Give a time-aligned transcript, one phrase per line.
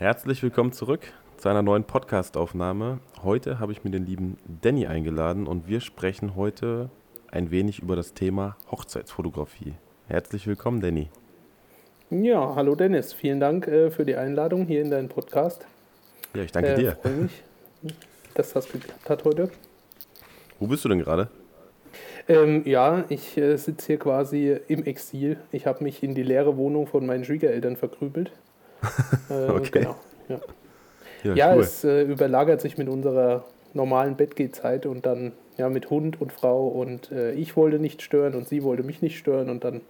[0.00, 1.02] Herzlich willkommen zurück
[1.36, 3.00] zu einer neuen Podcast-Aufnahme.
[3.22, 6.88] Heute habe ich mir den lieben Danny eingeladen und wir sprechen heute
[7.30, 9.74] ein wenig über das Thema Hochzeitsfotografie.
[10.08, 11.10] Herzlich willkommen, Danny.
[12.08, 13.12] Ja, hallo Dennis.
[13.12, 15.66] Vielen Dank äh, für die Einladung hier in deinen Podcast.
[16.32, 16.96] Ja, ich danke äh, dir.
[17.02, 17.42] freue mich,
[18.32, 19.50] dass das geklappt hat heute.
[20.58, 21.28] Wo bist du denn gerade?
[22.26, 25.36] Ähm, ja, ich äh, sitze hier quasi im Exil.
[25.52, 28.32] Ich habe mich in die leere Wohnung von meinen Schwiegereltern verkrübelt.
[29.28, 29.80] Äh, okay.
[29.80, 29.96] Genau,
[30.28, 30.40] ja,
[31.24, 31.62] ja, ja cool.
[31.62, 36.66] es äh, überlagert sich mit unserer normalen Bettgehzeit und dann ja mit Hund und Frau
[36.66, 39.82] und äh, ich wollte nicht stören und sie wollte mich nicht stören und dann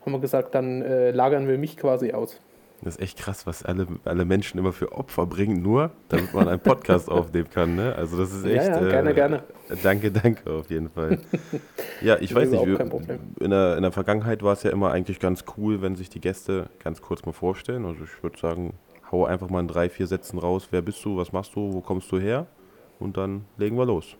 [0.00, 2.40] haben wir gesagt, dann äh, lagern wir mich quasi aus.
[2.82, 6.48] Das ist echt krass, was alle, alle Menschen immer für Opfer bringen, nur damit man
[6.48, 7.74] einen Podcast aufnehmen kann.
[7.74, 7.94] Ne?
[7.96, 8.68] Also das ist echt.
[8.68, 9.42] Ja, ja gerne, äh, gerne.
[9.82, 11.18] Danke, danke auf jeden Fall.
[12.00, 15.44] ja, ich weiß nicht, in, der, in der Vergangenheit war es ja immer eigentlich ganz
[15.56, 17.84] cool, wenn sich die Gäste ganz kurz mal vorstellen.
[17.84, 18.74] Also ich würde sagen,
[19.10, 21.80] hau einfach mal in drei, vier Sätzen raus, wer bist du, was machst du, wo
[21.80, 22.46] kommst du her?
[23.00, 24.16] Und dann legen wir los.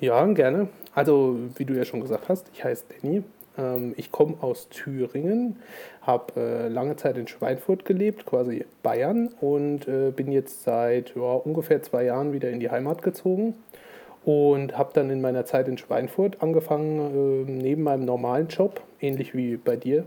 [0.00, 0.68] Ja, gerne.
[0.94, 3.22] Also, wie du ja schon gesagt hast, ich heiße Danny.
[3.58, 5.56] Ähm, ich komme aus Thüringen,
[6.02, 11.22] habe äh, lange Zeit in Schweinfurt gelebt, quasi Bayern, und äh, bin jetzt seit ja,
[11.22, 13.54] ungefähr zwei Jahren wieder in die Heimat gezogen
[14.24, 19.34] und habe dann in meiner Zeit in Schweinfurt angefangen, äh, neben meinem normalen Job, ähnlich
[19.34, 20.06] wie bei dir,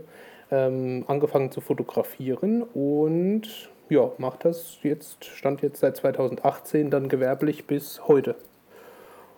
[0.50, 7.66] ähm, angefangen zu fotografieren und ja, mache das jetzt, stand jetzt seit 2018 dann gewerblich
[7.66, 8.34] bis heute.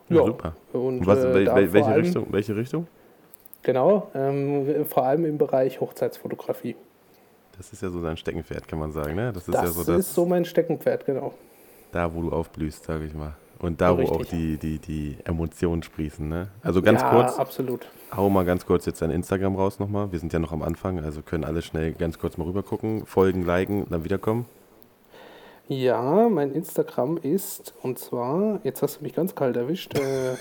[0.08, 0.56] Ja, ja super.
[0.72, 2.86] Und, was, äh, welche, allem, Richtung, welche Richtung?
[3.62, 6.77] Genau, ähm, vor allem im Bereich Hochzeitsfotografie.
[7.56, 9.33] Das ist ja so dein Steckenpferd, kann man sagen, ne?
[9.33, 10.00] Das ist das ja so das.
[10.00, 11.34] ist so mein Steckenpferd, genau.
[11.92, 13.36] Da, wo du aufblühst, sage ich mal.
[13.58, 16.48] Und da, wo auch die, die, die Emotionen sprießen, ne?
[16.62, 17.38] Also ganz ja, kurz.
[17.38, 17.86] absolut.
[18.16, 20.11] Hau mal ganz kurz jetzt dein Instagram raus nochmal.
[20.11, 23.05] Wir sind ja noch am Anfang, also können alle schnell ganz kurz mal rüber gucken,
[23.05, 24.47] folgen, liken, dann wiederkommen.
[25.69, 29.97] Ja, mein Instagram ist, und zwar, jetzt hast du mich ganz kalt erwischt.
[29.98, 30.36] Äh,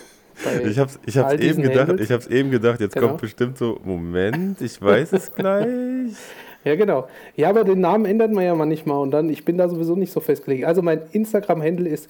[0.65, 3.07] ich hab's, ich hab's eben gedacht, ich hab's eben gedacht, jetzt genau.
[3.07, 5.67] kommt bestimmt so, Moment, ich weiß es gleich.
[6.65, 7.07] Ja, genau.
[7.37, 10.11] Ja, aber den Namen ändert man ja manchmal und dann, ich bin da sowieso nicht
[10.11, 10.65] so festgelegt.
[10.65, 12.09] Also mein Instagram-Handle ist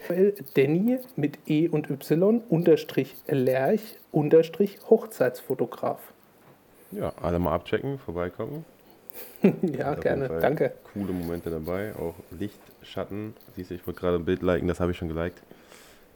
[0.55, 5.99] Danny mit E und Y unterstrich Lerch unterstrich Hochzeitsfotograf.
[6.91, 8.65] Ja, alle mal abchecken, vorbeikommen.
[9.61, 10.73] ja, gerne, danke.
[10.93, 13.35] Coole Momente dabei, auch Licht, Schatten.
[13.55, 15.41] Siehst du, ich wollte gerade ein Bild liken, das habe ich schon geliked.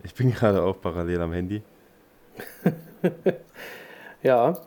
[0.04, 1.62] Ich bin gerade auch parallel am Handy.
[4.24, 4.58] ja.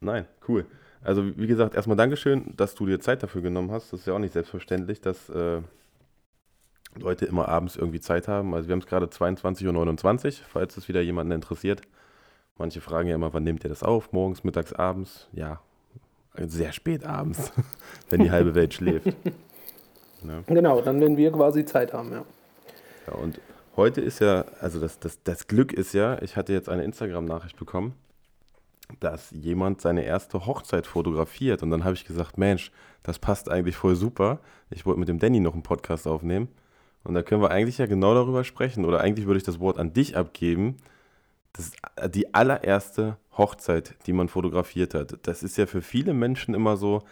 [0.00, 0.66] Nein, cool.
[1.02, 3.92] Also wie gesagt, erstmal Dankeschön, dass du dir Zeit dafür genommen hast.
[3.92, 5.62] Das ist ja auch nicht selbstverständlich, dass äh,
[6.98, 8.54] Leute immer abends irgendwie Zeit haben.
[8.54, 11.82] Also wir haben es gerade 22.29 Uhr, falls es wieder jemanden interessiert.
[12.58, 14.12] Manche fragen ja immer, wann nehmt ihr das auf?
[14.12, 15.28] Morgens, mittags, abends?
[15.32, 15.60] Ja,
[16.36, 17.52] sehr spät abends,
[18.10, 19.06] wenn die halbe Welt schläft.
[20.22, 20.44] Ne?
[20.48, 22.24] Genau, dann wenn wir quasi Zeit haben, ja.
[23.06, 23.40] Ja, und
[23.80, 27.56] heute ist ja, also das, das, das Glück ist ja, ich hatte jetzt eine Instagram-Nachricht
[27.56, 27.94] bekommen
[28.98, 31.62] dass jemand seine erste Hochzeit fotografiert.
[31.62, 34.40] Und dann habe ich gesagt, Mensch, das passt eigentlich voll super.
[34.70, 36.48] Ich wollte mit dem Danny noch einen Podcast aufnehmen.
[37.04, 38.84] Und da können wir eigentlich ja genau darüber sprechen.
[38.84, 40.76] Oder eigentlich würde ich das Wort an dich abgeben.
[41.52, 41.76] Das ist
[42.14, 45.18] die allererste Hochzeit, die man fotografiert hat.
[45.22, 47.02] Das ist ja für viele Menschen immer so,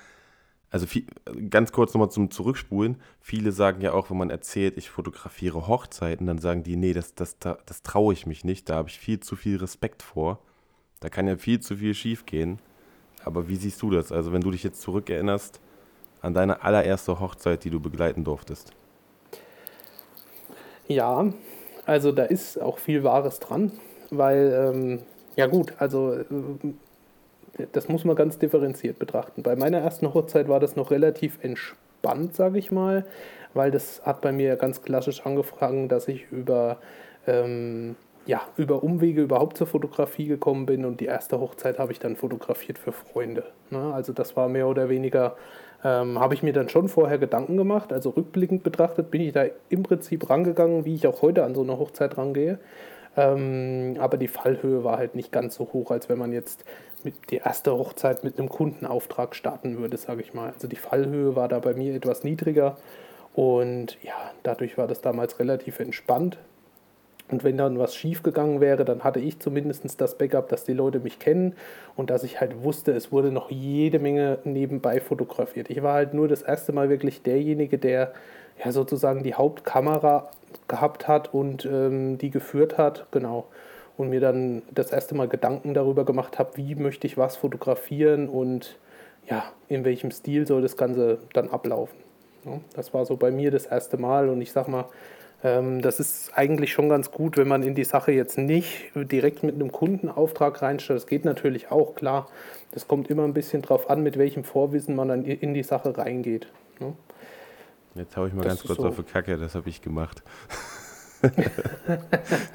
[0.71, 1.07] also viel,
[1.49, 2.97] ganz kurz nochmal zum Zurückspulen.
[3.21, 7.15] Viele sagen ja auch, wenn man erzählt, ich fotografiere Hochzeiten, dann sagen die, nee, das,
[7.15, 10.41] das, das traue ich mich nicht, da habe ich viel zu viel Respekt vor.
[11.01, 12.59] Da kann ja viel zu viel schief gehen.
[13.25, 14.13] Aber wie siehst du das?
[14.13, 15.61] Also wenn du dich jetzt zurückerinnerst
[16.21, 18.73] an deine allererste Hochzeit, die du begleiten durftest.
[20.87, 21.33] Ja,
[21.87, 23.73] also da ist auch viel Wahres dran,
[24.11, 25.03] weil, ähm,
[25.37, 26.25] ja gut, also äh,
[27.73, 29.43] das muss man ganz differenziert betrachten.
[29.43, 33.05] Bei meiner ersten Hochzeit war das noch relativ entspannt, sage ich mal,
[33.55, 36.79] weil das hat bei mir ganz klassisch angefangen, dass ich über
[37.27, 37.97] ähm,
[38.29, 42.15] ja, über Umwege überhaupt zur Fotografie gekommen bin und die erste Hochzeit habe ich dann
[42.15, 43.45] fotografiert für Freunde.
[43.71, 43.93] Ne?
[43.95, 45.35] Also das war mehr oder weniger,
[45.83, 47.91] ähm, habe ich mir dann schon vorher Gedanken gemacht.
[47.91, 51.63] Also rückblickend betrachtet bin ich da im Prinzip rangegangen, wie ich auch heute an so
[51.63, 52.59] eine Hochzeit rangehe.
[53.17, 56.65] Ähm, aber die Fallhöhe war halt nicht ganz so hoch, als wenn man jetzt
[57.31, 60.53] die erste Hochzeit mit einem Kundenauftrag starten würde, sage ich mal.
[60.53, 62.77] Also die Fallhöhe war da bei mir etwas niedriger
[63.35, 66.39] und ja, dadurch war das damals relativ entspannt.
[67.31, 70.99] Und wenn dann was schiefgegangen wäre, dann hatte ich zumindest das Backup, dass die Leute
[70.99, 71.55] mich kennen
[71.95, 75.69] und dass ich halt wusste, es wurde noch jede Menge nebenbei fotografiert.
[75.69, 78.13] Ich war halt nur das erste Mal wirklich derjenige, der
[78.65, 80.31] ja sozusagen die Hauptkamera
[80.69, 83.47] gehabt hat und ähm, die geführt hat, genau.
[83.99, 88.29] Und mir dann das erste Mal Gedanken darüber gemacht habe, wie möchte ich was fotografieren
[88.29, 88.79] und
[89.29, 91.99] ja, in welchem Stil soll das Ganze dann ablaufen.
[92.75, 94.87] Das war so bei mir das erste Mal und ich sag mal,
[95.43, 99.43] ähm, das ist eigentlich schon ganz gut, wenn man in die Sache jetzt nicht direkt
[99.43, 100.99] mit einem Kundenauftrag reinstellt.
[100.99, 102.29] Das geht natürlich auch, klar.
[102.73, 105.97] Das kommt immer ein bisschen drauf an, mit welchem Vorwissen man dann in die Sache
[105.97, 106.49] reingeht.
[107.95, 108.89] Jetzt hau ich mal das ganz kurz so.
[108.89, 110.23] auf die Kacke, das habe ich gemacht.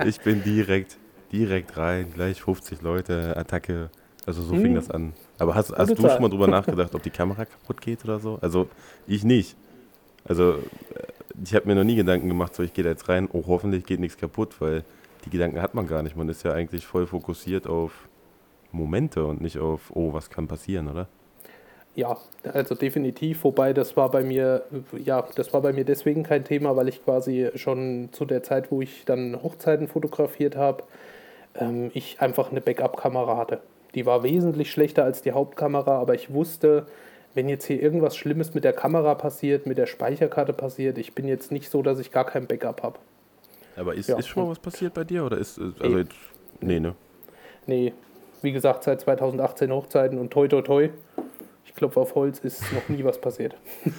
[0.06, 0.98] ich bin direkt,
[1.34, 3.90] direkt rein, gleich 50 Leute, Attacke.
[4.26, 4.62] Also so hm.
[4.62, 5.14] fing das an.
[5.40, 8.38] Aber hast, hast du schon mal drüber nachgedacht, ob die Kamera kaputt geht oder so?
[8.42, 8.70] Also
[9.08, 9.58] ich nicht.
[10.24, 10.60] Also
[11.44, 13.86] ich habe mir noch nie Gedanken gemacht, so ich gehe da jetzt rein, oh hoffentlich
[13.86, 14.86] geht nichts kaputt, weil
[15.26, 16.16] die Gedanken hat man gar nicht.
[16.16, 17.92] Man ist ja eigentlich voll fokussiert auf
[18.72, 21.08] Momente und nicht auf, oh, was kann passieren, oder?
[21.96, 22.18] Ja,
[22.52, 24.64] also definitiv, wobei das war bei mir,
[25.04, 28.72] ja, das war bei mir deswegen kein Thema, weil ich quasi schon zu der Zeit,
[28.72, 30.84] wo ich dann Hochzeiten fotografiert habe,
[31.56, 33.62] ähm, ich einfach eine Backup-Kamera hatte.
[33.96, 36.88] Die war wesentlich schlechter als die Hauptkamera, aber ich wusste,
[37.36, 41.28] wenn jetzt hier irgendwas Schlimmes mit der Kamera passiert, mit der Speicherkarte passiert, ich bin
[41.28, 43.00] jetzt nicht so, dass ich gar kein Backup habe.
[43.76, 44.18] Aber ist, ja.
[44.18, 46.14] ist schon mal was passiert bei dir oder ist also jetzt,
[46.62, 46.96] nee, ne?
[47.66, 47.94] Nee,
[48.42, 50.90] wie gesagt, seit 2018 Hochzeiten und toi toi toi
[51.74, 53.56] ich klopfe auf Holz, ist noch nie was passiert.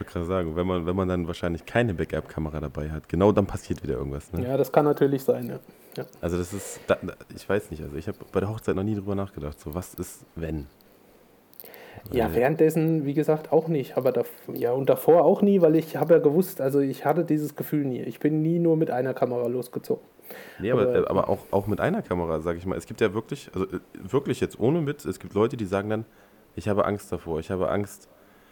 [0.00, 3.32] Ich wollte gerade sagen, wenn man, wenn man dann wahrscheinlich keine Backup-Kamera dabei hat, genau
[3.32, 4.32] dann passiert wieder irgendwas.
[4.32, 4.44] Ne?
[4.44, 5.58] Ja, das kann natürlich sein, ja.
[5.94, 6.06] ja.
[6.22, 6.96] Also das ist, da,
[7.36, 9.92] ich weiß nicht, also ich habe bei der Hochzeit noch nie drüber nachgedacht, so was
[9.92, 10.68] ist, wenn?
[12.10, 13.98] Ja, währenddessen, wie gesagt, auch nicht.
[13.98, 14.22] Aber da,
[14.54, 17.84] ja, und davor auch nie, weil ich habe ja gewusst, also ich hatte dieses Gefühl
[17.84, 18.00] nie.
[18.00, 20.02] Ich bin nie nur mit einer Kamera losgezogen.
[20.60, 22.78] Nee, aber, aber, aber auch, auch mit einer Kamera, sage ich mal.
[22.78, 25.90] Es gibt ja wirklich, also äh, wirklich jetzt ohne Witz, es gibt Leute, die sagen
[25.90, 26.04] dann,
[26.56, 27.38] ich habe Angst davor.
[27.38, 28.08] Ich habe Angst,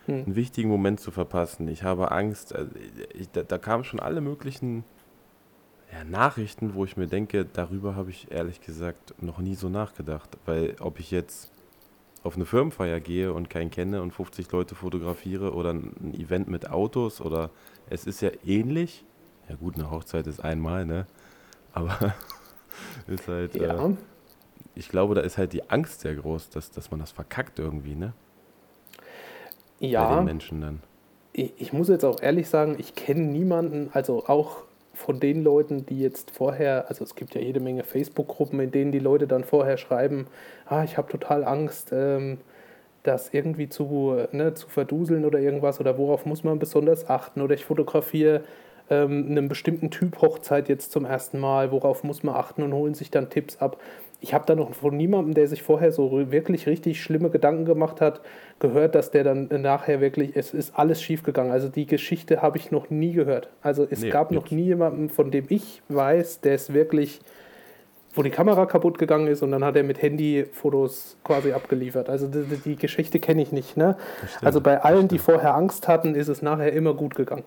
[0.09, 0.25] hm.
[0.25, 1.69] einen wichtigen Moment zu verpassen.
[1.69, 2.55] Ich habe Angst.
[2.55, 2.73] Also
[3.15, 4.85] ich, da, da kamen schon alle möglichen
[5.93, 10.37] ja, Nachrichten, wo ich mir denke, darüber habe ich ehrlich gesagt noch nie so nachgedacht.
[10.47, 11.51] Weil ob ich jetzt
[12.25, 16.69] auf eine Firmenfeier gehe und keinen kenne und 50 Leute fotografiere oder ein Event mit
[16.71, 17.51] Autos oder
[17.89, 19.05] es ist ja ähnlich.
[19.49, 21.07] Ja gut, eine Hochzeit ist einmal, ne?
[21.73, 22.15] Aber
[23.07, 23.55] ist halt.
[23.55, 23.89] Ja.
[23.89, 23.95] Äh,
[24.75, 27.95] ich glaube, da ist halt die Angst sehr groß, dass, dass man das verkackt irgendwie,
[27.95, 28.13] ne?
[29.81, 30.09] Ja.
[30.09, 30.81] Bei den Menschen dann.
[31.33, 34.65] Ich, ich muss jetzt auch ehrlich sagen, ich kenne niemanden, also auch
[34.95, 38.91] von den Leuten, die jetzt vorher, also es gibt ja jede Menge Facebook-Gruppen, in denen
[38.91, 40.27] die Leute dann vorher schreiben,
[40.67, 42.39] ah, ich habe total Angst, ähm,
[43.05, 47.55] das irgendwie zu, ne, zu verduseln oder irgendwas oder worauf muss man besonders achten oder
[47.55, 48.43] ich fotografiere
[48.91, 52.95] ähm, einen bestimmten Typ Hochzeit jetzt zum ersten Mal, worauf muss man achten und holen
[52.95, 53.79] sich dann Tipps ab
[54.21, 58.01] ich habe da noch von niemandem, der sich vorher so wirklich richtig schlimme Gedanken gemacht
[58.01, 58.21] hat,
[58.59, 61.53] gehört, dass der dann nachher wirklich, es ist alles schiefgegangen.
[61.53, 63.49] Also die Geschichte habe ich noch nie gehört.
[63.63, 67.21] Also es nee, gab noch nie jemanden, von dem ich weiß, der es wirklich,
[68.13, 72.09] wo die Kamera kaputt gegangen ist und dann hat er mit Handy-Fotos quasi abgeliefert.
[72.09, 73.77] Also die, die Geschichte kenne ich nicht.
[73.77, 73.97] Ne?
[74.43, 77.45] Also bei allen, die vorher Angst hatten, ist es nachher immer gut gegangen.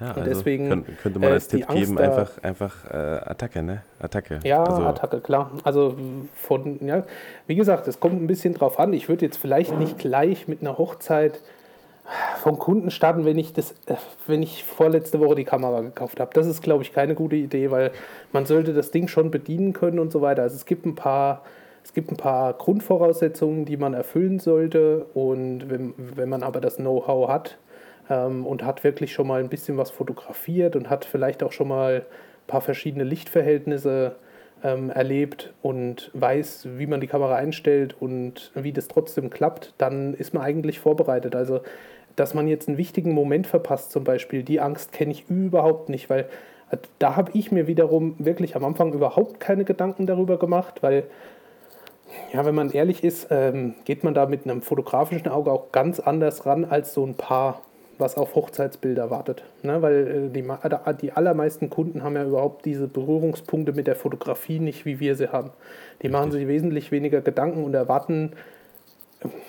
[0.00, 3.82] Ja, und also deswegen könnte, könnte man als Tipp geben, einfach, einfach äh, Attacke, ne?
[4.00, 4.38] Attacke.
[4.44, 4.82] Ja, also.
[4.82, 5.50] Attacke, klar.
[5.64, 5.96] Also
[6.34, 7.04] von, ja,
[7.48, 8.92] wie gesagt, es kommt ein bisschen drauf an.
[8.92, 11.40] Ich würde jetzt vielleicht nicht gleich mit einer Hochzeit
[12.38, 13.96] vom Kunden starten, wenn ich das, äh,
[14.26, 16.30] wenn ich vorletzte Woche die Kamera gekauft habe.
[16.32, 17.90] Das ist, glaube ich, keine gute Idee, weil
[18.32, 20.42] man sollte das Ding schon bedienen können und so weiter.
[20.42, 21.42] Also es gibt ein paar,
[21.84, 25.06] es gibt ein paar Grundvoraussetzungen, die man erfüllen sollte.
[25.14, 27.58] Und wenn, wenn man aber das Know-how hat,
[28.10, 31.68] ähm, und hat wirklich schon mal ein bisschen was fotografiert und hat vielleicht auch schon
[31.68, 34.16] mal ein paar verschiedene Lichtverhältnisse
[34.62, 40.14] ähm, erlebt und weiß, wie man die Kamera einstellt und wie das trotzdem klappt, dann
[40.14, 41.36] ist man eigentlich vorbereitet.
[41.36, 41.60] Also,
[42.16, 46.10] dass man jetzt einen wichtigen Moment verpasst, zum Beispiel, die Angst kenne ich überhaupt nicht,
[46.10, 46.28] weil
[46.70, 51.04] äh, da habe ich mir wiederum wirklich am Anfang überhaupt keine Gedanken darüber gemacht, weil
[52.32, 56.00] ja, wenn man ehrlich ist, ähm, geht man da mit einem fotografischen Auge auch ganz
[56.00, 57.62] anders ran als so ein paar
[57.98, 59.42] was auf Hochzeitsbilder wartet.
[59.62, 59.82] Ne?
[59.82, 60.44] Weil äh, die,
[61.00, 65.28] die allermeisten Kunden haben ja überhaupt diese Berührungspunkte mit der Fotografie nicht, wie wir sie
[65.28, 65.50] haben.
[66.02, 66.12] Die Richtig.
[66.12, 68.32] machen sich wesentlich weniger Gedanken und erwarten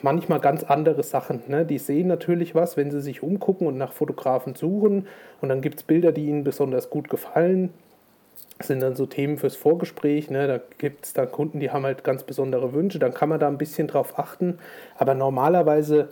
[0.01, 1.43] manchmal ganz andere Sachen.
[1.47, 1.65] Ne?
[1.65, 5.07] Die sehen natürlich was, wenn sie sich umgucken und nach Fotografen suchen
[5.41, 7.71] und dann gibt es Bilder, die ihnen besonders gut gefallen.
[8.57, 10.29] Das sind dann so Themen fürs Vorgespräch.
[10.29, 10.47] Ne?
[10.47, 12.99] Da gibt es dann Kunden, die haben halt ganz besondere Wünsche.
[12.99, 14.59] Dann kann man da ein bisschen drauf achten.
[14.97, 16.09] Aber normalerweise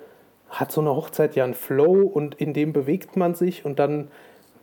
[0.49, 4.09] hat so eine Hochzeit ja einen Flow und in dem bewegt man sich und dann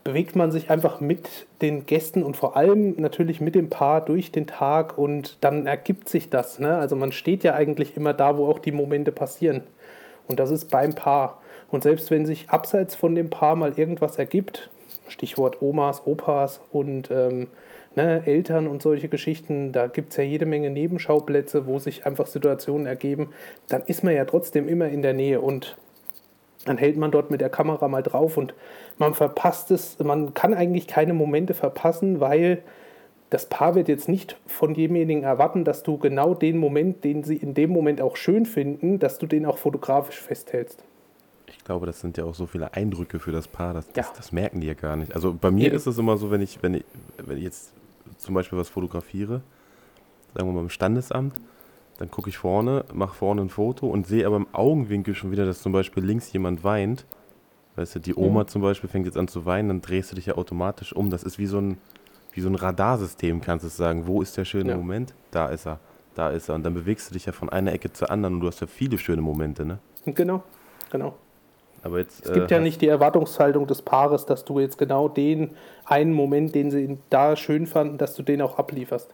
[0.02, 4.30] bewegt man sich einfach mit den Gästen und vor allem natürlich mit dem Paar durch
[4.30, 6.58] den Tag und dann ergibt sich das.
[6.58, 6.76] Ne?
[6.76, 9.62] Also man steht ja eigentlich immer da, wo auch die Momente passieren.
[10.28, 11.40] Und das ist beim Paar.
[11.70, 14.70] Und selbst wenn sich abseits von dem Paar mal irgendwas ergibt,
[15.08, 17.48] Stichwort Omas, Opas und ähm,
[17.96, 22.26] ne, Eltern und solche Geschichten, da gibt es ja jede Menge Nebenschauplätze, wo sich einfach
[22.26, 23.30] Situationen ergeben,
[23.68, 25.40] dann ist man ja trotzdem immer in der Nähe.
[25.40, 25.76] Und
[26.64, 28.54] dann hält man dort mit der Kamera mal drauf und
[28.98, 32.62] man verpasst es, man kann eigentlich keine Momente verpassen, weil
[33.30, 37.36] das Paar wird jetzt nicht von demjenigen erwarten, dass du genau den Moment, den sie
[37.36, 40.84] in dem Moment auch schön finden, dass du den auch fotografisch festhältst.
[41.48, 44.12] Ich glaube, das sind ja auch so viele Eindrücke für das Paar, das, das, ja.
[44.16, 45.14] das merken die ja gar nicht.
[45.14, 45.76] Also bei mir Eben.
[45.76, 46.84] ist es immer so, wenn ich, wenn ich,
[47.18, 47.72] wenn ich jetzt
[48.18, 49.42] zum Beispiel was fotografiere,
[50.35, 51.35] sagen wir mal im Standesamt,
[51.99, 55.47] dann gucke ich vorne, mache vorne ein Foto und sehe aber im Augenwinkel schon wieder,
[55.47, 57.06] dass zum Beispiel links jemand weint.
[57.76, 58.49] Weißt du, die Oma mhm.
[58.49, 61.11] zum Beispiel fängt jetzt an zu weinen, dann drehst du dich ja automatisch um.
[61.11, 61.78] Das ist wie so ein,
[62.33, 64.06] wie so ein Radarsystem, kannst du sagen.
[64.06, 64.76] Wo ist der schöne ja.
[64.76, 65.14] Moment?
[65.30, 65.80] Da ist er,
[66.14, 66.56] da ist er.
[66.56, 68.66] Und dann bewegst du dich ja von einer Ecke zur anderen und du hast ja
[68.66, 69.78] viele schöne Momente, ne?
[70.04, 70.42] Genau,
[70.90, 71.16] genau.
[71.84, 75.08] Aber jetzt, es gibt äh, ja nicht die Erwartungshaltung des Paares, dass du jetzt genau
[75.08, 75.50] den
[75.84, 79.10] einen Moment, den sie da schön fanden, dass du den auch ablieferst.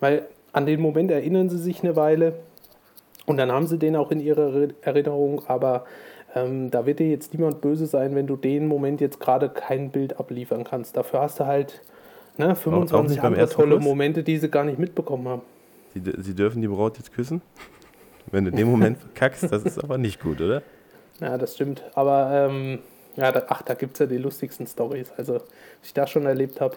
[0.00, 2.34] Weil an den Moment erinnern sie sich eine Weile
[3.26, 5.84] und dann haben sie den auch in ihrer Erinnerung, aber
[6.34, 9.90] ähm, da wird dir jetzt niemand böse sein, wenn du den Moment jetzt gerade kein
[9.90, 10.96] Bild abliefern kannst.
[10.96, 11.80] Dafür hast du halt
[12.38, 13.78] ne, 25 andere tolle?
[13.78, 15.42] Momente, die sie gar nicht mitbekommen haben.
[15.94, 17.40] Sie, sie dürfen die Braut jetzt küssen?
[18.32, 20.62] Wenn du den Moment verkackst, das ist aber nicht gut, oder?
[21.20, 21.82] Ja, das stimmt.
[21.94, 22.80] Aber ähm,
[23.16, 25.12] ja, da, ach, da gibt es ja die lustigsten Stories.
[25.16, 25.42] Also, was
[25.84, 26.76] ich da schon erlebt habe.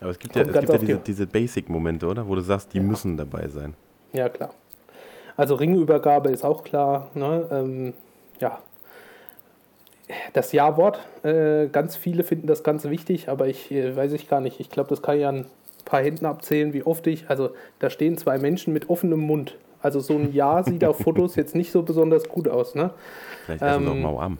[0.00, 2.26] Aber es gibt ja, es gibt ja diese, diese Basic-Momente, oder?
[2.26, 2.82] Wo du sagst, die ja.
[2.82, 3.74] müssen dabei sein.
[4.12, 4.54] Ja, klar.
[5.36, 7.10] Also Ringübergabe ist auch klar.
[7.14, 7.48] Ne?
[7.50, 7.94] Ähm,
[8.40, 8.58] ja.
[10.32, 14.40] Das Ja-Wort, äh, ganz viele finden das ganz wichtig, aber ich äh, weiß ich gar
[14.40, 14.58] nicht.
[14.58, 15.46] Ich glaube, das kann ich an ein
[15.84, 17.30] paar Händen abzählen, wie oft ich.
[17.30, 19.56] Also da stehen zwei Menschen mit offenem Mund.
[19.82, 22.74] Also so ein Ja sieht auf Fotos jetzt nicht so besonders gut aus.
[22.74, 22.90] Ne?
[23.44, 24.38] Vielleicht essen ähm, doch mal am.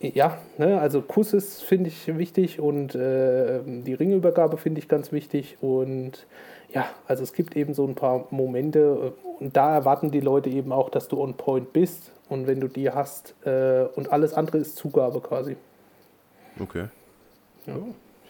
[0.00, 5.12] Ja, ne, also Kuss ist, finde ich, wichtig und äh, die Ringübergabe finde ich ganz
[5.12, 5.56] wichtig.
[5.60, 6.26] Und
[6.72, 10.72] ja, also es gibt eben so ein paar Momente und da erwarten die Leute eben
[10.72, 12.12] auch, dass du on point bist.
[12.28, 15.56] Und wenn du die hast äh, und alles andere ist Zugabe quasi.
[16.60, 16.86] Okay.
[17.66, 17.74] Ja.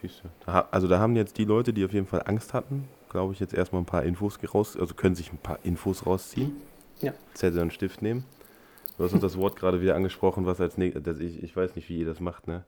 [0.00, 0.64] Siehst du.
[0.70, 3.54] Also da haben jetzt die Leute, die auf jeden Fall Angst hatten, glaube ich, jetzt
[3.54, 6.52] erstmal ein paar Infos raus, also können sich ein paar Infos rausziehen.
[7.00, 7.12] Ja.
[7.34, 8.24] Zettel und Stift nehmen.
[8.96, 11.88] Du hast uns das Wort gerade wieder angesprochen, was als nächstes, ich, ich weiß nicht,
[11.88, 12.64] wie ihr das macht, ne?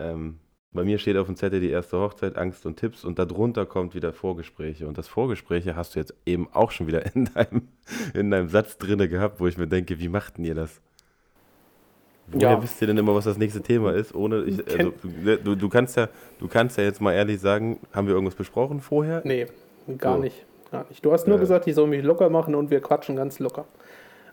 [0.00, 0.38] Ähm,
[0.74, 3.94] bei mir steht auf dem Zettel die erste Hochzeit, Angst und Tipps und darunter kommt
[3.94, 4.88] wieder Vorgespräche.
[4.88, 7.68] Und das Vorgespräche hast du jetzt eben auch schon wieder in deinem,
[8.12, 10.80] in deinem Satz drinne gehabt, wo ich mir denke, wie machten ihr das?
[12.26, 12.62] Woher ja.
[12.62, 14.14] wisst ihr denn immer, was das nächste Thema ist?
[14.14, 14.92] Ohne ich, also,
[15.44, 18.80] du, du, kannst ja, du kannst ja jetzt mal ehrlich sagen, haben wir irgendwas besprochen
[18.80, 19.20] vorher?
[19.24, 19.46] Nee,
[19.98, 20.22] gar so.
[20.22, 20.44] nicht.
[20.72, 21.04] Gar nicht.
[21.04, 21.40] Du hast nur äh.
[21.40, 23.66] gesagt, ich soll mich locker machen und wir quatschen ganz locker.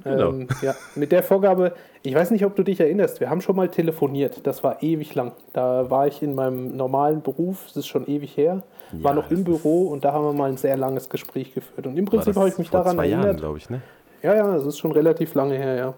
[0.04, 0.30] Genau.
[0.30, 3.56] Ähm, ja, mit der Vorgabe, ich weiß nicht, ob du dich erinnerst, wir haben schon
[3.56, 5.34] mal telefoniert, das war ewig lang.
[5.54, 9.30] Da war ich in meinem normalen Beruf, das ist schon ewig her, ja, war noch
[9.30, 11.86] im Büro und da haben wir mal ein sehr langes Gespräch geführt.
[11.86, 13.38] Und im Prinzip habe ich mich daran zwei erinnert.
[13.38, 13.82] glaube ich, ne?
[14.24, 15.94] Ja, ja, das ist schon relativ lange her, ja.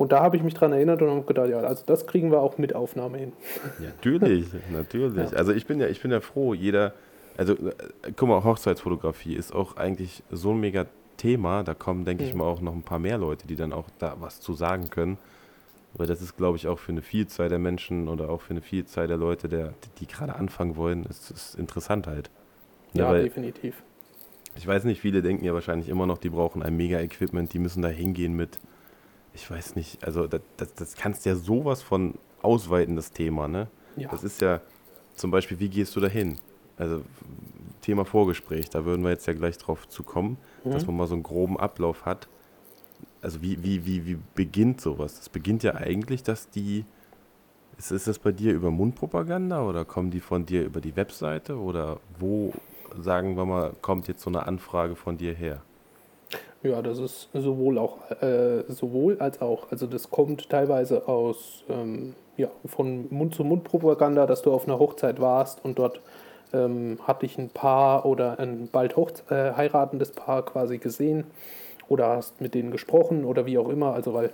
[0.00, 2.40] Und da habe ich mich daran erinnert und habe gedacht, ja, also das kriegen wir
[2.40, 3.32] auch mit Aufnahme hin.
[3.80, 5.30] Ja, natürlich, natürlich.
[5.30, 5.36] Ja.
[5.36, 6.94] Also ich bin ja, ich bin ja froh, jeder,
[7.36, 10.86] also äh, guck mal, Hochzeitsfotografie ist auch eigentlich so ein mega
[11.18, 11.64] Thema.
[11.64, 12.30] Da kommen, denke mhm.
[12.30, 14.88] ich mal, auch noch ein paar mehr Leute, die dann auch da was zu sagen
[14.88, 15.18] können.
[15.92, 18.62] Weil das ist, glaube ich, auch für eine Vielzahl der Menschen oder auch für eine
[18.62, 22.30] Vielzahl der Leute, der, die, gerade anfangen wollen, ist, ist interessant halt.
[22.94, 23.74] Ja, ja definitiv.
[24.56, 27.82] Ich weiß nicht, viele denken ja wahrscheinlich immer noch, die brauchen ein Mega-Equipment, die müssen
[27.82, 28.58] da hingehen mit,
[29.34, 33.68] ich weiß nicht, also das, das, das kannst ja sowas von ausweiten, das Thema, ne?
[33.96, 34.08] Ja.
[34.08, 34.60] Das ist ja
[35.14, 36.38] zum Beispiel, wie gehst du da hin?
[36.76, 37.02] Also
[37.82, 40.70] Thema Vorgespräch, da würden wir jetzt ja gleich drauf zu kommen, mhm.
[40.72, 42.28] dass man mal so einen groben Ablauf hat.
[43.22, 45.16] Also wie, wie, wie, wie beginnt sowas?
[45.16, 46.84] Das beginnt ja eigentlich, dass die,
[47.76, 51.58] ist, ist das bei dir über Mundpropaganda oder kommen die von dir über die Webseite
[51.58, 52.54] oder wo,
[52.98, 55.62] sagen wir mal, kommt jetzt so eine Anfrage von dir her?
[56.62, 59.70] Ja, das ist sowohl auch äh, sowohl als auch.
[59.70, 65.64] Also das kommt teilweise aus ähm, ja, von Mund-zu-Mund-Propaganda, dass du auf einer Hochzeit warst
[65.64, 66.00] und dort
[66.52, 71.24] ähm, hatte ich ein Paar oder ein bald hoch, äh, heiratendes Paar quasi gesehen
[71.88, 73.94] oder hast mit denen gesprochen oder wie auch immer.
[73.94, 74.30] Also weil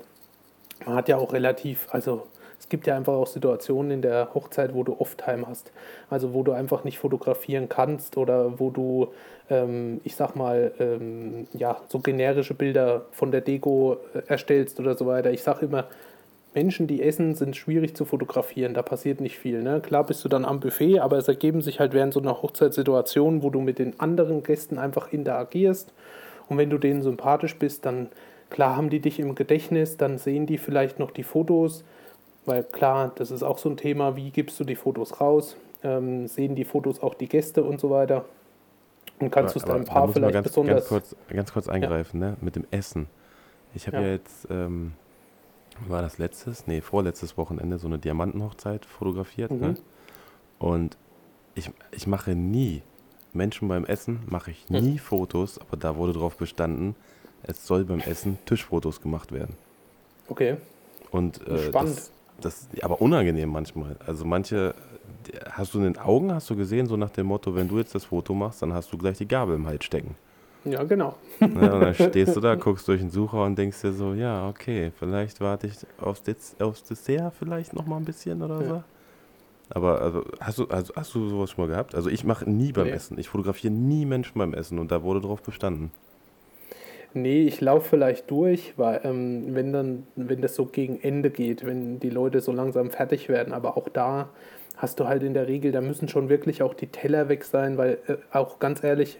[0.84, 2.26] man hat ja auch relativ, also
[2.58, 5.70] es gibt ja einfach auch Situationen in der Hochzeit, wo du Off-Time hast.
[6.10, 9.08] Also wo du einfach nicht fotografieren kannst oder wo du,
[9.50, 14.96] ähm, ich sag mal, ähm, ja, so generische Bilder von der Deko äh, erstellst oder
[14.96, 15.30] so weiter.
[15.30, 15.84] Ich sag immer,
[16.56, 18.72] Menschen, die essen, sind schwierig zu fotografieren.
[18.72, 19.62] Da passiert nicht viel.
[19.62, 19.80] Ne?
[19.80, 23.42] Klar bist du dann am Buffet, aber es ergeben sich halt während so einer Hochzeitssituation,
[23.42, 25.92] wo du mit den anderen Gästen einfach interagierst.
[26.48, 28.08] Und wenn du denen sympathisch bist, dann
[28.48, 31.84] klar haben die dich im Gedächtnis, dann sehen die vielleicht noch die Fotos.
[32.46, 35.56] Weil klar, das ist auch so ein Thema, wie gibst du die Fotos raus?
[35.82, 38.24] Ähm, sehen die Fotos auch die Gäste und so weiter?
[39.18, 40.76] Und kannst du es deinem Paar vielleicht ganz, besonders...
[40.76, 42.30] Ganz kurz, ganz kurz eingreifen, ja.
[42.30, 42.36] ne?
[42.40, 43.06] mit dem Essen.
[43.74, 44.02] Ich habe ja.
[44.02, 44.08] ja.
[44.10, 44.48] jetzt...
[44.50, 44.92] Ähm
[45.88, 49.50] war das letztes, nee, vorletztes Wochenende so eine Diamantenhochzeit fotografiert.
[49.50, 49.60] Mhm.
[49.60, 49.74] Ne?
[50.58, 50.96] Und
[51.54, 52.82] ich, ich mache nie,
[53.32, 56.96] Menschen beim Essen mache ich nie Fotos, aber da wurde darauf bestanden,
[57.42, 59.56] es soll beim Essen Tischfotos gemacht werden.
[60.28, 60.56] Okay.
[61.10, 61.96] Und äh, Spannend.
[61.96, 63.96] das, das, aber unangenehm manchmal.
[64.06, 64.74] Also manche,
[65.26, 67.78] die- hast du in den Augen, hast du gesehen, so nach dem Motto, wenn du
[67.78, 70.14] jetzt das Foto machst, dann hast du gleich die Gabel im Hals stecken.
[70.64, 71.14] Ja, genau.
[71.40, 74.90] Und dann stehst du da, guckst durch den Sucher und denkst dir so, ja, okay,
[74.98, 78.68] vielleicht warte ich aufs, Des aufs Dessert vielleicht noch mal ein bisschen oder Ja.
[78.68, 78.82] so.
[79.70, 81.94] Aber also, hast, du, also, hast du sowas schon mal gehabt?
[81.96, 82.90] Also ich mache nie beim Nee.
[82.92, 83.18] Essen.
[83.18, 85.90] Ich fotografiere nie Menschen beim Essen und da wurde drauf bestanden.
[87.16, 91.64] Nee, ich laufe vielleicht durch, weil ähm, wenn dann, wenn das so gegen Ende geht,
[91.64, 94.28] wenn die Leute so langsam fertig werden, aber auch da
[94.76, 97.78] hast du halt in der Regel, da müssen schon wirklich auch die Teller weg sein,
[97.78, 99.18] weil äh, auch ganz ehrlich,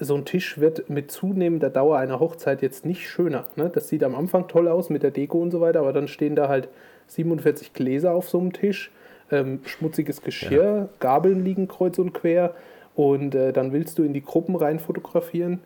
[0.00, 3.44] so ein Tisch wird mit zunehmender Dauer einer Hochzeit jetzt nicht schöner.
[3.54, 3.68] Ne?
[3.68, 6.36] Das sieht am Anfang toll aus mit der Deko und so weiter, aber dann stehen
[6.36, 6.70] da halt
[7.08, 8.90] 47 Gläser auf so einem Tisch,
[9.30, 12.54] ähm, schmutziges Geschirr, Gabeln liegen kreuz und quer
[12.94, 15.60] und äh, dann willst du in die Gruppen rein fotografieren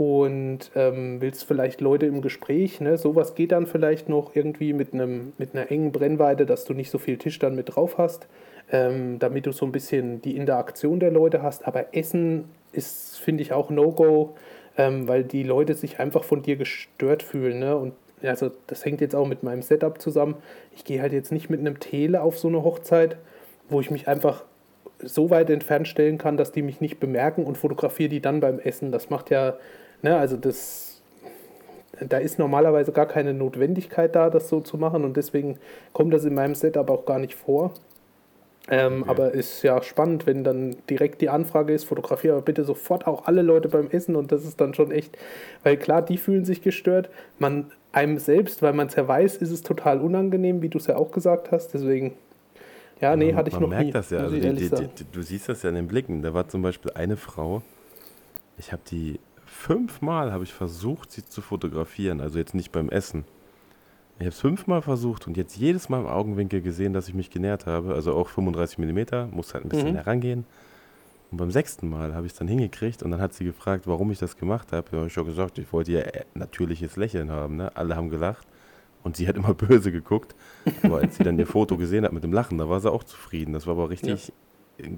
[0.00, 2.96] und ähm, willst vielleicht Leute im Gespräch, ne?
[2.96, 6.90] sowas geht dann vielleicht noch irgendwie mit, einem, mit einer engen Brennweite, dass du nicht
[6.90, 8.26] so viel Tisch dann mit drauf hast,
[8.72, 11.66] ähm, damit du so ein bisschen die Interaktion der Leute hast.
[11.66, 14.36] Aber Essen ist, finde ich, auch No-Go,
[14.78, 17.58] ähm, weil die Leute sich einfach von dir gestört fühlen.
[17.58, 17.76] Ne?
[17.76, 17.92] Und
[18.22, 20.36] also das hängt jetzt auch mit meinem Setup zusammen.
[20.74, 23.18] Ich gehe halt jetzt nicht mit einem Tele auf so eine Hochzeit,
[23.68, 24.44] wo ich mich einfach
[25.02, 28.58] so weit entfernt stellen kann, dass die mich nicht bemerken und fotografiere die dann beim
[28.58, 28.92] Essen.
[28.92, 29.58] Das macht ja,
[30.02, 31.00] ne, also das,
[32.00, 35.58] da ist normalerweise gar keine Notwendigkeit da, das so zu machen und deswegen
[35.92, 37.72] kommt das in meinem Setup auch gar nicht vor.
[38.68, 39.10] Ähm, Okay.
[39.10, 43.26] Aber ist ja spannend, wenn dann direkt die Anfrage ist, fotografiere aber bitte sofort auch
[43.26, 45.16] alle Leute beim Essen und das ist dann schon echt,
[45.64, 47.10] weil klar, die fühlen sich gestört.
[47.38, 50.86] Man einem selbst, weil man es ja weiß, ist es total unangenehm, wie du es
[50.86, 51.74] ja auch gesagt hast.
[51.74, 52.14] Deswegen,
[53.00, 53.92] ja, nee, man, hatte ich man noch merkt nie.
[53.92, 54.18] das ja.
[54.18, 56.22] Also die, die, die, du siehst das ja in den Blicken.
[56.22, 57.62] Da war zum Beispiel eine Frau,
[58.58, 59.18] ich habe die
[59.50, 62.20] fünfmal habe ich versucht, sie zu fotografieren.
[62.20, 63.24] Also jetzt nicht beim Essen.
[64.18, 67.30] Ich habe es fünfmal versucht und jetzt jedes Mal im Augenwinkel gesehen, dass ich mich
[67.30, 67.94] genährt habe.
[67.94, 69.96] Also auch 35 mm, muss halt ein bisschen Mhm.
[69.96, 70.44] herangehen.
[71.30, 74.10] Und beim sechsten Mal habe ich es dann hingekriegt und dann hat sie gefragt, warum
[74.10, 74.88] ich das gemacht habe.
[74.90, 77.56] Da habe ich schon gesagt, ich wollte ihr äh, natürliches Lächeln haben.
[77.56, 77.74] Ne?
[77.76, 78.46] Alle haben gelacht
[79.04, 80.34] und sie hat immer böse geguckt.
[80.82, 83.04] Aber als sie dann ihr Foto gesehen hat mit dem Lachen, da war sie auch
[83.04, 83.52] zufrieden.
[83.54, 84.49] Das war aber richtig ein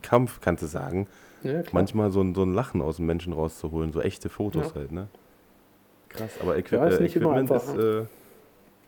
[0.02, 1.06] Kampf, kannst du sagen.
[1.42, 1.62] Ja.
[1.72, 4.74] Manchmal so ein, so ein Lachen aus dem Menschen rauszuholen, so echte Fotos Ja.
[4.76, 4.92] halt.
[4.92, 5.08] Ne?
[6.08, 8.04] Krass, aber Equi Ja, ist äh, Equipment ist, äh,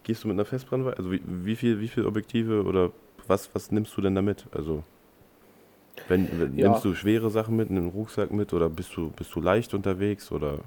[0.04, 0.98] gehst du mit einer Festbrennweite?
[0.98, 2.90] Also wie, wie, viel, wie viel Objektive oder
[3.26, 4.44] was, was nimmst du denn damit?
[4.52, 4.84] Also
[6.08, 9.40] wenn, wenn, nimmst du schwere Sachen mit, einen Rucksack mit oder bist du, bist du
[9.40, 10.58] leicht unterwegs oder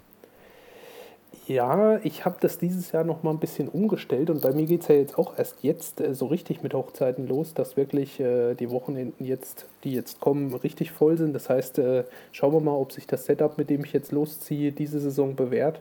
[1.48, 4.82] Ja, ich habe das dieses Jahr noch mal ein bisschen umgestellt und bei mir geht
[4.82, 8.54] es ja jetzt auch erst jetzt äh, so richtig mit Hochzeiten los, dass wirklich äh,
[8.54, 11.34] die Wochenenden jetzt, die jetzt kommen, richtig voll sind.
[11.34, 14.74] Das heißt, äh, schauen wir mal, ob sich das Setup, mit dem ich jetzt losziehe,
[14.74, 15.80] diese Saison bewährt.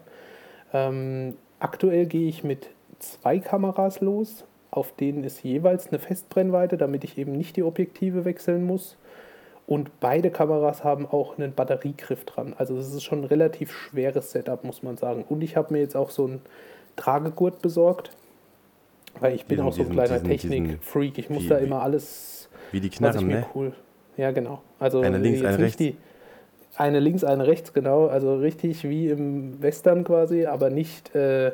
[0.72, 2.68] Ähm, aktuell gehe ich mit
[3.00, 8.24] zwei Kameras los, auf denen ist jeweils eine Festbrennweite, damit ich eben nicht die Objektive
[8.24, 8.96] wechseln muss.
[9.66, 12.54] Und beide Kameras haben auch einen Batteriegriff dran.
[12.56, 15.24] Also es ist schon ein relativ schweres Setup, muss man sagen.
[15.28, 16.40] Und ich habe mir jetzt auch so einen
[16.94, 18.10] Tragegurt besorgt,
[19.18, 21.18] weil ich bin Diesen- auch so ein kleiner Technik-Freak.
[21.18, 23.46] Ich muss wie- da immer alles, wie die Knarren, ne?
[23.54, 23.72] cool...
[24.16, 24.62] Ja, genau.
[24.78, 25.76] Also Eine links, eine rechts.
[25.76, 25.94] Die,
[26.76, 28.06] eine links, eine rechts, genau.
[28.06, 31.52] Also richtig wie im Western quasi, aber nicht äh,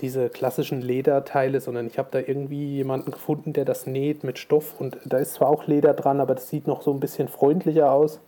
[0.00, 4.80] diese klassischen Lederteile, sondern ich habe da irgendwie jemanden gefunden, der das näht mit Stoff
[4.80, 7.92] und da ist zwar auch Leder dran, aber das sieht noch so ein bisschen freundlicher
[7.92, 8.20] aus.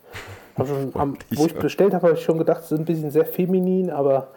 [0.57, 3.26] Schon, am, wo ich bestellt habe, habe ich schon gedacht, es ist ein bisschen sehr
[3.26, 4.29] feminin, aber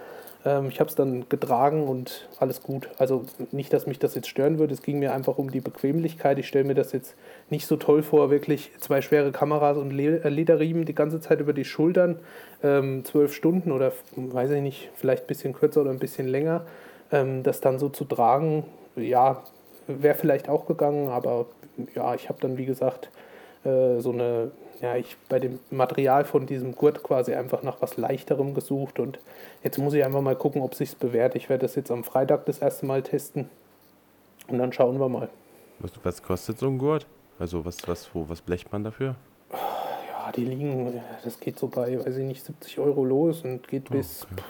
[0.46, 2.90] ähm, ich habe es dann getragen und alles gut.
[2.98, 6.40] Also nicht, dass mich das jetzt stören würde, es ging mir einfach um die Bequemlichkeit.
[6.40, 7.16] Ich stelle mir das jetzt
[7.50, 11.54] nicht so toll vor, wirklich zwei schwere Kameras und äh, Lederriemen die ganze Zeit über
[11.54, 12.20] die Schultern,
[12.64, 16.66] ähm, zwölf Stunden oder weiß ich nicht, vielleicht ein bisschen kürzer oder ein bisschen länger.
[17.12, 19.44] Ähm, das dann so zu tragen, ja,
[19.88, 21.48] wäre vielleicht auch gegangen, aber
[21.96, 23.10] ja, ich habe dann, wie gesagt,
[23.64, 27.98] äh, so eine, ja, ich bei dem Material von diesem Gurt quasi einfach nach was
[27.98, 29.20] Leichterem gesucht und
[29.64, 31.36] jetzt muss ich einfach mal gucken, ob sich's bewährt.
[31.36, 33.50] Ich werde das jetzt am Freitag das erste Mal testen
[34.48, 35.30] und dann schauen wir mal.
[35.80, 37.08] Was, was kostet so ein Gurt?
[37.40, 39.16] Also was, was, wo, was blecht man dafür?
[39.52, 43.90] Ja, die liegen, das geht so bei, weiß ich nicht, 70 Euro los und geht
[43.90, 44.42] bis okay.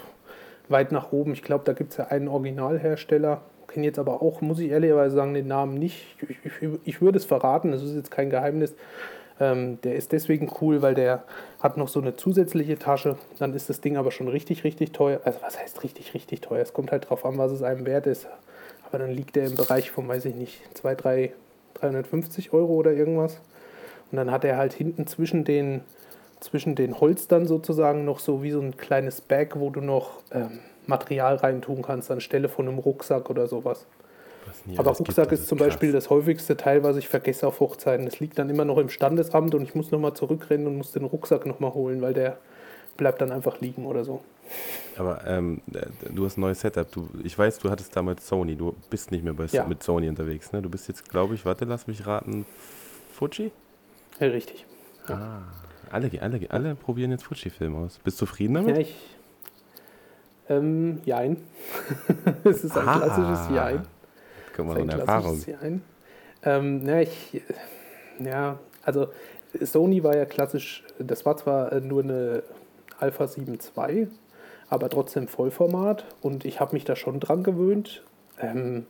[0.69, 1.33] Weit nach oben.
[1.33, 3.41] Ich glaube, da gibt es ja einen Originalhersteller.
[3.67, 6.15] Kenne jetzt aber auch, muss ich ehrlicherweise sagen, den Namen nicht.
[6.21, 8.73] Ich, ich, ich würde es verraten, das ist jetzt kein Geheimnis.
[9.39, 11.23] Ähm, der ist deswegen cool, weil der
[11.59, 13.17] hat noch so eine zusätzliche Tasche.
[13.37, 15.21] Dann ist das Ding aber schon richtig, richtig teuer.
[15.23, 16.61] Also was heißt richtig, richtig teuer?
[16.61, 18.27] Es kommt halt drauf an, was es einem wert ist.
[18.87, 21.33] aber dann liegt der im Bereich von, weiß ich nicht, 2, 3,
[21.75, 23.39] 350 Euro oder irgendwas.
[24.11, 25.81] Und dann hat er halt hinten zwischen den,
[26.39, 30.59] zwischen den Holstern sozusagen noch so wie so ein kleines Bag, wo du noch ähm,
[30.87, 33.85] Material reintun kannst anstelle von einem Rucksack oder sowas.
[34.77, 35.67] Aber Rucksack gibt, ist zum krass.
[35.67, 38.05] Beispiel das häufigste Teil, was ich vergesse auf Hochzeiten.
[38.05, 41.05] Das liegt dann immer noch im Standesamt und ich muss nochmal zurückrennen und muss den
[41.05, 42.37] Rucksack nochmal holen, weil der
[42.97, 44.21] bleibt dann einfach liegen oder so.
[44.97, 45.61] Aber ähm,
[46.11, 46.91] du hast ein neues Setup.
[46.91, 48.55] Du, ich weiß, du hattest damals Sony.
[48.55, 49.65] Du bist nicht mehr bei, ja.
[49.65, 50.51] mit Sony unterwegs.
[50.51, 50.61] Ne?
[50.61, 52.45] Du bist jetzt, glaube ich, warte, lass mich raten,
[53.13, 53.51] Fuji?
[54.19, 54.65] Ja, richtig.
[55.07, 55.15] Ja.
[55.15, 57.99] Ah, alle, alle, alle probieren jetzt Fuji-Film aus.
[58.03, 58.75] Bist du zufrieden damit?
[58.75, 58.95] Ja, ich.
[60.49, 61.37] Ähm, jein.
[62.43, 63.85] es ist ein ah, klassisches Jein.
[64.55, 65.43] Guck mal, so eine Erfahrung.
[65.45, 65.81] Jein.
[66.43, 67.41] Ähm, ja, ich.
[68.19, 69.09] Ja, also
[69.61, 72.43] Sony war ja klassisch, das war zwar nur eine
[72.97, 74.07] Alpha 7 II,
[74.69, 78.03] aber trotzdem Vollformat und ich habe mich da schon dran gewöhnt.
[78.39, 78.85] Ähm,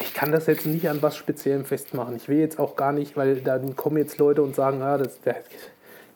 [0.00, 2.16] ich kann das jetzt nicht an was Speziellem festmachen.
[2.16, 5.20] Ich will jetzt auch gar nicht, weil dann kommen jetzt Leute und sagen, ah, das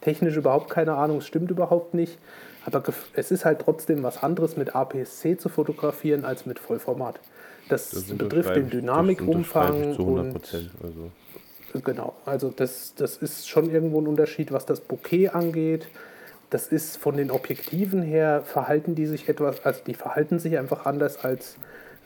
[0.05, 2.19] technisch überhaupt keine Ahnung, es stimmt überhaupt nicht.
[2.67, 2.83] Aber
[3.15, 7.21] es ist halt trotzdem was anderes mit APS-C zu fotografieren als mit Vollformat.
[7.69, 10.35] Das, das betrifft den Dynamikumfang und
[10.83, 11.81] also.
[11.83, 12.15] genau.
[12.25, 15.89] Also das, das ist schon irgendwo ein Unterschied, was das Bouquet angeht
[16.55, 20.87] das ist von den Objektiven her, verhalten die sich etwas, also die verhalten sich einfach
[20.87, 21.57] anders als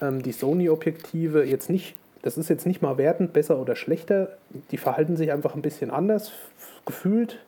[0.01, 1.45] ähm, die Sony-Objektive.
[1.45, 4.39] Jetzt nicht, das ist jetzt nicht mal wertend besser oder schlechter,
[4.71, 6.33] die verhalten sich einfach ein bisschen anders
[6.87, 7.41] gefühlt.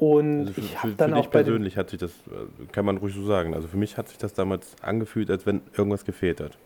[0.00, 2.86] Und also für, ich habe dann für auch bei persönlich hat sich das, äh, kann
[2.86, 3.54] man ruhig so sagen.
[3.54, 6.56] Also für mich hat sich das damals angefühlt, als wenn irgendwas gefehlt hat.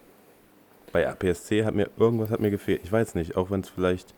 [0.93, 2.83] Bei APS-C hat mir irgendwas hat mir gefehlt.
[2.85, 4.15] Ich weiß nicht, auch wenn es vielleicht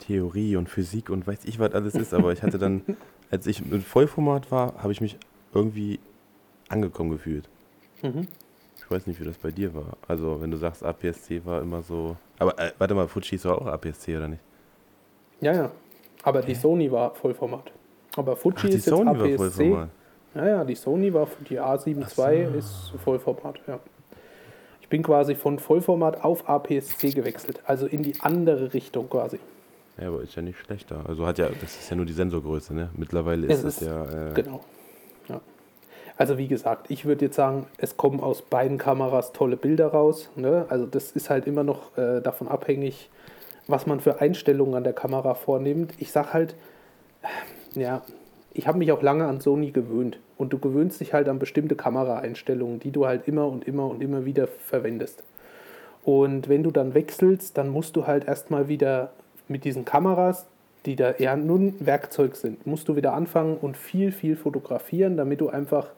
[0.00, 2.82] Theorie und Physik und weiß ich was alles ist, aber ich hatte dann
[3.30, 5.16] als ich mit Vollformat war, habe ich mich
[5.54, 5.98] irgendwie
[6.68, 7.48] angekommen gefühlt.
[8.02, 8.28] Mhm.
[8.76, 9.96] Ich weiß nicht, wie das bei dir war.
[10.06, 12.18] Also, wenn du sagst, APS-C war immer so.
[12.38, 14.42] Aber äh, warte mal, Fuji ist doch auch APS-C, oder nicht?
[15.40, 15.70] Ja, ja.
[16.22, 17.72] Aber die Sony war Vollformat.
[18.16, 19.88] Aber Fuji Ach, ist Sony jetzt APS-C.
[20.34, 22.58] Ja, ja, die Sony war die A7 II so.
[22.58, 23.78] ist Vollformat, ja.
[24.80, 29.38] Ich bin quasi von Vollformat auf APS-C gewechselt, also in die andere Richtung quasi.
[29.98, 31.04] Ja, aber ist ja nicht schlechter.
[31.06, 32.88] Also hat ja, das ist ja nur die Sensorgröße, ne?
[32.96, 34.30] Mittlerweile ist es, ja.
[34.30, 34.60] Äh genau.
[35.28, 35.40] Ja.
[36.16, 40.30] Also wie gesagt, ich würde jetzt sagen, es kommen aus beiden Kameras tolle Bilder raus.
[40.36, 40.66] Ne?
[40.68, 43.10] Also das ist halt immer noch äh, davon abhängig,
[43.66, 45.94] was man für Einstellungen an der Kamera vornimmt.
[45.98, 46.54] Ich sag halt,
[47.74, 48.02] ja,
[48.54, 50.18] ich habe mich auch lange an Sony gewöhnt.
[50.36, 54.02] Und du gewöhnst dich halt an bestimmte Kameraeinstellungen, die du halt immer und immer und
[54.02, 55.22] immer wieder verwendest.
[56.02, 59.12] Und wenn du dann wechselst, dann musst du halt erstmal wieder
[59.48, 60.46] mit diesen Kameras,
[60.84, 65.16] die da eher nur ein Werkzeug sind, musst du wieder anfangen und viel, viel fotografieren,
[65.16, 65.88] damit du einfach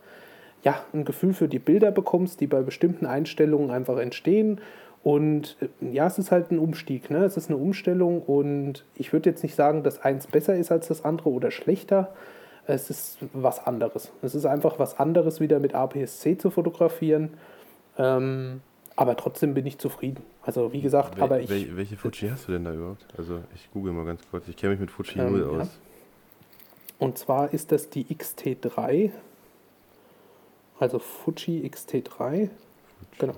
[0.63, 4.61] ja, ein Gefühl für die Bilder bekommst, die bei bestimmten Einstellungen einfach entstehen.
[5.05, 7.25] Und äh, ja, es ist halt ein Umstieg, ne?
[7.25, 10.89] es ist eine Umstellung und ich würde jetzt nicht sagen, dass eins besser ist als
[10.89, 12.15] das andere oder schlechter.
[12.67, 14.11] Es ist was anderes.
[14.23, 17.35] Es ist einfach was anderes, wieder mit APS-C zu fotografieren.
[17.99, 18.63] Ähm,
[18.97, 20.23] aber trotzdem bin ich zufrieden.
[20.43, 21.51] Also wie gesagt, Wel aber ich.
[21.51, 23.05] Wel welche Fuji hast du denn da überhaupt?
[23.19, 24.49] Also ich google mal ganz kurz.
[24.49, 25.67] Ich kenne mich mit Fuji ähm, null aus.
[25.67, 25.73] Ja.
[26.99, 29.11] Und zwar ist das die XT3.
[30.79, 32.09] Also Fuji XT3.
[32.09, 32.51] Fuji
[33.19, 33.35] genau.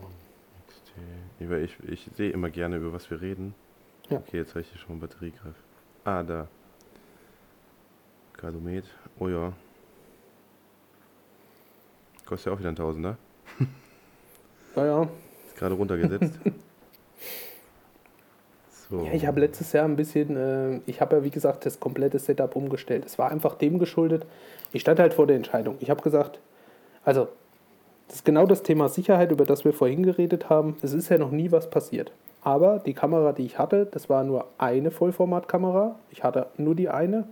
[1.40, 1.52] XT.
[1.52, 3.54] Ich, ich sehe immer gerne, über was wir reden.
[4.08, 4.18] Ja.
[4.18, 5.56] Okay, jetzt habe ich hier schon Batteriegriff.
[6.04, 6.48] Ah, da.
[8.34, 8.84] Kadomet.
[9.18, 9.52] Oh ja.
[12.24, 13.16] Kostet ja auch wieder ein Tausender.
[14.74, 15.08] Ja, ja
[15.56, 16.38] gerade runtergesetzt.
[18.88, 19.04] so.
[19.04, 22.18] Ja, ich habe letztes Jahr ein bisschen, äh, ich habe ja wie gesagt das komplette
[22.18, 23.04] Setup umgestellt.
[23.06, 24.26] Es war einfach dem geschuldet.
[24.72, 25.76] Ich stand halt vor der Entscheidung.
[25.80, 26.38] Ich habe gesagt,
[27.04, 27.28] also
[28.08, 30.76] das ist genau das Thema Sicherheit, über das wir vorhin geredet haben.
[30.82, 32.12] Es ist ja noch nie was passiert.
[32.42, 35.96] Aber die Kamera, die ich hatte, das war nur eine Vollformatkamera.
[36.10, 37.26] Ich hatte nur die eine.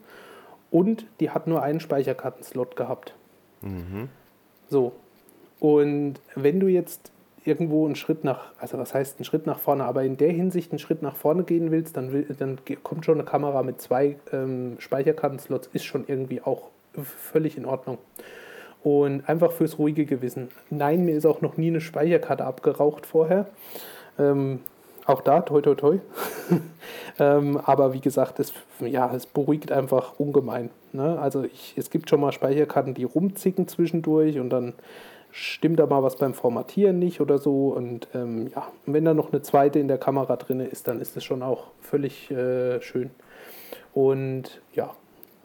[0.71, 3.15] Und die hat nur einen Speicherkartenslot gehabt.
[3.63, 4.09] Mhm.
[4.69, 4.93] So.
[5.61, 7.13] Und wenn du jetzt
[7.45, 10.73] irgendwo einen Schritt nach, also was heißt einen Schritt nach vorne, aber in der Hinsicht
[10.73, 14.17] einen Schritt nach vorne gehen willst, dann, will, dann kommt schon eine Kamera mit zwei
[14.33, 16.71] ähm, Speicherkartenslots, ist schon irgendwie auch
[17.03, 17.99] völlig in Ordnung.
[18.85, 20.51] Und einfach fürs ruhige Gewissen.
[20.71, 23.47] Nein, mir ist auch noch nie eine Speicherkarte abgeraucht vorher.
[24.19, 24.61] Ähm,
[25.07, 25.99] auch da, toi, toi, toi.
[27.19, 30.71] ähm, aber wie gesagt, es, ja, es beruhigt einfach ungemein.
[30.93, 31.19] Ne?
[31.19, 34.75] Also ich, es gibt schon mal Speicherkarten, die rumzicken zwischendurch und dann
[35.31, 37.69] stimmt da mal was beim Formatieren nicht oder so.
[37.69, 41.17] Und ähm, ja, wenn da noch eine zweite in der Kamera drin ist, dann ist
[41.17, 43.11] es schon auch völlig äh, schön.
[43.95, 44.95] Und ja,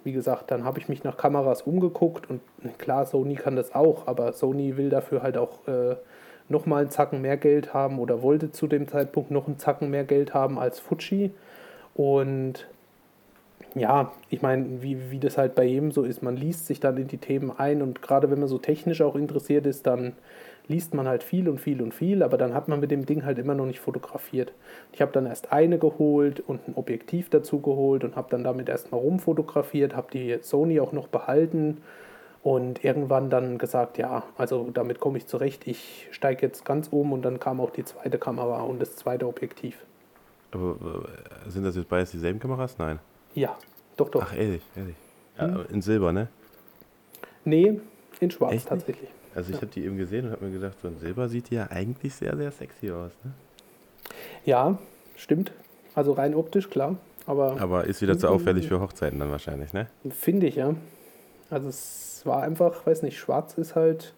[0.03, 2.41] wie gesagt, dann habe ich mich nach Kameras umgeguckt und
[2.77, 5.95] klar, Sony kann das auch, aber Sony will dafür halt auch äh,
[6.49, 10.03] nochmal einen Zacken mehr Geld haben oder wollte zu dem Zeitpunkt noch einen Zacken mehr
[10.03, 11.31] Geld haben als Fuji.
[11.93, 12.67] Und
[13.75, 16.97] ja, ich meine, wie, wie das halt bei jedem so ist, man liest sich dann
[16.97, 20.13] in die Themen ein und gerade wenn man so technisch auch interessiert ist, dann
[20.69, 23.25] liest man halt viel und viel und viel, aber dann hat man mit dem Ding
[23.25, 24.53] halt immer noch nicht fotografiert.
[24.93, 28.69] Ich habe dann erst eine geholt und ein Objektiv dazu geholt und habe dann damit
[28.69, 31.79] erstmal rumfotografiert, habe die Sony auch noch behalten
[32.43, 37.13] und irgendwann dann gesagt, ja, also damit komme ich zurecht, ich steige jetzt ganz um
[37.13, 39.83] und dann kam auch die zweite Kamera und das zweite Objektiv.
[40.51, 40.75] Aber
[41.45, 42.77] äh, sind das jetzt beides dieselben Kameras?
[42.77, 42.99] Nein.
[43.33, 43.57] Ja,
[43.97, 44.21] doch, doch.
[44.23, 44.95] Ach, ehrlich, ehrlich.
[45.35, 45.65] Ja, hm.
[45.71, 46.27] In Silber, ne?
[47.43, 47.79] Nee,
[48.19, 49.09] in Schwarz Echt tatsächlich.
[49.39, 49.61] Also ich ja.
[49.61, 52.13] habe die eben gesehen und habe mir gedacht, so in Silber sieht die ja eigentlich
[52.13, 53.31] sehr, sehr sexy aus, ne?
[54.43, 54.77] Ja,
[55.15, 55.53] stimmt.
[55.95, 56.97] Also rein optisch, klar.
[57.25, 59.87] Aber, aber ist wieder zu auffällig für Hochzeiten dann wahrscheinlich, ne?
[60.09, 60.75] Finde ich, ja.
[61.49, 64.13] Also es war einfach, weiß nicht, schwarz ist halt.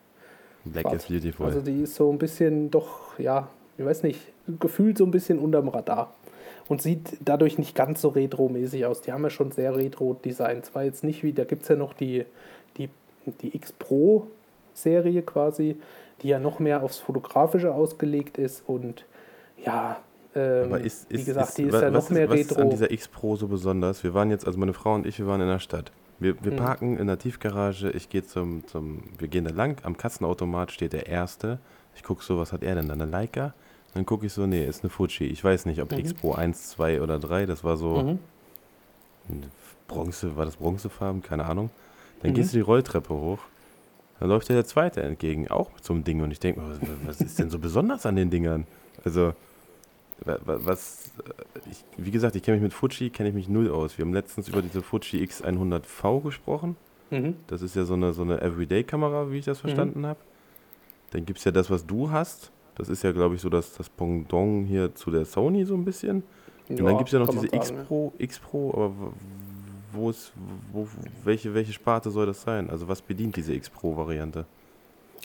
[0.65, 1.03] Black schwarz.
[1.03, 1.45] is beautiful.
[1.45, 4.21] Also die ist so ein bisschen doch, ja, ich weiß nicht,
[4.59, 6.15] gefühlt so ein bisschen unterm Radar
[6.67, 9.01] und sieht dadurch nicht ganz so retro-mäßig aus.
[9.01, 10.63] Die haben ja schon sehr retro-Design.
[10.63, 12.25] Zwar jetzt nicht wie, da gibt es ja noch die,
[12.77, 12.89] die,
[13.43, 13.71] die X
[14.73, 15.77] Pro-Serie quasi,
[16.21, 19.05] die ja noch mehr aufs Fotografische ausgelegt ist und
[19.63, 19.97] ja,
[20.35, 22.49] ähm, ist, ist, wie gesagt, ist, die ist ja noch mehr was retro.
[22.49, 24.03] Was ist an dieser X Pro so besonders?
[24.03, 25.91] Wir waren jetzt, also meine Frau und ich, wir waren in der Stadt.
[26.19, 26.57] Wir, wir hm.
[26.57, 30.93] parken in der Tiefgarage, ich gehe zum, zum, wir gehen da lang, am Kassenautomat steht
[30.93, 31.59] der Erste.
[31.95, 33.53] Ich gucke so, was hat er denn da, eine Leica?
[33.93, 35.25] Dann gucke ich so, nee, ist eine Fuji.
[35.25, 35.99] Ich weiß nicht, ob mhm.
[35.99, 38.19] X Pro 1, 2 oder 3, das war so
[39.27, 39.43] mhm.
[39.87, 41.21] Bronze, war das Bronzefarben?
[41.21, 41.69] Keine Ahnung.
[42.21, 42.35] Dann mhm.
[42.35, 43.39] gehst du die Rolltreppe hoch.
[44.21, 46.21] Dann läuft dir der zweite entgegen, auch mit so einem Ding.
[46.21, 48.67] Und ich denke was, was ist denn so besonders an den Dingern?
[49.03, 49.33] Also,
[50.45, 51.09] was,
[51.71, 53.97] ich, wie gesagt, ich kenne mich mit Fuji, kenne ich mich null aus.
[53.97, 56.75] Wir haben letztens über diese Fuji X100V gesprochen.
[57.09, 57.37] Mhm.
[57.47, 59.69] Das ist ja so eine, so eine Everyday-Kamera, wie ich das mhm.
[59.69, 60.19] verstanden habe.
[61.09, 62.51] Dann gibt es ja das, was du hast.
[62.75, 65.83] Das ist ja, glaube ich, so das, das Pendant hier zu der Sony so ein
[65.83, 66.21] bisschen.
[66.69, 69.13] Und ja, dann gibt es ja noch diese X Pro, X Pro, aber
[69.93, 70.33] wo ist,
[70.71, 70.87] wo,
[71.23, 72.69] welche, welche Sparte soll das sein?
[72.69, 74.45] Also was bedient diese X Pro-Variante?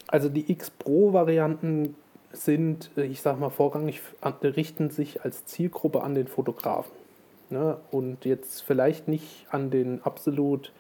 [0.09, 1.95] Also die X Pro-Varianten
[2.33, 4.01] sind, ich sag mal vorrangig,
[4.43, 6.93] richten sich als Zielgruppe an den Fotografen.
[7.51, 7.79] Ne?
[7.91, 10.73] Und jetzt vielleicht nicht an den absolut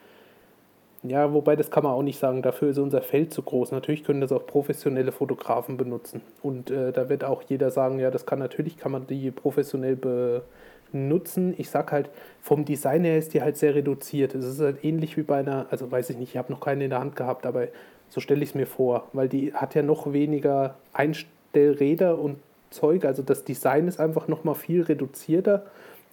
[1.02, 3.72] ja, wobei das kann man auch nicht sagen, dafür ist unser Feld zu groß.
[3.72, 6.20] Natürlich können das auch professionelle Fotografen benutzen.
[6.42, 9.96] Und äh, da wird auch jeder sagen, ja, das kann natürlich, kann man die professionell
[10.92, 11.54] benutzen.
[11.58, 14.34] Ich sag halt, vom Design her ist die halt sehr reduziert.
[14.34, 16.84] Es ist halt ähnlich wie bei einer, also weiß ich nicht, ich habe noch keine
[16.84, 17.68] in der Hand gehabt, aber
[18.08, 22.36] so stelle ich es mir vor, weil die hat ja noch weniger Einstellräder und
[22.70, 23.04] Zeug.
[23.04, 25.66] Also das Design ist einfach noch mal viel reduzierter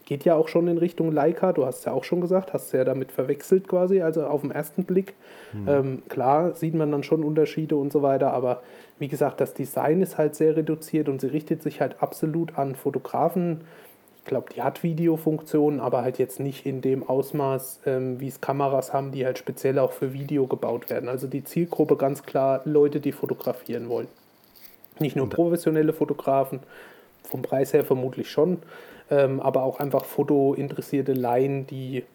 [0.05, 2.83] geht ja auch schon in Richtung Leica, du hast ja auch schon gesagt, hast ja
[2.83, 5.13] damit verwechselt quasi, also auf den ersten Blick.
[5.53, 5.67] Mhm.
[5.67, 8.61] Ähm, klar sieht man dann schon Unterschiede und so weiter, aber
[8.99, 12.75] wie gesagt, das Design ist halt sehr reduziert und sie richtet sich halt absolut an
[12.75, 13.61] Fotografen.
[14.23, 18.39] Ich glaube, die hat Videofunktionen, aber halt jetzt nicht in dem Ausmaß, ähm, wie es
[18.39, 21.09] Kameras haben, die halt speziell auch für Video gebaut werden.
[21.09, 24.07] Also die Zielgruppe ganz klar Leute, die fotografieren wollen.
[24.97, 26.61] Nicht nur professionelle Fotografen,
[27.23, 28.59] vom Preis her vermutlich schon,
[29.11, 32.05] ähm, aber auch einfach fotointeressierte Laien, die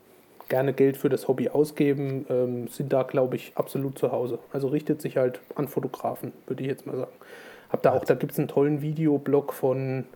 [0.48, 4.38] gerne Geld für das Hobby ausgeben, ähm, sind da, glaube ich, absolut zu Hause.
[4.50, 7.12] Also richtet sich halt an Fotografen, würde ich jetzt mal sagen.
[7.68, 10.06] Hab da auch, da gibt es einen tollen Videoblog von,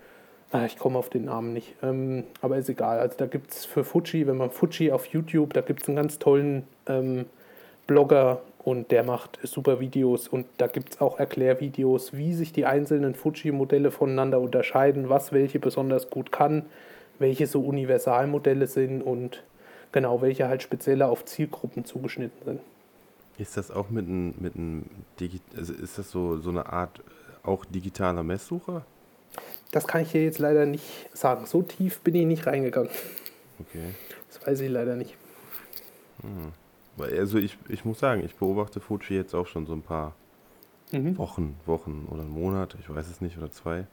[0.66, 2.98] ich komme auf den Namen nicht, ähm, aber ist egal.
[2.98, 5.96] Also da gibt es für Fuji, wenn man Fuji auf YouTube, da gibt es einen
[5.96, 7.26] ganz tollen ähm,
[7.86, 12.64] Blogger, und der macht super Videos und da gibt es auch Erklärvideos, wie sich die
[12.64, 16.64] einzelnen Fuji-Modelle voneinander unterscheiden, was welche besonders gut kann,
[17.18, 19.42] welche so Universalmodelle sind und
[19.90, 22.60] genau, welche halt speziell auf Zielgruppen zugeschnitten sind.
[23.38, 24.84] Ist das auch mit einem, mit einem
[25.56, 27.00] also ist das so, so eine Art
[27.42, 28.84] auch digitaler Messsucher?
[29.72, 31.46] Das kann ich hier jetzt leider nicht sagen.
[31.46, 32.90] So tief bin ich nicht reingegangen.
[33.58, 33.94] Okay.
[34.28, 35.16] Das weiß ich leider nicht.
[36.20, 36.52] Hm.
[36.98, 40.14] Also ich, ich muss sagen, ich beobachte Fuji jetzt auch schon so ein paar
[40.92, 41.16] mhm.
[41.16, 43.86] Wochen, Wochen oder einen Monat, ich weiß es nicht, oder zwei.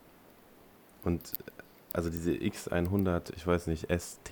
[1.05, 1.31] Und
[1.93, 4.31] also diese X100, ich weiß nicht, ST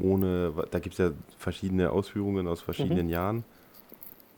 [0.00, 3.12] ohne, da gibt es ja verschiedene Ausführungen aus verschiedenen mhm.
[3.12, 3.44] Jahren.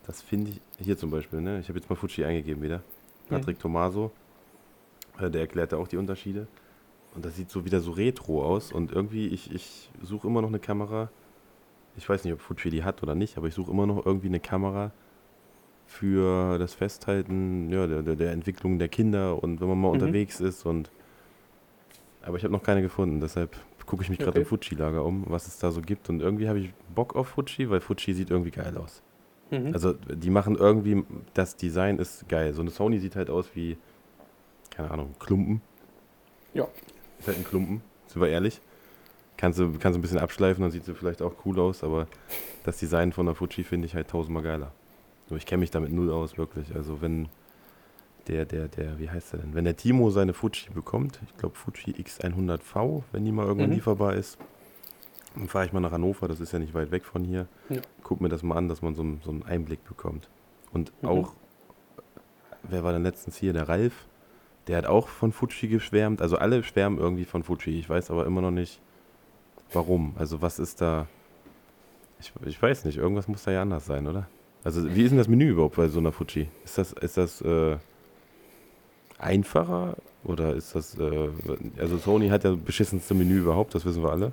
[0.07, 1.61] Das finde ich, hier zum Beispiel, ne?
[1.61, 2.83] ich habe jetzt mal Fuji eingegeben wieder.
[3.29, 3.63] Patrick mhm.
[3.63, 4.13] Tomaso,
[5.21, 6.47] äh, der erklärte auch die Unterschiede.
[7.15, 8.73] Und das sieht so wieder so retro aus.
[8.73, 11.11] Und irgendwie, ich, ich suche immer noch eine Kamera,
[11.97, 14.29] ich weiß nicht, ob Fuji die hat oder nicht, aber ich suche immer noch irgendwie
[14.29, 14.93] eine Kamera
[15.87, 19.95] für das Festhalten ja, der, der Entwicklung der Kinder und wenn man mal mhm.
[19.95, 20.91] unterwegs ist und
[22.23, 24.41] aber ich habe noch keine gefunden, deshalb gucke ich mich gerade okay.
[24.41, 27.71] im Fuji-Lager um, was es da so gibt und irgendwie habe ich Bock auf Fuji,
[27.71, 29.01] weil Fuji sieht irgendwie geil aus.
[29.51, 29.73] Mhm.
[29.73, 32.53] Also die machen irgendwie, das Design ist geil.
[32.53, 33.77] So eine Sony sieht halt aus wie,
[34.77, 35.61] keine Ahnung, Klumpen.
[36.55, 36.67] Ja.
[37.19, 38.61] Ist halt ein Klumpen, sind wir ehrlich.
[39.37, 42.07] Kannst du, kannst du ein bisschen abschleifen, dann sieht sie vielleicht auch cool aus, aber
[42.65, 44.73] das Design von der Fuji finde ich halt tausendmal geiler.
[45.29, 46.75] Nur ich kenne mich damit null aus, wirklich.
[46.75, 47.29] Also wenn
[48.29, 49.55] der, der, der, wie heißt der denn?
[49.55, 53.77] Wenn der Timo seine Fuji bekommt, ich glaube Fuji X100V, wenn die mal irgendwann Mhm.
[53.77, 54.39] lieferbar ist,
[55.35, 57.47] dann fahre ich mal nach Hannover, das ist ja nicht weit weg von hier.
[57.69, 57.81] Ja.
[58.03, 60.29] Guck mir das mal an, dass man so, einen- so einen Einblick bekommt.
[60.73, 61.09] Und Mhm.
[61.09, 61.33] auch,
[62.63, 63.53] wer war denn letztens hier?
[63.53, 64.07] Der Ralf,
[64.67, 66.21] der hat auch von Fuji geschwärmt.
[66.21, 67.79] Also alle schwärmen irgendwie von Fuji.
[67.79, 68.81] Ich weiß aber immer noch nicht,
[69.73, 70.15] warum.
[70.19, 71.07] Also was ist da.
[72.19, 74.27] Ich, ich weiß nicht, irgendwas muss da ja anders sein, oder?
[74.65, 76.49] Also wie ist denn das Menü überhaupt bei so einer Fuji?
[76.65, 77.77] Ist das, ist das äh,
[79.19, 81.29] einfacher oder ist das, äh,
[81.79, 84.33] also Sony hat ja das beschissenste Menü überhaupt, das wissen wir alle.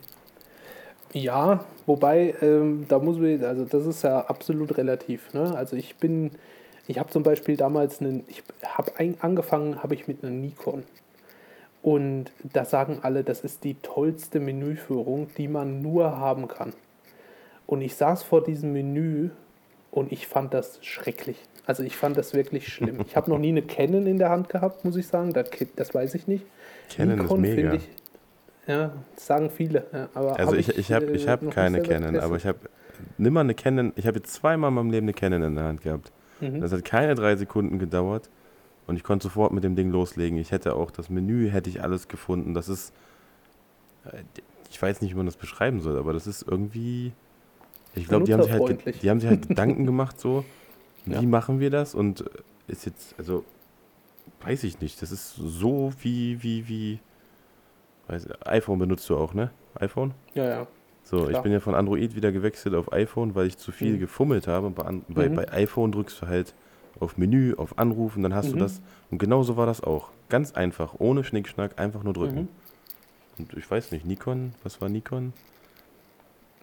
[1.13, 5.31] Ja, wobei, ähm, da muss man, also das ist ja absolut relativ.
[5.33, 5.55] Ne?
[5.55, 6.31] Also ich bin,
[6.87, 8.91] ich habe zum Beispiel damals einen, ich habe
[9.21, 10.83] angefangen, habe ich mit einer Nikon.
[11.81, 16.73] Und da sagen alle, das ist die tollste Menüführung, die man nur haben kann.
[17.65, 19.29] Und ich saß vor diesem Menü
[19.91, 21.37] und ich fand das schrecklich.
[21.65, 23.01] Also ich fand das wirklich schlimm.
[23.07, 25.33] Ich habe noch nie eine Canon in der Hand gehabt, muss ich sagen.
[25.33, 26.45] Das, das weiß ich nicht.
[26.89, 27.55] Canon ist mega.
[27.55, 27.89] finde ich,
[28.67, 29.85] ja, das sagen viele.
[29.91, 32.59] Ja, aber Also hab ich, ich habe ich äh, hab keine Canon, aber ich habe
[33.17, 35.81] nimmer eine Canon, ich habe jetzt zweimal in meinem Leben eine Canon in der Hand
[35.81, 36.11] gehabt.
[36.39, 36.61] Mhm.
[36.61, 38.29] Das hat keine drei Sekunden gedauert
[38.87, 40.37] und ich konnte sofort mit dem Ding loslegen.
[40.37, 42.53] Ich hätte auch das Menü, hätte ich alles gefunden.
[42.53, 42.93] Das ist,
[44.05, 44.23] äh,
[44.69, 47.13] ich weiß nicht, wie man das beschreiben soll, aber das ist irgendwie,
[47.95, 50.43] ich glaube, die haben sich halt, die haben sich halt Gedanken gemacht so,
[51.05, 51.21] wie Ja.
[51.21, 52.25] machen wir das und äh,
[52.67, 53.43] ist jetzt, also,
[54.41, 56.99] weiß ich nicht, das ist so wie, wie, wie,
[58.07, 59.51] weiß, iPhone benutzt du auch, ne?
[59.75, 60.13] iPhone?
[60.33, 60.67] Ja, ja.
[61.03, 61.43] So, ich Klar.
[61.43, 63.99] bin ja von Android wieder gewechselt auf iPhone, weil ich zu viel Mhm.
[63.99, 64.69] gefummelt habe.
[64.69, 65.35] Bei, bei, Mhm.
[65.35, 66.53] bei iPhone drückst du halt
[66.99, 68.59] auf Menü, auf Anrufen, dann hast du Mhm.
[68.59, 68.81] das.
[69.11, 70.09] Und genauso war das auch.
[70.29, 72.41] Ganz einfach, ohne Schnickschnack, einfach nur drücken.
[72.41, 72.47] Mhm.
[73.39, 75.33] Und ich weiß nicht, Nikon, was war Nikon?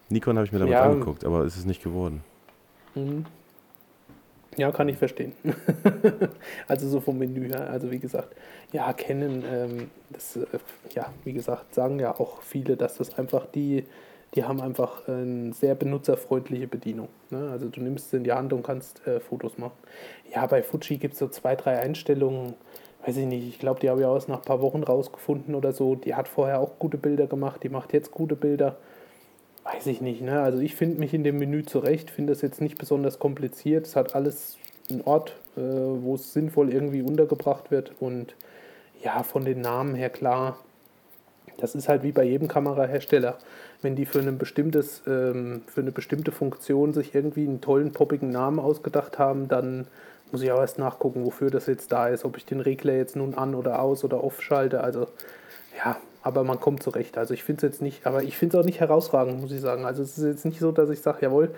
[0.08, 0.84] Nikon habe ich mir damals Ja.
[0.84, 2.22] angeguckt, aber es ist nicht geworden.
[2.94, 3.26] Mhm.
[4.56, 5.32] Ja, kann ich verstehen.
[6.66, 7.70] also so vom Menü her.
[7.70, 8.34] Also wie gesagt,
[8.72, 10.46] ja, kennen, ähm, das, äh,
[10.94, 13.84] ja, wie gesagt, sagen ja auch viele, dass das einfach die,
[14.34, 17.08] die haben einfach eine sehr benutzerfreundliche Bedienung.
[17.30, 17.50] Ne?
[17.50, 19.76] Also du nimmst es in die Hand und kannst äh, Fotos machen.
[20.32, 22.54] Ja, bei Fuji gibt es so zwei, drei Einstellungen,
[23.04, 25.72] weiß ich nicht, ich glaube, die habe ich aus nach ein paar Wochen rausgefunden oder
[25.72, 25.94] so.
[25.94, 28.76] Die hat vorher auch gute Bilder gemacht, die macht jetzt gute Bilder.
[29.64, 30.40] Weiß ich nicht, ne?
[30.40, 33.86] Also ich finde mich in dem Menü zurecht, finde das jetzt nicht besonders kompliziert.
[33.86, 34.56] Es hat alles
[34.90, 37.92] einen Ort, äh, wo es sinnvoll irgendwie untergebracht wird.
[38.00, 38.34] Und
[39.02, 40.58] ja, von den Namen her klar,
[41.58, 43.36] das ist halt wie bei jedem Kamerahersteller.
[43.82, 48.30] Wenn die für, ein bestimmtes, ähm, für eine bestimmte Funktion sich irgendwie einen tollen, poppigen
[48.30, 49.86] Namen ausgedacht haben, dann
[50.32, 53.16] muss ich auch erst nachgucken, wofür das jetzt da ist, ob ich den Regler jetzt
[53.16, 54.82] nun an oder aus oder off schalte.
[54.82, 55.08] Also
[55.76, 57.16] ja, aber man kommt zurecht.
[57.18, 59.60] Also ich finde es jetzt nicht, aber ich finde es auch nicht herausragend, muss ich
[59.60, 59.84] sagen.
[59.84, 61.54] Also es ist jetzt nicht so, dass ich sage, jawohl,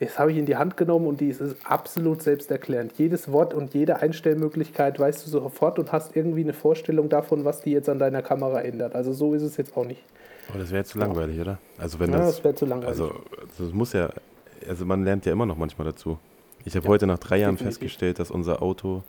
[0.00, 2.92] jetzt habe ich in die Hand genommen und die ist absolut selbsterklärend.
[2.96, 7.60] Jedes Wort und jede Einstellmöglichkeit weißt du sofort und hast irgendwie eine Vorstellung davon, was
[7.60, 8.94] die jetzt an deiner Kamera ändert.
[8.94, 10.02] Also so ist es jetzt auch nicht.
[10.48, 11.58] Aber das wäre zu langweilig, oder?
[11.78, 12.88] Also wenn Ja, das, das wäre zu langweilig.
[13.00, 13.20] also
[13.58, 14.10] das muss ja,
[14.68, 16.18] also man lernt ja immer noch manchmal dazu.
[16.64, 17.78] Ich habe Ja, heute nach drei Jahren definitiv.
[17.80, 19.02] festgestellt, dass unser Auto,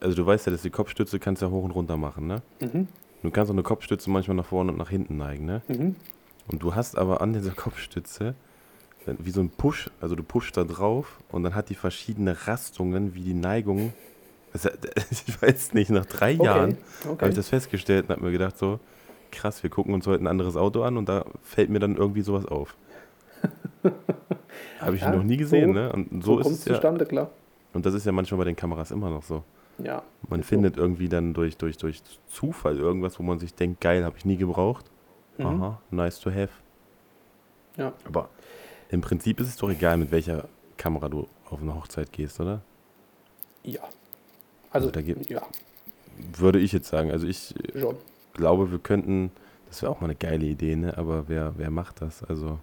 [0.00, 2.42] also du weißt ja, dass die Kopfstütze kannst ja hoch und runter machen, ne?
[2.60, 2.88] mhm.
[3.22, 5.62] Du kannst auch eine Kopfstütze manchmal nach vorne und nach hinten neigen, ne?
[5.68, 5.96] Mhm.
[6.46, 8.34] Und du hast aber an dieser Kopfstütze
[9.06, 13.14] wie so ein Push, also du pushst da drauf und dann hat die verschiedene Rastungen,
[13.14, 13.92] wie die Neigung.
[14.52, 14.70] Also,
[15.10, 17.28] ich weiß nicht, nach drei Okay, Jahren habe okay.
[17.28, 18.80] ich das festgestellt und habe mir gedacht, so,
[19.34, 22.22] krass, wir gucken uns heute ein anderes Auto an und da fällt mir dann irgendwie
[22.22, 22.74] sowas auf.
[24.80, 25.92] habe ich Ja, noch nie gesehen, so- ne?
[25.92, 26.74] Und so so, ist es es ja.
[26.74, 27.30] zustande, klar.
[27.72, 29.42] Und das ist ja manchmal bei den Kameras immer noch so.
[29.78, 30.02] Ja.
[30.28, 30.50] Man Ist so.
[30.50, 34.24] findet irgendwie dann durch, durch, durch Zufall irgendwas, wo man sich denkt, geil, habe ich
[34.24, 34.86] nie gebraucht.
[35.38, 35.46] Mhm.
[35.46, 36.50] Aha, nice to have.
[37.76, 37.92] Ja.
[38.04, 38.28] Aber
[38.90, 42.60] im Prinzip ist es doch egal, mit welcher Kamera du auf eine Hochzeit gehst, oder?
[43.64, 43.80] Ja.
[44.70, 45.42] Also, Also da gibt- ja,
[46.38, 47.10] Würde ich jetzt sagen.
[47.10, 47.96] Also ich schon.
[48.34, 49.30] Glaube, wir könnten,
[49.68, 50.96] das wäre auch mal eine geile Idee, ne?
[50.98, 52.22] Aber wer, wer macht das?
[52.24, 52.58] Also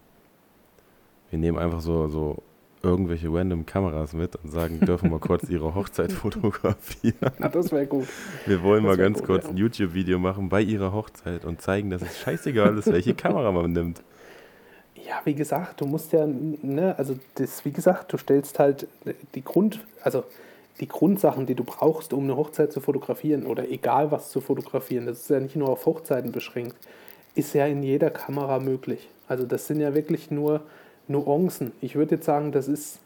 [1.29, 2.43] wir nehmen einfach so, so
[2.83, 7.31] irgendwelche random Kameras mit und sagen, dürfen wir kurz ihre Hochzeit fotografieren.
[7.39, 8.07] Na, das wäre gut.
[8.45, 9.51] Wir wollen Das mal ganz gut, kurz ja.
[9.51, 13.71] ein YouTube-Video machen bei ihrer Hochzeit und zeigen, dass es scheißegal ist, welche Kamera man
[13.71, 14.01] nimmt.
[14.95, 18.87] Ja, wie gesagt, du musst ja, ne, also das, wie gesagt, du stellst halt
[19.35, 20.23] die Grund, also
[20.79, 25.05] die Grundsachen, die du brauchst, um eine Hochzeit zu fotografieren oder egal was zu fotografieren,
[25.05, 26.75] das ist ja nicht nur auf Hochzeiten beschränkt,
[27.35, 29.09] ist ja in jeder Kamera möglich.
[29.27, 30.61] Also das sind ja wirklich nur
[31.07, 31.71] Nuancen.
[31.81, 32.99] Ich würde jetzt sagen, das ist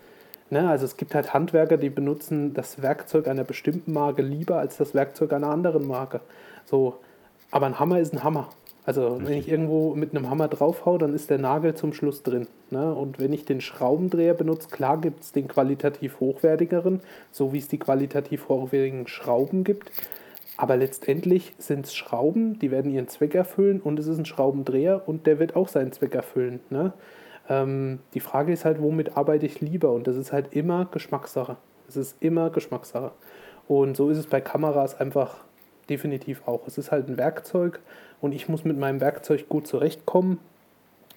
[0.49, 0.69] Ne?
[0.69, 4.93] Also es gibt halt Handwerker, die benutzen das Werkzeug einer bestimmten Marke lieber als das
[4.93, 6.21] Werkzeug einer anderen Marke.
[6.65, 6.99] So,
[7.51, 8.49] aber ein Hammer ist ein Hammer.
[8.85, 12.47] Also wenn ich irgendwo mit einem Hammer draufhau, dann ist der Nagel zum Schluss drin.
[12.69, 12.93] Ne?
[12.93, 17.67] Und wenn ich den Schraubendreher benutze, klar gibt es den qualitativ hochwertigeren, so wie es
[17.67, 19.91] die qualitativ hochwertigen Schrauben gibt.
[20.57, 25.01] Aber letztendlich sind es Schrauben, die werden ihren Zweck erfüllen und es ist ein Schraubendreher
[25.07, 26.59] und der wird auch seinen Zweck erfüllen.
[26.69, 26.93] Ne?
[27.49, 29.91] Ähm, die Frage ist halt, womit arbeite ich lieber?
[29.91, 31.57] Und das ist halt immer Geschmackssache.
[31.87, 33.11] Es ist immer Geschmackssache.
[33.67, 35.44] Und so ist es bei Kameras einfach
[35.89, 36.67] definitiv auch.
[36.67, 37.79] Es ist halt ein Werkzeug
[38.21, 40.39] und ich muss mit meinem Werkzeug gut zurechtkommen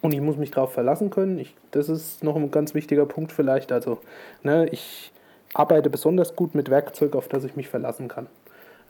[0.03, 1.39] und ich muss mich darauf verlassen können.
[1.39, 3.73] Ich, das ist noch ein ganz wichtiger Punkt vielleicht.
[3.73, 3.99] Also,
[4.43, 5.13] ne, ich
[5.55, 8.27] arbeite besonders gut mit Werkzeug, auf das ich mich verlassen kann.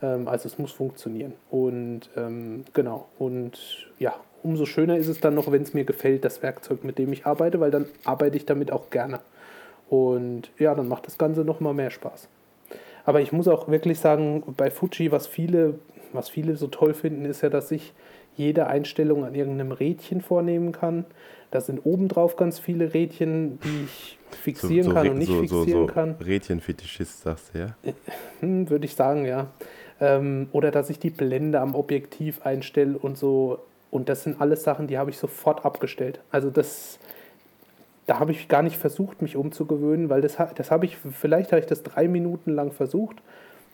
[0.01, 1.33] Ähm, also es muss funktionieren.
[1.49, 4.13] Und ähm, genau, und ja,
[4.43, 7.25] umso schöner ist es dann noch, wenn es mir gefällt, das Werkzeug, mit dem ich
[7.25, 9.19] arbeite, weil dann arbeite ich damit auch gerne.
[9.89, 12.27] Und ja, dann macht das Ganze nochmal mehr Spaß.
[13.09, 15.79] Aber ich muss auch wirklich sagen, bei Fuji, was viele,
[16.13, 17.93] was viele so toll finden, ist ja, dass ich
[18.35, 21.05] jede Einstellung an irgendeinem Rädchen vornehmen kann.
[21.49, 25.39] Da sind obendrauf ganz viele Rädchen, die ich fixieren so, so, kann und nicht so,
[25.39, 26.17] fixieren kann.
[26.23, 27.75] Rädchenfetischist, sagst du, ja?
[28.41, 29.47] Hm, Würde ich sagen, ja.
[29.99, 33.57] Ähm, oder dass ich die Blende am Objektiv einstelle und so.
[33.89, 36.19] Und das sind alles Sachen, die habe ich sofort abgestellt.
[36.29, 36.99] Also das,
[38.09, 41.59] da habe ich gar nicht versucht, mich umzugewöhnen, weil das, das habe ich, vielleicht habe
[41.59, 43.17] ich das drei Minuten lang versucht,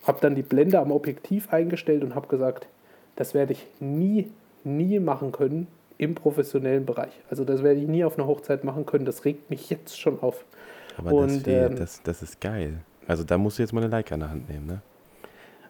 [0.03, 2.67] habe dann die Blende am Objektiv eingestellt und habe gesagt,
[3.15, 4.29] das werde ich nie,
[4.65, 5.67] nie machen können
[5.97, 7.13] im professionellen Bereich.
[7.29, 9.05] Also das werde ich nie auf einer Hochzeit machen können.
[9.05, 10.43] Das regt mich jetzt schon auf.
[10.97, 12.81] Aber und, das, ähm, das, das ist geil.
[13.07, 14.81] Also da musst du jetzt mal eine Leica in der Hand nehmen, ne?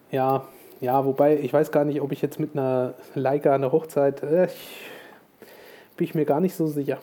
[0.10, 0.48] Ja,
[0.82, 4.24] ja, wobei ich weiß gar nicht, ob ich jetzt mit einer Leica an der Hochzeit,
[4.24, 4.90] äh, ich,
[5.98, 6.98] bin ich mir gar nicht so sicher.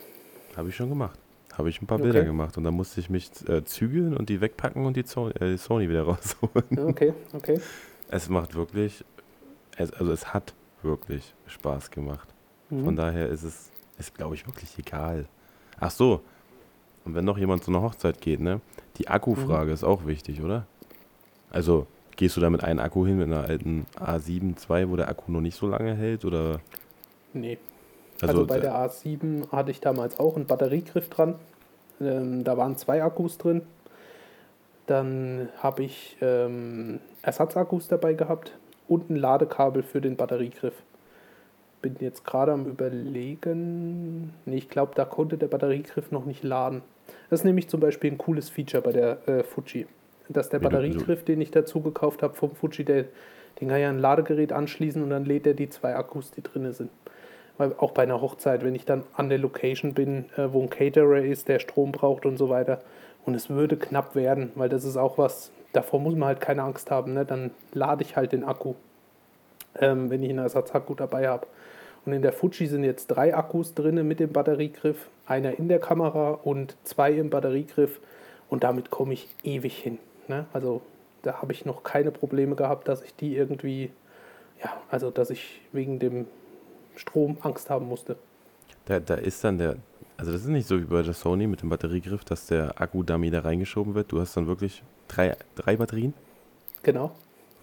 [0.57, 1.22] Habe ich schon gemacht.
[1.57, 2.11] Habe ich ein paar okay.
[2.11, 5.33] Bilder gemacht und dann musste ich mich äh, zügeln und die wegpacken und die Sony,
[5.35, 6.89] äh, die Sony wieder rausholen.
[6.89, 7.59] Okay, okay.
[8.09, 9.03] Es macht wirklich,
[9.77, 12.27] also es hat wirklich Spaß gemacht.
[12.69, 12.85] Mhm.
[12.85, 15.25] Von daher ist es, ist glaube ich wirklich egal.
[15.79, 16.21] Ach so,
[17.05, 18.61] und wenn noch jemand zu einer Hochzeit geht, ne?
[18.97, 19.73] Die Akkufrage mhm.
[19.73, 20.65] ist auch wichtig, oder?
[21.49, 25.09] Also Gehst du da mit einem Akku hin, mit einer alten A7 II, wo der
[25.09, 26.25] Akku noch nicht so lange hält?
[26.25, 26.59] Oder?
[27.33, 27.57] Nee.
[28.23, 31.35] Also, also bei der A7 hatte ich damals auch einen Batteriegriff dran.
[32.01, 33.61] Ähm, da waren zwei Akkus drin.
[34.87, 38.57] Dann habe ich ähm, Ersatzakkus dabei gehabt
[38.87, 40.73] und ein Ladekabel für den Batteriegriff.
[41.81, 44.33] Bin jetzt gerade am Überlegen.
[44.45, 46.81] Nee, ich glaube, da konnte der Batteriegriff noch nicht laden.
[47.29, 49.87] Das ist nämlich zum Beispiel ein cooles Feature bei der äh, Fuji
[50.29, 53.05] dass der Batteriegriff, den ich dazu gekauft habe vom Fuji, der,
[53.59, 56.71] den kann an ein Ladegerät anschließen und dann lädt er die zwei Akkus, die drin
[56.73, 56.89] sind.
[57.57, 60.69] Weil auch bei einer Hochzeit, wenn ich dann an der Location bin, äh, wo ein
[60.69, 62.79] Caterer ist, der Strom braucht und so weiter,
[63.25, 66.63] und es würde knapp werden, weil das ist auch was, davor muss man halt keine
[66.63, 67.25] Angst haben, ne?
[67.25, 68.73] dann lade ich halt den Akku,
[69.79, 71.47] ähm, wenn ich einen Ersatzakku dabei habe.
[72.05, 75.79] Und in der Fuji sind jetzt drei Akkus drin mit dem Batteriegriff, einer in der
[75.79, 78.01] Kamera und zwei im Batteriegriff
[78.49, 79.99] und damit komme ich ewig hin.
[80.27, 80.45] Ne?
[80.51, 80.81] Also
[81.21, 83.89] da habe ich noch keine Probleme gehabt, dass ich die irgendwie,
[84.61, 86.27] ja, also dass ich wegen dem
[86.95, 88.15] Strom Angst haben musste.
[88.85, 89.77] Da, da ist dann der,
[90.17, 93.31] also das ist nicht so wie bei der Sony mit dem Batteriegriff, dass der Akku-Dummy
[93.31, 94.11] da reingeschoben wird.
[94.11, 96.13] Du hast dann wirklich drei, drei Batterien?
[96.83, 97.11] Genau.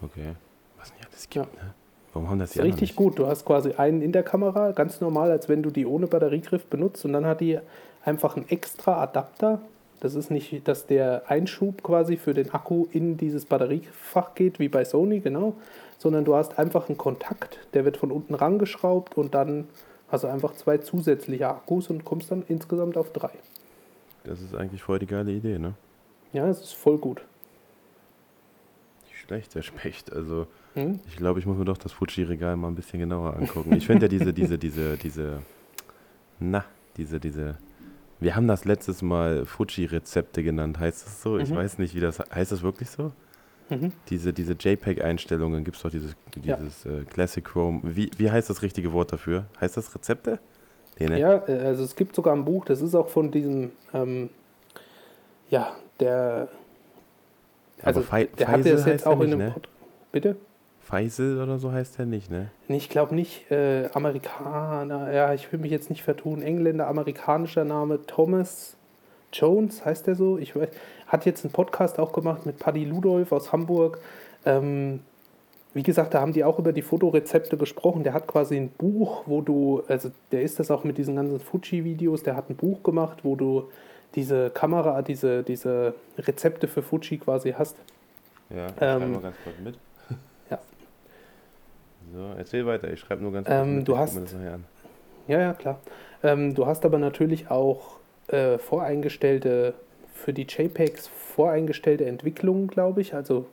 [0.01, 0.35] Okay.
[0.79, 1.63] Was nicht alles gibt, ja.
[1.63, 1.73] ne?
[2.13, 2.95] Warum haben das die Richtig nicht?
[2.95, 3.19] gut.
[3.19, 6.65] Du hast quasi einen in der Kamera, ganz normal, als wenn du die ohne Batteriegriff
[6.65, 7.05] benutzt.
[7.05, 7.59] Und dann hat die
[8.03, 9.61] einfach einen extra Adapter,
[10.01, 14.67] das ist nicht, dass der Einschub quasi für den Akku in dieses Batteriefach geht, wie
[14.67, 15.53] bei Sony, genau,
[16.01, 19.67] sondern du hast einfach einen Kontakt, der wird von unten rangeschraubt und dann
[20.09, 23.29] hast du einfach zwei zusätzliche Akkus und kommst dann insgesamt auf drei.
[24.23, 25.75] Das ist eigentlich voll die geile Idee, ne?
[26.33, 27.23] Ja, es ist voll gut.
[29.05, 30.11] Nicht schlecht, der Specht.
[30.11, 30.99] Also, hm?
[31.07, 33.73] ich glaube, ich muss mir doch das Fuji-Regal mal ein bisschen genauer angucken.
[33.73, 35.43] Ich finde ja diese, diese, diese, diese,
[36.39, 36.65] na,
[36.97, 37.57] diese, diese
[38.19, 40.79] wir haben das letztes Mal Fuji-Rezepte genannt.
[40.79, 41.33] Heißt das so?
[41.33, 41.41] Mhm.
[41.41, 42.51] Ich weiß nicht, wie das heißt.
[42.51, 43.11] das wirklich so?
[43.69, 43.93] Mhm.
[44.09, 46.91] Diese, diese JPEG-Einstellungen gibt es doch dieses, dieses ja.
[46.91, 47.81] äh, Classic Chrome.
[47.83, 49.45] Wie, wie heißt das richtige Wort dafür?
[49.59, 50.39] Heißt das Rezepte?
[50.99, 51.19] Nee, ne?
[51.19, 54.29] Ja, äh, also es gibt sogar ein Buch, das ist auch von diesem, ähm,
[55.49, 56.49] ja, der.
[57.83, 59.39] Also, der hat das jetzt auch in einem.
[59.39, 59.55] Ne?
[60.11, 60.35] Bitte?
[60.81, 62.51] Faisal oder so heißt er nicht, ne?
[62.67, 63.49] Ich glaube nicht.
[63.51, 66.41] Äh, Amerikaner, ja, ich will mich jetzt nicht vertun.
[66.41, 68.75] Engländer, amerikanischer Name Thomas
[69.33, 70.37] Jones, heißt der so?
[70.37, 70.69] Ich weiß,
[71.07, 73.99] hat jetzt einen Podcast auch gemacht mit Paddy Ludolf aus Hamburg.
[74.45, 75.01] Ähm,
[75.73, 78.03] wie gesagt, da haben die auch über die Fotorezepte gesprochen.
[78.03, 81.39] Der hat quasi ein Buch, wo du, also der ist das auch mit diesen ganzen
[81.39, 83.69] Fuji-Videos, der hat ein Buch gemacht, wo du
[84.15, 87.77] diese Kamera, diese, diese Rezepte für Fuji quasi hast.
[88.49, 89.75] Ja, ich Ähm, schreibe mal ganz kurz mit.
[90.49, 90.59] Ja.
[92.13, 93.87] So, erzähl weiter, ich schreibe nur ganz Ähm, mit.
[93.87, 94.35] du ich guck hast-.
[95.27, 95.79] Ja, ja, klar.
[96.23, 98.00] Ähm, du hast aber natürlich auch
[98.31, 99.73] äh, voreingestellte,
[100.13, 103.13] für die JPEGs voreingestellte Entwicklungen, glaube ich.
[103.13, 103.45] Also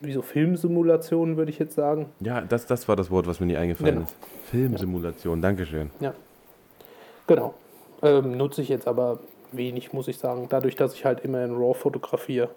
[0.00, 2.06] wie so Filmsimulationen, würde ich jetzt sagen.
[2.20, 4.06] Ja, das, das war das Wort, was mir nie eingefallen Genau.
[4.06, 4.16] ist.
[4.50, 5.90] Filmsimulation, Dankeschön.
[7.26, 7.54] Genau.
[8.02, 9.18] Ähm, nutze ich jetzt aber
[9.52, 10.46] wenig, muss ich sagen.
[10.48, 12.48] Dadurch, dass ich halt immer in RAW fotografiere,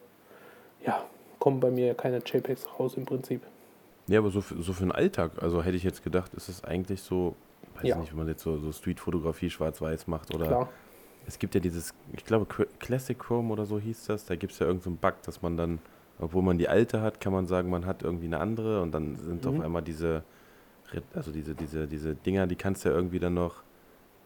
[0.85, 1.03] ja,
[1.39, 3.41] kommen bei mir keine JPEGs raus im Prinzip.
[4.07, 6.63] Ja, aber so für, so für den Alltag, also hätte ich jetzt gedacht, ist es
[6.63, 7.35] eigentlich so,
[7.75, 7.97] weiß Ja.
[7.97, 10.69] nicht, wenn man jetzt so, so Streetfotografie schwarz-weiß macht oder Klar.
[11.25, 12.45] Es gibt ja dieses, ich glaube
[12.79, 15.57] Classic Chrome oder so hieß das, da gibt es ja irgendeinen so Bug, dass man
[15.57, 15.79] dann,
[16.19, 19.15] obwohl man die alte hat, kann man sagen, man hat irgendwie eine andere und dann
[19.17, 19.49] sind Mhm.
[19.49, 20.23] auf einmal diese,
[21.13, 23.63] also diese, diese, diese Dinger, die kannst du ja irgendwie dann noch,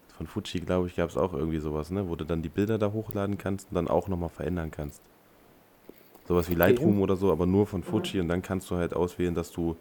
[0.08, 2.78] von Fuji glaube ich, gab es auch irgendwie sowas, ne, wo du dann die Bilder
[2.78, 5.02] da hochladen kannst und dann auch nochmal verändern kannst.
[6.24, 6.58] Sowas wie Okay.
[6.58, 9.76] Lightroom oder so, aber nur von Fuji und dann kannst du halt auswählen, dass du,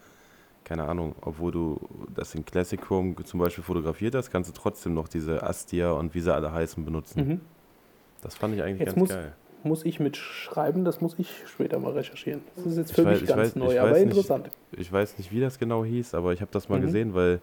[0.66, 1.80] keine Ahnung, obwohl du
[2.14, 6.14] das in Classic Chrome zum Beispiel fotografiert hast, kannst du trotzdem noch diese Astia und
[6.14, 7.28] wie sie alle heißen benutzen.
[7.28, 7.42] Mhm.
[8.22, 9.34] Das fand ich eigentlich Jetzt ganz muss- geil.
[9.64, 12.42] Muss ich mitschreiben, das muss ich später mal recherchieren.
[12.56, 14.08] Das ist jetzt Ich für weiß- mich ich ganz weiß- neu, ich aber weiß nicht.
[14.18, 14.50] interessant.
[14.72, 16.84] Ich weiß nicht, wie das genau hieß, aber ich habe das mal Mhm.
[16.86, 17.40] gesehen, weil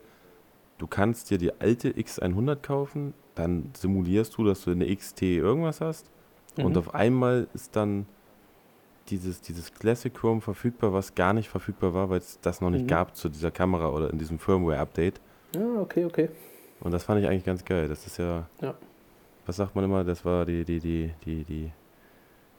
[0.78, 5.80] du kannst dir die alte X100 kaufen, dann simulierst du, dass du eine XT irgendwas
[5.80, 6.10] hast
[6.58, 6.76] und Mhm.
[6.78, 8.06] auf einmal ist dann
[9.12, 12.82] dieses, dieses Classic Chrome verfügbar, was gar nicht verfügbar war, weil es das noch nicht
[12.84, 12.88] Mhm.
[12.88, 15.20] gab zu dieser Kamera oder in diesem Firmware-Update.
[15.54, 16.28] Ja, okay, okay.
[16.80, 17.88] Und das fand ich eigentlich ganz geil.
[17.88, 18.74] Das ist ja, Ja.
[19.46, 21.70] was sagt man immer, das war die, die, die, die, die,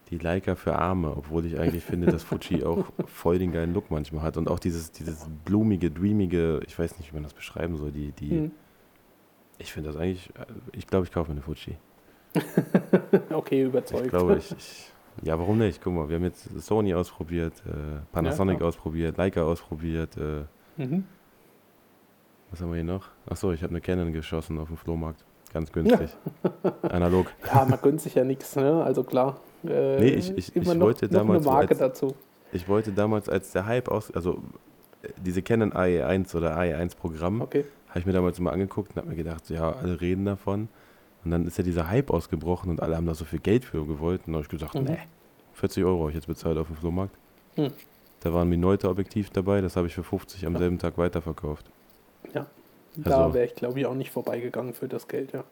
[0.10, 3.90] die Leica für Arme, obwohl ich eigentlich finde, dass Fuji auch voll den geilen Look
[3.92, 4.38] manchmal hat.
[4.38, 8.12] Und auch dieses, dieses blumige, dreamige, ich weiß nicht, wie man das beschreiben soll, die,
[8.12, 8.52] die, Mhm.
[9.58, 11.76] ich finde das eigentlich, äh, ich glaube, ich kaufe mir eine Fuji.
[13.32, 14.06] Okay, überzeugt.
[14.06, 15.82] Ich glaube, ich, ich, ja, warum nicht?
[15.84, 17.72] Guck mal, wir haben jetzt Sony ausprobiert, äh,
[18.12, 18.70] Panasonic klar.
[18.70, 20.44] ausprobiert, Leica ausprobiert, äh,
[20.82, 21.04] Mhm.
[22.52, 23.08] was haben wir hier noch?
[23.28, 25.24] Achso, ich habe eine Canon geschossen auf dem Flohmarkt.
[25.54, 26.10] Ganz günstig.
[26.84, 27.28] Analog.
[27.46, 28.84] Ja, man gönnt sich ja nichts, ne?
[28.84, 29.40] Also klar.
[29.64, 32.16] Äh, Nee, ich- ich- ich noch, wollte damals als- dazu.
[32.52, 34.42] Ich wollte damals, als der Hype aus, also
[35.04, 37.66] äh, diese Canon AE1 oder AE1 Programm, Okay.
[37.90, 40.70] habe ich mir damals immer angeguckt und habe mir gedacht, ja, alle reden davon.
[41.26, 43.86] Und dann ist ja dieser Hype ausgebrochen und alle haben da so viel Geld für
[43.86, 44.22] gewollt.
[44.28, 44.84] Und da habe ich gesagt, Mhm.
[44.84, 44.98] nee,
[45.54, 47.16] 40 Euro habe ich jetzt bezahlt auf dem Flohmarkt.
[47.56, 47.72] Hm.
[48.22, 50.60] Da war ein Minolta-Objektiv dabei, das habe ich für 50 am Ja.
[50.60, 51.66] selben Tag weiterverkauft.
[52.96, 55.44] Da Also- wäre ich, glaube ich, auch nicht vorbeigegangen für das Geld, ja.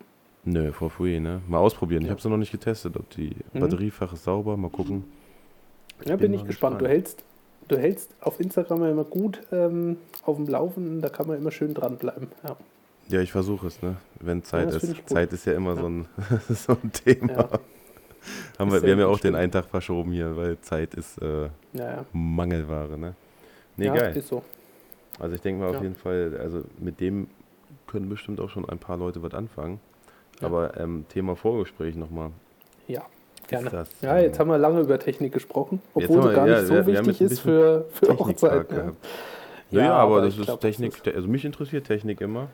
[0.44, 1.42] Nö, for free, ne?
[1.48, 2.02] Mal ausprobieren.
[2.04, 2.12] Ich Ja.
[2.12, 3.60] habe es noch nicht getestet, ob die Mhm.
[3.62, 4.58] Batteriefach ist sauber.
[4.58, 5.06] Mal gucken.
[6.06, 6.80] Ja, bin bin ich gespannt.
[6.82, 7.24] Du hältst,
[7.68, 11.52] du hältst auf Instagram ja immer gut ähm, auf dem Laufenden, da kann man immer
[11.52, 12.28] schön dranbleiben.
[12.44, 12.56] Ja.
[13.12, 13.98] Ja, ich versuche es, ne?
[14.20, 15.10] Wenn Zeit das find ist.
[15.10, 15.82] Zeit ist ja immer Ja.
[15.82, 16.06] so, ein,
[16.50, 17.34] so ein Thema.
[17.34, 17.50] Ja.
[18.60, 21.44] haben wir, wir haben ja auch den einen Tag verschoben hier, weil Zeit ist äh,
[21.44, 22.06] Ja, ja.
[22.14, 23.16] Mangelware, ne?
[23.78, 24.16] Nee, ja, geil.
[24.18, 24.44] ist so.
[25.20, 25.82] Also ich denke mal auf Ja.
[25.84, 27.28] jeden Fall, also mit dem
[27.88, 29.80] können bestimmt auch schon ein paar Leute was anfangen.
[30.40, 30.48] Ja.
[30.48, 32.32] Aber ähm, Thema Vorgespräch nochmal.
[32.88, 33.04] Ja,
[33.48, 33.70] gerne.
[33.70, 36.68] das, ja, ähm, jetzt haben wir lange über Technik gesprochen, obwohl sie gar ja, nicht
[36.68, 38.76] so wichtig ist für, für Hochzeiten.
[38.76, 38.82] Ja.
[38.84, 38.98] gehabt.
[39.72, 42.50] Naja, aber, das ich ist Technik, Das also mich interessiert Technik immer.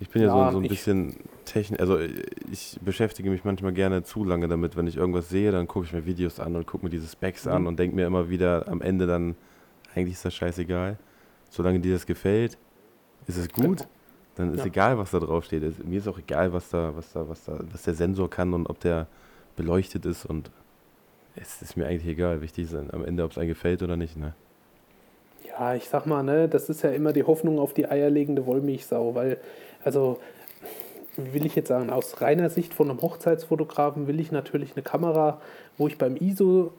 [0.00, 4.04] Ich bin ja, Ja, so, so ein bisschen Technik, also ich beschäftige mich manchmal gerne
[4.04, 4.76] zu lange damit.
[4.76, 7.46] Wenn ich irgendwas sehe, dann gucke ich mir Videos an und gucke mir diese Specs
[7.46, 7.52] Mhm.
[7.52, 9.34] an und denke mir immer wieder am Ende dann,
[9.94, 10.98] eigentlich ist das scheißegal.
[11.50, 12.58] Solange dir das gefällt,
[13.26, 13.88] ist es gut.
[14.36, 14.66] Dann ist Ja.
[14.66, 15.64] egal, was da drauf steht.
[15.64, 18.54] Es- Mir ist auch egal, was da, was da, was da, was der Sensor kann
[18.54, 19.08] und ob der
[19.56, 20.52] beleuchtet ist und
[21.34, 22.40] es ist mir eigentlich egal.
[22.40, 24.16] Wichtig ist am Ende, ob es einem gefällt oder nicht.
[24.16, 24.34] Ne?
[25.58, 29.14] Ja, ich sag mal, ne, das ist ja immer die Hoffnung auf die eierlegende Wollmilchsau,
[29.16, 29.38] weil,
[29.82, 30.20] also,
[31.16, 34.84] wie will ich jetzt sagen, aus reiner Sicht von einem Hochzeitsfotografen will ich natürlich eine
[34.84, 35.40] Kamera,
[35.76, 36.72] wo ich beim ISO,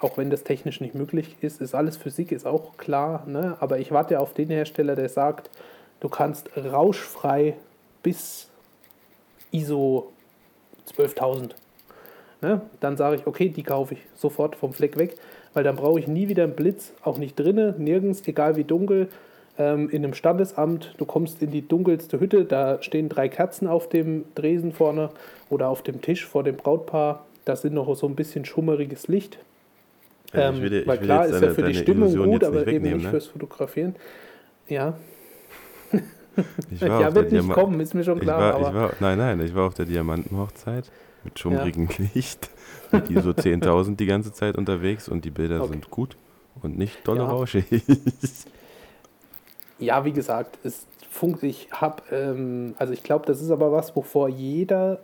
[0.00, 3.78] auch wenn das technisch nicht möglich ist, ist alles Physik, ist auch klar, ne, aber
[3.78, 5.48] ich warte auf den Hersteller, der sagt,
[6.00, 7.56] du kannst rauschfrei
[8.02, 8.48] bis
[9.50, 10.12] ISO
[10.94, 11.54] 12.000
[12.42, 12.62] Ne?
[12.80, 15.16] Dann sage ich, okay, die kaufe ich sofort vom Fleck weg,
[15.54, 19.08] weil dann brauche ich nie wieder einen Blitz, auch nicht drinnen, nirgends, egal wie dunkel.
[19.58, 23.88] Ähm, in einem Standesamt, du kommst in die dunkelste Hütte, da stehen drei Kerzen auf
[23.88, 25.10] dem Dresen vorne
[25.50, 27.26] oder auf dem Tisch vor dem Brautpaar.
[27.44, 29.38] Da sind noch so ein bisschen schummeriges Licht.
[30.32, 32.30] Ähm, ich will dir- ich weil will klar ist ja deine- für die Stimmung Illusion
[32.30, 33.10] gut, aber eben nicht ne?
[33.10, 33.96] fürs Fotografieren.
[34.68, 34.94] Ja,
[36.70, 38.38] Ich war ja wird nicht Diama- kommen, ist mir schon Ich klar.
[38.40, 40.84] war, aber ich war, nein, nein, ich war auf der Diamantenhochzeit
[41.24, 42.50] mit schummrigem Licht,
[42.92, 45.72] mit ISO 10.000 die ganze Zeit unterwegs und die Bilder Okay.
[45.72, 46.16] sind gut
[46.62, 47.26] und nicht dolle Ja.
[47.26, 47.66] rauschig.
[49.78, 53.96] Ja, wie gesagt, es funkt, ich habe, ähm, also ich glaube, das ist aber was,
[53.96, 55.00] wovor jeder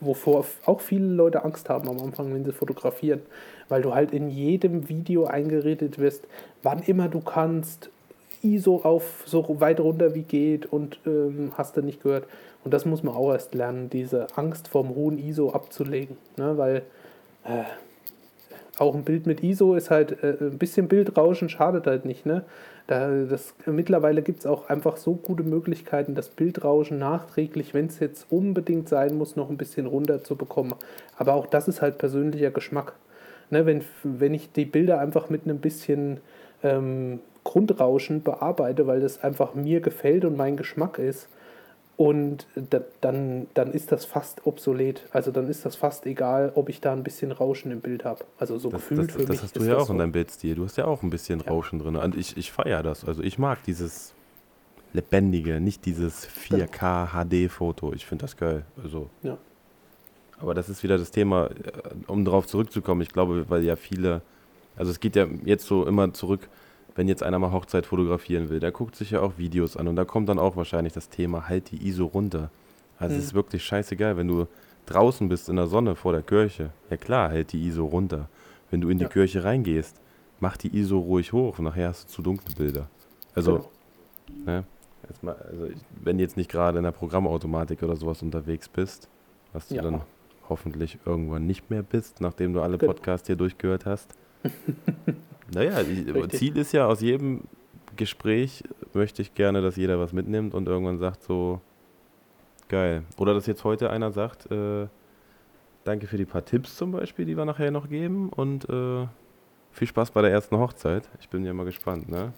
[0.00, 3.20] wovor auch viele Leute Angst haben am Anfang, wenn sie fotografieren,
[3.68, 6.24] weil du halt in jedem Video eingeredet wirst,
[6.62, 7.90] wann immer du kannst,
[8.40, 12.28] ISO auf so weit runter wie geht und ähm, hast du nicht gehört.
[12.68, 16.58] Und das muss man auch erst lernen, diese Angst vom hohen ISO abzulegen, ne?
[16.58, 16.82] weil
[17.44, 17.62] äh,
[18.76, 22.44] auch ein Bild mit ISO ist halt äh, ein bisschen Bildrauschen schadet halt nicht, ne?
[22.86, 28.00] Da, das, mittlerweile gibt es auch einfach so gute Möglichkeiten, das Bildrauschen nachträglich, wenn es
[28.00, 30.74] jetzt unbedingt sein muss, noch ein bisschen runter zu bekommen.
[31.16, 32.92] Aber auch das ist halt persönlicher Geschmack.
[33.48, 36.20] Ne, wenn, wenn ich die Bilder einfach mit einem bisschen
[36.62, 41.30] ähm, Grundrauschen bearbeite, weil das einfach mir gefällt und mein Geschmack ist,
[41.98, 45.02] und da, dann, dann ist das fast obsolet.
[45.10, 48.24] Also dann ist das fast egal, ob ich da ein bisschen Rauschen im Bild habe.
[48.38, 49.42] Also so das, gefühlt das, für das mich.
[49.42, 49.92] hast du ja auch so.
[49.94, 50.54] in deinem Bildstil.
[50.54, 51.50] Du hast ja auch ein bisschen ja.
[51.50, 51.96] Rauschen drin.
[51.96, 53.04] Und ich, ich feiere das.
[53.04, 54.14] Also ich mag dieses
[54.92, 57.92] lebendige, nicht dieses 4K HD-Foto.
[57.92, 58.64] Ich finde das geil.
[58.80, 59.10] Also.
[59.24, 59.36] Ja.
[60.38, 61.50] Aber das ist wieder das Thema, äh,
[62.06, 63.00] um darauf zurückzukommen.
[63.00, 64.22] Ich glaube, weil ja viele,
[64.76, 66.48] also es geht ja jetzt so immer zurück
[66.98, 69.94] wenn jetzt einer mal Hochzeit fotografieren will, der guckt sich ja auch Videos an und
[69.94, 72.50] da kommt dann auch wahrscheinlich das Thema, halt die ISO runter.
[72.98, 73.20] Also mhm.
[73.20, 74.48] es ist wirklich scheißegal, wenn du
[74.86, 78.28] draußen bist in der Sonne vor der Kirche, ja klar, halt die ISO runter.
[78.72, 79.10] Wenn du in die ja.
[79.10, 80.00] Kirche reingehst,
[80.40, 82.88] mach die ISO ruhig hoch, nachher hast du zu dunkle Bilder.
[83.32, 83.70] Also,
[84.26, 84.42] genau.
[84.44, 84.64] ne,
[85.22, 85.68] mal, also
[86.02, 89.08] wenn du jetzt nicht gerade in der Programmautomatik oder sowas unterwegs bist,
[89.52, 89.82] was du ja.
[89.82, 90.00] dann
[90.48, 92.92] hoffentlich irgendwann nicht mehr bist, nachdem du alle genau.
[92.92, 94.16] Podcasts hier durchgehört hast.
[95.52, 97.42] Naja, die, Ziel ist ja aus jedem
[97.96, 101.60] Gespräch möchte ich gerne, dass jeder was mitnimmt und irgendwann sagt so,
[102.68, 103.04] geil.
[103.16, 104.86] Oder dass jetzt heute einer sagt, äh,
[105.84, 109.06] danke für die paar Tipps zum Beispiel, die wir nachher noch geben und äh,
[109.72, 111.08] viel Spaß bei der ersten Hochzeit.
[111.20, 112.32] Ich bin ja mal gespannt, ne?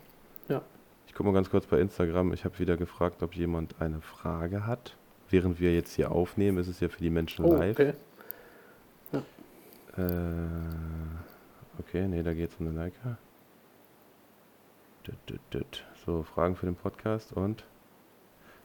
[0.48, 0.62] Ja.
[1.06, 2.32] Ich gucke mal ganz kurz bei Instagram.
[2.32, 4.96] Ich habe wieder gefragt, ob jemand eine Frage hat.
[5.28, 7.78] Während wir jetzt hier aufnehmen, ist es ja für die Menschen oh, live.
[7.78, 7.92] Okay.
[9.12, 9.22] Ja.
[9.96, 10.48] Äh,
[11.78, 13.18] Okay, nee, da geht es um den Leica.
[16.04, 17.64] So, Fragen für den Podcast und?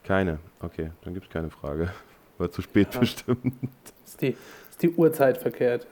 [0.03, 0.39] Keine.
[0.61, 1.89] Okay, dann gibt es keine Frage.
[2.37, 2.99] War zu spät ja.
[2.99, 3.53] bestimmt.
[4.05, 4.35] Ist die,
[4.69, 5.87] ist die Uhrzeit verkehrt.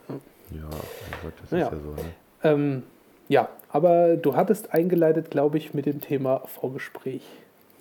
[0.52, 1.68] Ja, oh Gott, das naja.
[1.68, 1.90] ist ja so.
[1.92, 2.14] Ne?
[2.44, 2.84] Ähm,
[3.30, 7.24] ja, aber du hattest eingeleitet, glaube ich, mit dem Thema Vorgespräch.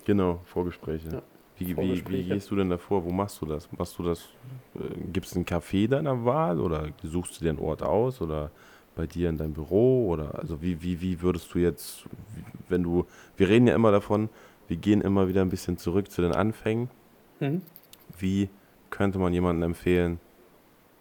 [0.05, 1.09] Genau, Vorgespräche.
[1.09, 1.21] Ja.
[1.57, 3.05] Wie, wie, wie, gehst du denn davor?
[3.05, 3.71] Wo machst du das?
[3.71, 4.21] Machst du das?
[4.75, 8.49] Äh, Gibt es einen Café deiner Wahl oder suchst du dir einen Ort aus oder
[8.95, 12.05] bei dir in deinem Büro oder also wie, wie, wie würdest du jetzt,
[12.69, 13.05] wenn du,
[13.37, 14.29] wir reden ja immer davon,
[14.67, 16.89] wir gehen immer wieder ein bisschen zurück zu den Anfängen.
[17.39, 17.61] Mhm.
[18.17, 18.49] Wie
[18.89, 20.19] könnte man jemandem empfehlen,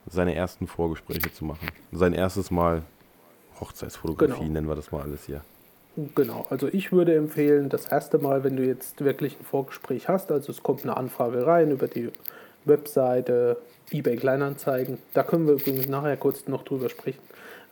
[0.07, 1.69] seine ersten Vorgespräche zu machen?
[1.93, 2.83] Sein erstes Mal
[3.61, 4.53] Hochzeitsfotografie, genau.
[4.53, 5.43] nennen wir das mal alles hier.
[6.15, 10.33] Genau, also ich würde empfehlen, das erste Mal, wenn du jetzt wirklich ein Vorgespräch hast,
[10.33, 12.11] also es kommt eine Anfrage rein über die
[12.65, 13.59] Webseite,
[13.91, 17.21] eBay Kleinanzeigen, da können wir übrigens nachher kurz noch drüber sprechen.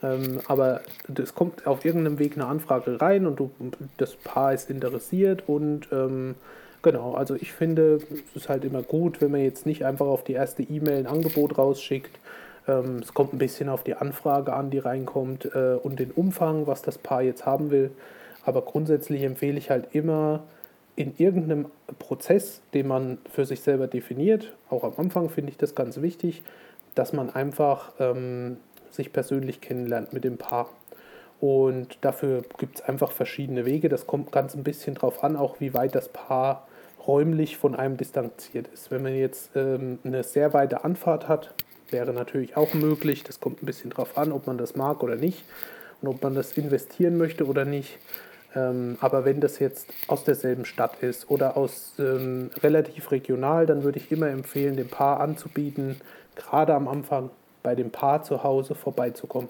[0.02, 0.80] Ähm, aber
[1.14, 3.50] es kommt auf irgendeinem Weg eine Anfrage rein und du,
[3.98, 6.36] das Paar ist interessiert und ähm,
[6.82, 10.24] genau, also ich finde, es ist halt immer gut, wenn man jetzt nicht einfach auf
[10.24, 12.18] die erste E-Mail ein Angebot rausschickt.
[12.66, 16.66] Ähm, es kommt ein bisschen auf die Anfrage an, die reinkommt äh, und den Umfang,
[16.66, 17.90] was das Paar jetzt haben will.
[18.44, 20.44] Aber grundsätzlich empfehle ich halt immer,
[20.96, 21.66] in irgendeinem
[21.98, 26.42] Prozess, den man für sich selber definiert, auch am Anfang finde ich das ganz wichtig,
[26.94, 28.58] dass man einfach ähm,
[28.92, 30.70] sich persönlich kennenlernt mit dem Paar.
[31.40, 33.88] Und dafür gibt es einfach verschiedene Wege.
[33.88, 36.66] Das kommt ganz ein bisschen drauf an, auch wie weit das Paar
[37.06, 38.90] räumlich von einem distanziert ist.
[38.90, 41.54] Wenn man jetzt ähm, eine sehr weite Anfahrt hat,
[41.90, 43.24] wäre natürlich auch möglich.
[43.24, 45.44] Das kommt ein bisschen drauf an, ob man das mag oder nicht
[46.02, 47.98] und ob man das investieren möchte oder nicht.
[48.54, 53.82] Ähm, aber wenn das jetzt aus derselben Stadt ist oder aus ähm, relativ regional, dann
[53.82, 56.00] würde ich immer empfehlen, dem Paar anzubieten,
[56.34, 57.30] gerade am Anfang
[57.62, 59.48] bei dem Paar zu Hause vorbeizukommen.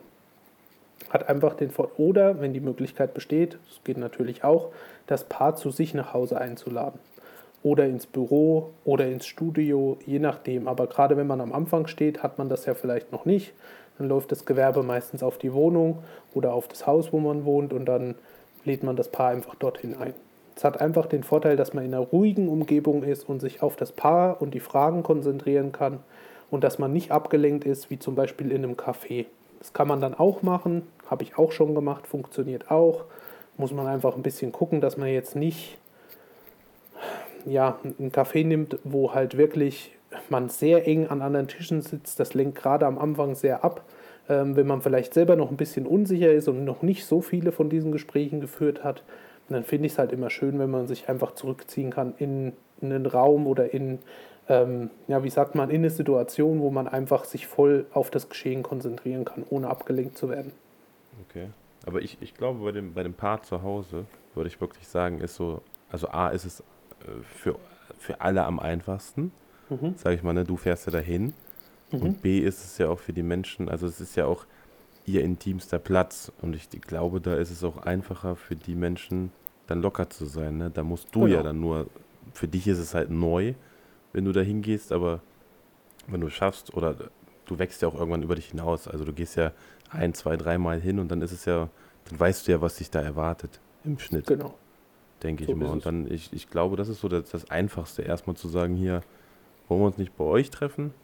[1.09, 4.69] Hat einfach den Vorteil, oder wenn die Möglichkeit besteht, das geht natürlich auch,
[5.07, 7.01] das Paar zu sich nach Hause einzuladen.
[7.63, 10.67] Oder ins Büro oder ins Studio, je nachdem.
[10.69, 13.53] Aber gerade wenn man am Anfang steht, hat man das ja vielleicht noch nicht.
[13.99, 15.99] Dann läuft das Gewerbe meistens auf die Wohnung
[16.33, 18.15] oder auf das Haus, wo man wohnt und dann
[18.65, 20.15] lädt man das Paar einfach dorthin ein.
[20.57, 23.77] Es hat einfach den Vorteil, dass man in einer ruhigen Umgebung ist und sich auf
[23.77, 26.01] das Paar und die Fragen konzentrieren kann
[26.51, 29.27] und dass man nicht abgelenkt ist, wie zum Beispiel in einem Café.
[29.59, 33.05] Das kann man dann auch machen, habe ich auch schon gemacht, funktioniert auch.
[33.57, 35.79] Muss man einfach ein bisschen gucken, dass man jetzt nicht
[37.47, 39.93] ja, einen Café nimmt, wo halt wirklich
[40.29, 42.21] man sehr eng an anderen Tischen sitzt.
[42.21, 43.85] Das lenkt gerade am Anfang sehr ab.
[44.29, 47.53] Ähm, wenn man vielleicht selber noch ein bisschen unsicher ist und noch nicht so viele
[47.53, 49.03] von diesen Gesprächen geführt hat,
[49.49, 52.93] dann finde ich es halt immer schön, wenn man sich einfach zurückziehen kann in, in
[52.93, 53.99] einen Raum oder in
[54.51, 58.29] ähm, ja, wie sagt man, in eine Situation, wo man einfach sich voll auf das
[58.29, 60.53] Geschehen konzentrieren kann, ohne abgelenkt zu werden.
[61.29, 61.47] Okay.
[61.87, 65.21] Aber ich, ich glaube, bei dem, bei dem Paar zu Hause, würde ich wirklich sagen,
[65.21, 66.65] ist so, also A ist es äh,
[67.23, 67.57] für,
[67.97, 69.31] für alle am einfachsten,
[69.69, 69.95] mhm.
[69.97, 71.33] sage ich mal, ne, du fährst ja dahin.
[71.93, 72.03] Mhm.
[72.03, 74.47] Und B ist es ja auch für die Menschen, also es ist ja auch
[75.07, 76.33] ihr intimster Platz.
[76.43, 79.31] Und ich glaube, da ist es auch einfacher für die Menschen,
[79.69, 80.59] dann locker zu sein.
[80.59, 80.71] Ne?
[80.71, 81.37] Da musst du genau.
[81.37, 81.87] ja dann nur,
[82.35, 83.55] für dich ist es halt neu,
[84.13, 85.21] wenn du da hingehst, aber
[86.07, 86.97] wenn du es schaffst oder
[87.47, 88.89] du wächst ja auch irgendwann über dich hinaus.
[88.89, 89.53] Also du gehst ja
[89.91, 91.69] ein, zwei, dreimal hin und dann ist es ja,
[92.09, 94.27] dann weißt du ja, was dich da erwartet im Schnitt.
[94.27, 94.55] Genau.
[95.23, 95.69] Denke so ich mal.
[95.69, 99.03] Und dann, ich, ich glaube, das ist so das, das Einfachste, erstmal zu sagen, hier,
[99.69, 100.95] wollen wir uns nicht bei euch treffen?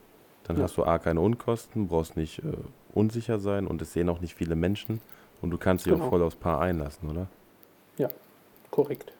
[0.44, 0.62] Dann ja.
[0.62, 2.52] hast du A, keine Unkosten, brauchst nicht äh,
[2.94, 5.00] unsicher sein und es sehen auch nicht viele Menschen
[5.42, 6.06] und du kannst dich genau.
[6.06, 7.26] auch voll aufs Paar einlassen, oder?
[7.98, 8.08] Ja,
[8.70, 9.12] korrekt.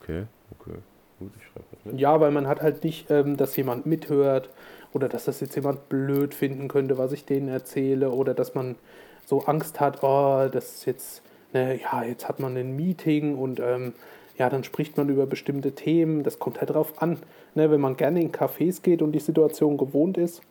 [0.00, 0.26] Okay,
[0.58, 0.78] okay.
[1.22, 2.00] Gut, ich schreibe mit.
[2.00, 4.50] Ja, weil man hat halt nicht, ähm, dass jemand mithört
[4.92, 8.76] oder dass das jetzt jemand blöd finden könnte, was ich denen erzähle oder dass man
[9.24, 13.60] so Angst hat, oh, das ist jetzt, ne, ja, jetzt hat man ein Meeting und
[13.60, 13.92] ähm,
[14.36, 16.24] ja, dann spricht man über bestimmte Themen.
[16.24, 17.18] Das kommt halt drauf an.
[17.54, 20.42] Ne, wenn man gerne in Cafés geht und die Situation gewohnt ist,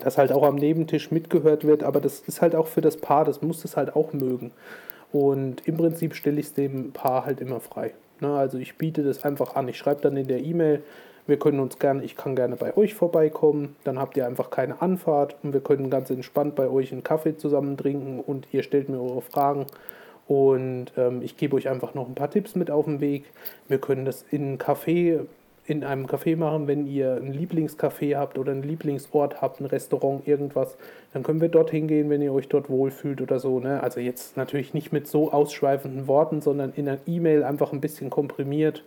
[0.00, 3.24] dass halt auch am Nebentisch mitgehört wird, aber das ist halt auch für das Paar,
[3.24, 4.52] das muss es halt auch mögen.
[5.12, 7.94] Und im Prinzip stelle ich es dem Paar halt immer frei.
[8.20, 9.68] Ne, also ich biete das einfach an.
[9.68, 10.82] Ich schreibe dann in der E-Mail,
[11.26, 14.82] wir können uns gerne, ich kann gerne bei euch vorbeikommen, dann habt ihr einfach keine
[14.82, 18.88] Anfahrt und wir können ganz entspannt bei euch einen Kaffee zusammen trinken und ihr stellt
[18.88, 19.66] mir eure Fragen
[20.26, 23.24] und ähm, ich gebe euch einfach noch ein paar Tipps mit auf den Weg.
[23.68, 25.20] Wir können das in einem Café,
[25.66, 30.26] in einem Café machen, wenn ihr ein Lieblingscafé habt oder einen Lieblingsort habt, ein Restaurant,
[30.26, 30.76] irgendwas,
[31.12, 33.60] dann können wir dorthin gehen, wenn ihr euch dort wohlfühlt oder so.
[33.60, 33.82] Ne?
[33.82, 38.10] Also jetzt natürlich nicht mit so ausschweifenden Worten, sondern in einer E-Mail einfach ein bisschen
[38.10, 38.84] komprimiert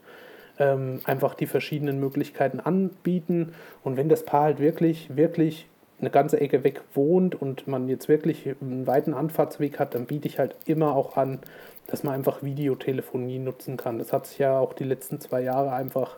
[0.60, 3.54] ähm, einfach die verschiedenen Möglichkeiten anbieten.
[3.84, 5.68] Und wenn das Paar halt wirklich, wirklich
[6.00, 10.28] eine ganze Ecke weg wohnt und man jetzt wirklich einen weiten Anfahrtsweg hat, dann biete
[10.28, 11.40] ich halt immer auch an,
[11.88, 14.00] dass man einfach Videotelefonie nutzen kann.
[14.00, 16.18] Das hat sich ja auch die letzten zwei Jahre einfach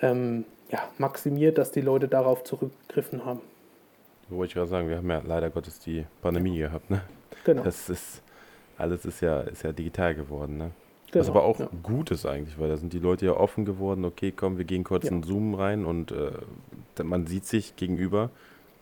[0.00, 3.40] ähm, ja, maximiert, dass die Leute darauf zurückgegriffen haben.
[4.28, 7.02] Wollte ich gerade sagen, wir haben ja leider Gottes die Pandemie gehabt, ne?
[7.44, 7.62] Genau.
[7.62, 8.22] Das ist,
[8.76, 10.70] alles ist ja, ist ja digital geworden, ne?
[11.12, 11.68] Genau, Was aber auch ja.
[11.84, 14.82] gut ist eigentlich, weil da sind die Leute ja offen geworden, okay, komm, wir gehen
[14.82, 15.12] kurz ja.
[15.12, 16.32] in Zoom rein und äh,
[17.04, 18.30] man sieht sich gegenüber.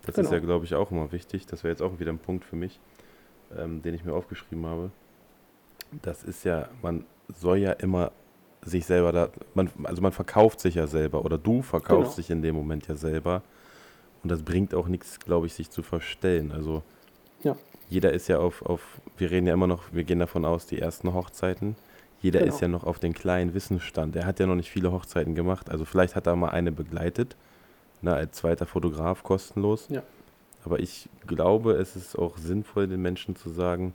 [0.07, 0.29] Das genau.
[0.29, 1.47] ist ja, glaube ich, auch immer wichtig.
[1.47, 2.81] Das wäre jetzt auch wieder ein Punkt für mich,
[3.57, 4.91] ähm, den ich mir aufgeschrieben habe.
[6.03, 8.11] Das ist ja, man soll ja immer
[8.65, 12.17] sich selber da, man, also man verkauft sich ja selber oder du verkaufst genau.
[12.17, 13.43] dich in dem Moment ja selber.
[14.23, 16.51] Und das bringt auch nichts, glaube ich, sich zu verstellen.
[16.51, 16.83] Also
[17.43, 17.57] ja.
[17.91, 18.81] jeder ist ja auf, auf,
[19.19, 21.77] wir reden ja immer noch, wir gehen davon aus, die ersten Hochzeiten
[22.25, 22.55] jeder genau.
[22.55, 24.17] ist ja noch auf den kleinen Wissensstand.
[24.17, 25.71] Er hat ja noch nicht viele Hochzeiten gemacht.
[25.71, 27.37] Also vielleicht hat er mal eine begleitet,
[28.01, 29.89] na, als zweiter Fotograf kostenlos.
[29.91, 30.03] Ja.
[30.65, 33.93] Aber ich glaube, es ist auch sinnvoll, den Menschen zu sagen,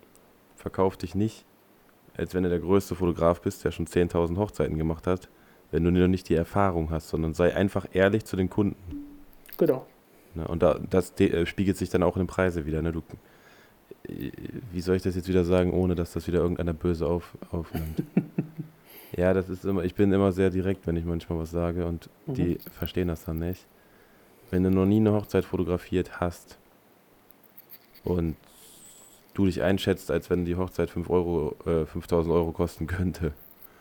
[0.55, 1.43] verkauf dich nicht,
[2.19, 5.29] als wenn du der größte Fotograf bist, der schon 10.000 Hochzeiten gemacht hat,
[5.71, 8.75] wenn du noch nicht die Erfahrung hast, sondern sei einfach ehrlich zu den Kunden.
[9.57, 9.85] Genau.
[10.35, 12.81] Na, und da, das äh, spiegelt sich dann auch in den Preisen wieder.
[12.81, 12.91] Ne?
[12.91, 13.01] Du
[14.71, 18.03] wie soll ich das jetzt wieder sagen, ohne dass das wieder irgendeiner böse auf, aufnimmt?
[19.15, 22.09] ja, das ist immer, ich bin immer sehr direkt, wenn ich manchmal was sage und
[22.25, 22.33] mhm.
[22.33, 23.65] die verstehen das dann nicht.
[24.51, 26.57] Wenn du noch nie eine Hochzeit fotografiert hast
[28.03, 28.35] und
[29.33, 33.33] du dich einschätzt, als wenn die Hochzeit 5 Euro, äh, 5000 Euro kosten könnte,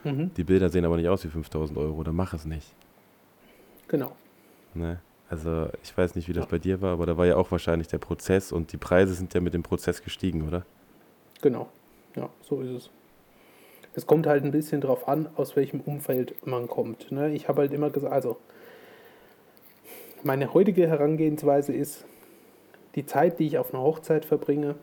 [0.04, 0.32] mhm.
[0.36, 2.74] die Bilder sehen aber nicht aus wie 5000 Euro, dann mach es nicht.
[3.88, 4.12] Genau.
[4.74, 5.00] Ne?
[5.30, 6.50] Also ich weiß nicht, wie das ja.
[6.50, 9.34] bei dir war, aber da war ja auch wahrscheinlich der Prozess und die Preise sind
[9.34, 10.64] ja mit dem Prozess gestiegen, oder?
[11.42, 11.68] Genau,
[12.16, 12.90] ja, so ist es.
[13.94, 17.10] Es kommt halt ein bisschen drauf an, aus welchem Umfeld man kommt.
[17.10, 17.32] Ne?
[17.32, 18.36] Ich habe halt immer gesagt, also
[20.22, 22.04] meine heutige Herangehensweise ist,
[22.94, 24.76] die Zeit, die ich auf einer Hochzeit verbringe,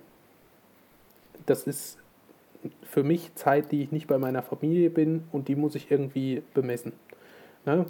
[1.45, 1.97] das ist
[2.83, 6.43] für mich Zeit, die ich nicht bei meiner Familie bin und die muss ich irgendwie
[6.53, 6.93] bemessen.
[7.65, 7.85] Ne?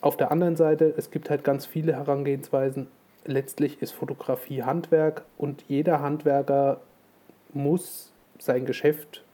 [0.00, 2.88] Auf der anderen Seite, es gibt halt ganz viele Herangehensweisen.
[3.24, 6.80] Letztlich ist Fotografie Handwerk und jeder Handwerker
[7.52, 9.24] muss sein Geschäft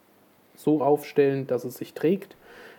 [0.55, 2.37] so aufstellen, dass es sich trägt.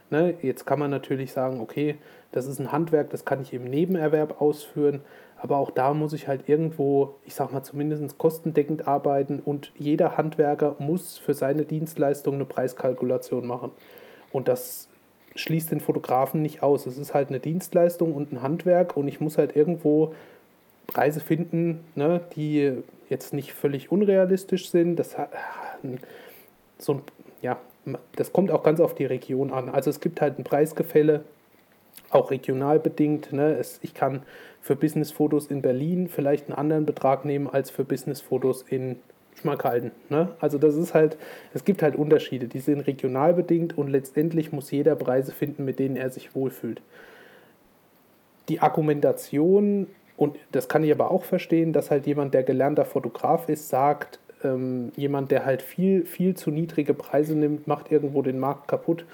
[0.09, 1.97] Ne, jetzt kann man natürlich sagen, okay,
[2.31, 5.01] das ist ein Handwerk, das kann ich im Nebenerwerb ausführen,
[5.43, 10.15] aber auch da muss ich halt irgendwo, ich sag mal, zumindest kostendeckend arbeiten und jeder
[10.15, 13.71] Handwerker muss für seine Dienstleistung eine Preiskalkulation machen.
[14.31, 14.87] Und das
[15.35, 16.85] schließt den Fotografen nicht aus.
[16.85, 20.15] Es ist halt eine Dienstleistung und ein Handwerk und ich muss halt irgendwo
[20.87, 22.77] Preise finden, ne, die
[23.09, 24.95] jetzt nicht völlig unrealistisch sind.
[24.95, 25.17] Das,
[26.77, 27.01] so,
[27.41, 27.57] ja,
[28.15, 29.67] das kommt auch ganz auf die Region an.
[29.67, 31.25] Also es gibt halt ein Preisgefälle
[32.09, 33.33] auch regional bedingt.
[33.33, 33.55] Ne?
[33.57, 34.23] Es, ich kann
[34.61, 38.97] für Business-Fotos in Berlin vielleicht einen anderen Betrag nehmen als für Business-Fotos in
[39.35, 39.91] Schmalkalden.
[40.09, 40.29] Ne?
[40.39, 41.17] Also das ist halt,
[41.53, 45.79] es gibt halt Unterschiede, die sind regional bedingt und letztendlich muss jeder Preise finden, mit
[45.79, 46.81] denen er sich wohlfühlt.
[48.49, 49.87] Die Argumentation,
[50.17, 54.19] und das kann ich aber auch verstehen, dass halt jemand, der gelernter Fotograf ist, sagt,
[54.43, 59.05] ähm, jemand, der halt viel, viel zu niedrige Preise nimmt, macht irgendwo den Markt kaputt.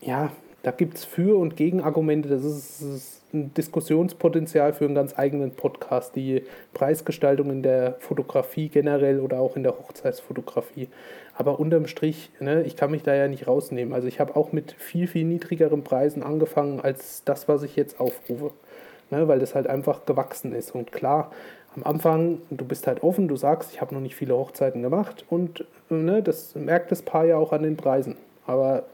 [0.00, 0.30] Ja,
[0.64, 2.28] da gibt es Für- und Gegenargumente.
[2.28, 6.16] Das ist, ist, ein Diskussionspotenzial für einen ganz eigenen Podcast.
[6.16, 6.42] Die
[6.72, 10.88] Preisgestaltung in der Fotografie generell oder auch in der Hochzeitsfotografie.
[11.36, 13.92] Aber unterm Strich, ne, ich kann mich da ja nicht rausnehmen.
[13.92, 18.00] Also ich habe auch mit viel, viel niedrigeren Preisen angefangen als das, was ich jetzt
[18.00, 18.52] aufrufe.
[19.10, 20.74] Ne, weil das halt einfach gewachsen ist.
[20.74, 21.30] Und klar,
[21.76, 25.26] am Anfang, du bist halt offen, du sagst, ich habe noch nicht viele Hochzeiten gemacht
[25.28, 28.16] und ne, das merkt das Paar ja auch an den Preisen.
[28.46, 28.84] Aber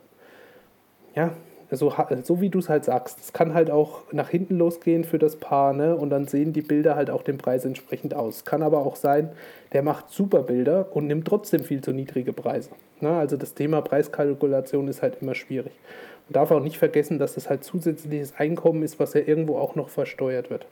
[1.14, 1.30] ja,
[1.70, 1.92] so,
[2.22, 5.36] so wie du es halt sagst, es kann halt auch nach hinten losgehen für das
[5.36, 5.94] Paar, ne?
[5.94, 8.44] Und dann sehen die Bilder halt auch dem Preis entsprechend aus.
[8.44, 9.30] Kann aber auch sein,
[9.72, 12.70] der macht super Bilder und nimmt trotzdem viel zu niedrige Preise.
[13.00, 13.10] Ne?
[13.10, 15.72] Also das Thema Preiskalkulation ist halt immer schwierig.
[16.28, 19.74] Man darf auch nicht vergessen, dass das halt zusätzliches Einkommen ist, was ja irgendwo auch
[19.76, 20.66] noch versteuert wird.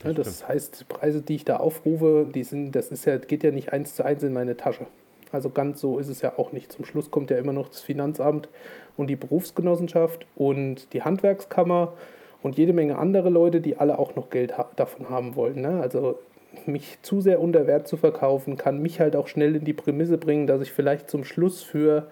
[0.00, 3.18] Das, ja, das heißt, die Preise, die ich da aufrufe, die sind, das ist ja,
[3.18, 4.86] geht ja nicht eins zu eins in meine Tasche.
[5.32, 6.70] Also ganz so ist es ja auch nicht.
[6.70, 8.48] Zum Schluss kommt ja immer noch das Finanzamt
[8.96, 11.94] und die Berufsgenossenschaft und die Handwerkskammer
[12.42, 15.62] und jede Menge andere Leute, die alle auch noch Geld ha davon haben wollen.
[15.62, 15.80] Ne?
[15.80, 16.18] Also
[16.66, 20.18] mich zu sehr unter Wert zu verkaufen, kann mich halt auch schnell in die Prämisse
[20.18, 22.08] bringen, dass ich vielleicht zum Schluss für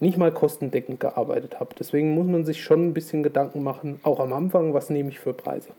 [0.00, 1.74] nicht mal kostendeckend gearbeitet habe.
[1.78, 5.18] Deswegen muss man sich schon ein bisschen Gedanken machen, auch am Anfang, was nehme ich
[5.18, 5.70] für Preise.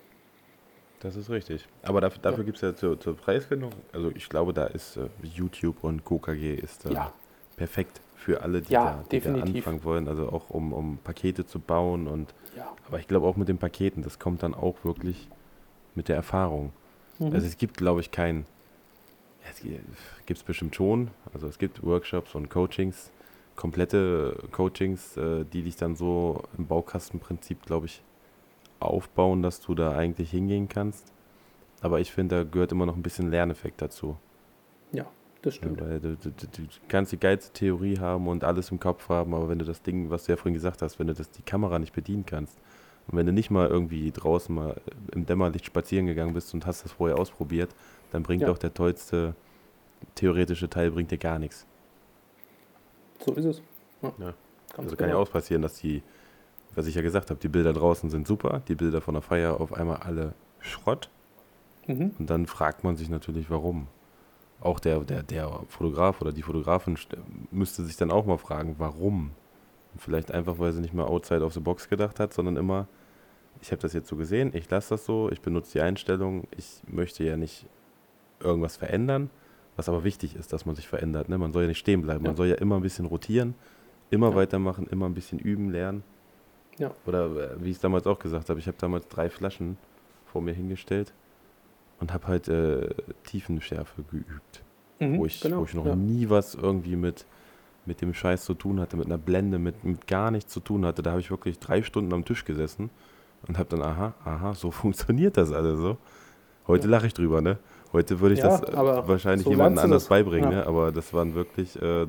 [1.06, 1.68] Das ist richtig.
[1.84, 2.46] Aber dafür, dafür ja.
[2.46, 6.56] gibt es ja zur, zur, Preisfindung, also ich glaube, da ist äh, YouTube und KKG
[6.56, 7.14] ist äh, ja.
[7.58, 11.46] perfekt für alle, die, ja, da, die da, anfangen wollen, also auch um, um Pakete
[11.46, 12.34] zu bauen und
[12.88, 15.28] aber ich glaube auch mit den Paketen, das kommt dann auch wirklich
[15.94, 16.74] mit der Erfahrung.
[17.20, 17.34] Mhm.
[17.34, 18.46] Also es gibt, glaube ich, kein,
[19.52, 23.12] es gibt es bestimmt schon, also es gibt Workshops und Coachings,
[23.56, 28.02] komplette Coachings, äh, die dich dann so im Baukastenprinzip, glaube ich,
[28.80, 31.12] aufbauen, dass du da eigentlich hingehen kannst.
[31.82, 34.18] Aber ich finde, da gehört immer noch ein bisschen Lerneffekt dazu.
[34.92, 35.06] Ja,
[35.42, 35.80] das stimmt.
[35.82, 39.34] Ja, weil du, du, du, kannst die geilste Theorie haben und alles im Kopf haben,
[39.34, 41.44] aber wenn du das Ding, was du ja vorhin gesagt hast, wenn du das die
[41.44, 42.58] Kamera nicht bedienen kannst
[43.08, 44.80] und wenn du nicht mal irgendwie draußen mal
[45.12, 47.76] im Dämmerlicht spazieren gegangen bist und hast das vorher ausprobiert,
[48.12, 48.50] dann bringt ja.
[48.50, 49.36] auch der tollste
[50.16, 51.66] theoretische Teil bringt dir gar nichts.
[53.20, 53.62] So ist es.
[54.02, 54.14] Ja.
[54.20, 54.34] ja.
[54.78, 54.96] also genau.
[54.96, 56.04] kann ja auch passieren, dass die
[56.76, 59.60] was ich ja gesagt habe, die Bilder draußen sind super, die Bilder von der Feier
[59.60, 61.10] auf einmal alle Schrott.
[61.88, 62.12] Mhm.
[62.20, 63.88] Und dann fragt man sich natürlich, warum.
[64.62, 66.98] Auch der, der, der Fotograf oder die Fotografin
[67.52, 69.32] müsste sich dann auch mal fragen, warum.
[69.98, 72.88] vielleicht einfach, weil sie nicht mal outside of the box gedacht hat, sondern immer,
[73.62, 76.82] ich habe das jetzt so gesehen, ich lasse das so, ich benutze die Einstellung, ich
[76.88, 77.68] möchte ja nicht
[78.40, 79.30] irgendwas verändern,
[79.76, 81.30] was aber wichtig ist, dass man sich verändert.
[81.30, 81.38] Ne?
[81.38, 82.30] Man soll ja nicht stehen bleiben, ja.
[82.30, 83.56] man soll ja immer ein bisschen rotieren,
[84.10, 84.36] immer ja.
[84.36, 86.04] weitermachen, immer ein bisschen üben, lernen.
[86.78, 86.92] Ja.
[87.06, 89.78] Oder äh, wie ich es damals auch gesagt habe, ich habe damals drei Flaschen
[90.26, 91.14] vor mir hingestellt
[92.00, 92.90] und habe halt äh,
[93.24, 94.64] Tiefenschärfe geübt.
[95.00, 95.96] Mhm, wo, ich, genau, wo ich noch ja.
[95.96, 97.26] nie was irgendwie mit,
[97.86, 100.86] mit dem Scheiß zu tun hatte, mit einer Blende, mit, mit gar nichts zu tun
[100.86, 101.04] hatte.
[101.04, 102.90] Da habe ich wirklich drei Stunden am Tisch gesessen
[103.48, 105.98] und habe dann, aha, aha, so funktioniert das alles so.
[106.68, 106.92] Heute ja.
[106.92, 107.58] lache ich drüber, ne?
[107.96, 110.10] Heute würde ich ja, das äh, wahrscheinlich so jemandem anders das.
[110.10, 110.58] beibringen, ja.
[110.58, 110.68] ne?
[110.68, 112.08] aber das waren wirklich äh,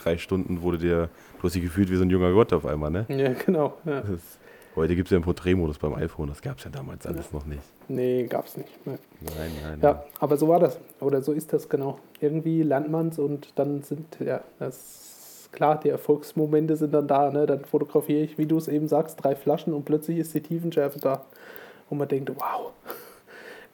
[0.00, 1.08] drei Stunden, wo du dir,
[1.38, 3.04] du hast dich gefühlt wie so ein junger Gott auf einmal, ne?
[3.08, 3.74] Ja, genau.
[3.84, 3.98] Ja.
[3.98, 4.38] Ist,
[4.76, 7.46] heute gibt es ja einen Porträtmodus beim iPhone, das gab es ja damals alles noch
[7.46, 7.62] nicht.
[7.88, 8.86] Nee, gab es nicht.
[8.86, 8.96] Nee.
[9.22, 9.78] Nein, nein.
[9.82, 10.02] Ja, nein.
[10.20, 10.78] aber so war das.
[11.00, 11.98] Oder so ist das genau.
[12.20, 17.32] Irgendwie lernt man es und dann sind, ja, das klar, die Erfolgsmomente sind dann da,
[17.32, 17.46] ne?
[17.46, 21.00] Dann fotografiere ich, wie du es eben sagst, drei Flaschen und plötzlich ist die Tiefenschärfe
[21.00, 21.24] da.
[21.90, 22.70] Und man denkt, wow,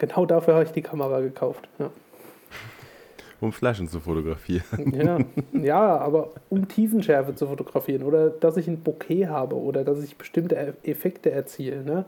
[0.01, 1.68] Genau dafür habe ich die Kamera gekauft.
[1.78, 1.90] Ja.
[3.38, 4.94] Um Flaschen zu fotografieren.
[4.94, 5.18] Ja,
[5.53, 10.16] ja, aber um Tiefenschärfe zu fotografieren oder dass ich ein Bokeh habe oder dass ich
[10.16, 11.84] bestimmte Effekte erziele.
[11.84, 12.07] Ne?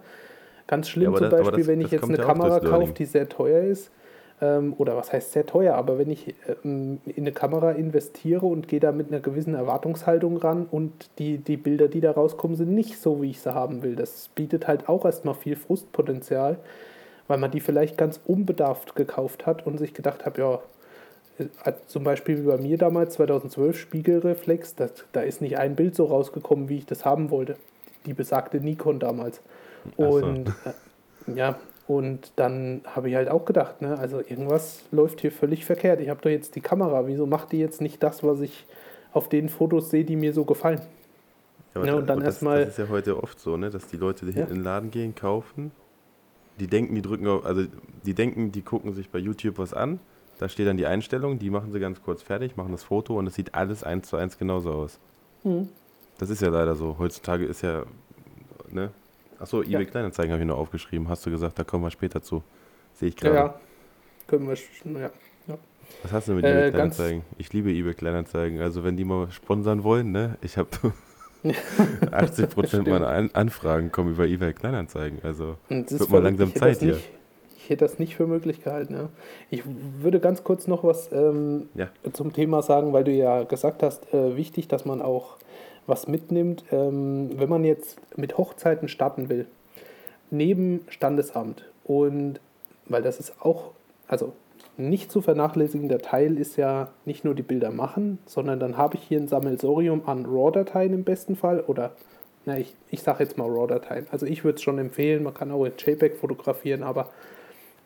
[0.66, 3.28] Ganz schlimm ja, zum das, Beispiel, das, wenn ich jetzt eine Kamera kaufe, die sehr
[3.28, 3.90] teuer ist.
[4.40, 6.34] Ähm, oder was heißt sehr teuer, aber wenn ich
[6.64, 11.36] ähm, in eine Kamera investiere und gehe da mit einer gewissen Erwartungshaltung ran und die,
[11.36, 13.96] die Bilder, die da rauskommen, sind nicht so, wie ich sie haben will.
[13.96, 16.58] Das bietet halt auch erstmal viel Frustpotenzial
[17.28, 20.60] weil man die vielleicht ganz unbedarft gekauft hat und sich gedacht hat, ja,
[21.38, 25.94] äh, zum Beispiel wie bei mir damals 2012 Spiegelreflex, das, da ist nicht ein Bild
[25.94, 27.56] so rausgekommen, wie ich das haben wollte.
[28.06, 29.40] Die besagte Nikon damals.
[29.96, 31.32] Und so.
[31.32, 31.58] äh, ja,
[31.88, 36.00] und dann habe ich halt auch gedacht, ne, also irgendwas läuft hier völlig verkehrt.
[36.00, 38.66] Ich habe doch jetzt die Kamera, wieso macht die jetzt nicht das, was ich
[39.12, 40.80] auf den Fotos sehe, die mir so gefallen?
[41.74, 43.70] aber Ja, und dann das, erstmal- Das ist ja heute oft so, ne?
[43.70, 44.42] dass die Leute Ja.
[44.44, 45.70] in den Laden gehen, kaufen.
[46.62, 47.64] Die denken, die drücken auf, also
[48.06, 49.98] die denken, die gucken sich bei YouTube was an.
[50.38, 53.26] Da steht dann die Einstellung, die machen sie ganz kurz fertig, machen das Foto und
[53.26, 55.00] es sieht alles eins zu eins genauso aus.
[55.42, 55.68] Mhm.
[56.18, 56.96] Das ist ja leider so.
[57.00, 57.82] Heutzutage ist ja,
[58.70, 58.90] ne?
[59.40, 59.84] Achso, eBay Ja.
[59.84, 61.08] Kleinanzeigen habe ich noch aufgeschrieben.
[61.08, 62.44] Hast du gesagt, da kommen wir später zu.
[62.94, 63.34] Sehe ich gerade.
[63.34, 63.54] ja.
[64.28, 65.10] Können wir, sch- ja.
[66.04, 67.22] Was hast du mit Äh, eBay Kleinanzeigen?
[67.38, 68.60] Ich liebe eBay Kleinanzeigen.
[68.60, 70.38] Also wenn die mal sponsern wollen, ne?
[70.42, 70.68] Ich habe
[72.10, 75.18] 80% meiner An Anfragen kommen über eBay Kleinanzeigen.
[75.22, 76.94] Also Wird mal langsam Zeit hier.
[76.94, 77.10] nicht,
[77.58, 78.94] Ich hätte das nicht für möglich gehalten.
[78.94, 79.08] Ja.
[79.50, 81.88] Ich würde ganz kurz noch was ähm, Ja.
[82.12, 85.36] zum Thema sagen, weil du ja gesagt hast, äh, wichtig, dass man auch
[85.86, 89.46] was mitnimmt, ähm, wenn man jetzt mit Hochzeiten starten will,
[90.30, 92.40] neben Standesamt und
[92.86, 93.72] weil das ist auch,
[94.06, 94.32] also
[94.76, 99.02] nicht zu vernachlässigender Teil ist ja nicht nur die Bilder machen, sondern dann habe ich
[99.02, 101.92] hier ein Sammelsorium an RAW-Dateien im besten Fall oder
[102.44, 104.06] na, ich, ich sage jetzt mal RAW-Dateien.
[104.10, 107.10] Also ich würde es schon empfehlen, man kann auch in JPEG fotografieren, aber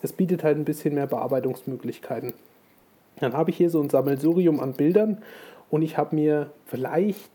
[0.01, 2.33] es bietet halt ein bisschen mehr Bearbeitungsmöglichkeiten.
[3.21, 5.19] Dann habe ich hier so ein Sammelsurium an Bildern
[5.71, 7.31] und ich habe mir vielleicht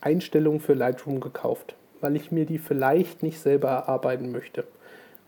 [0.00, 4.64] Einstellungen für Lightroom gekauft, weil ich mir die vielleicht nicht selber erarbeiten möchte,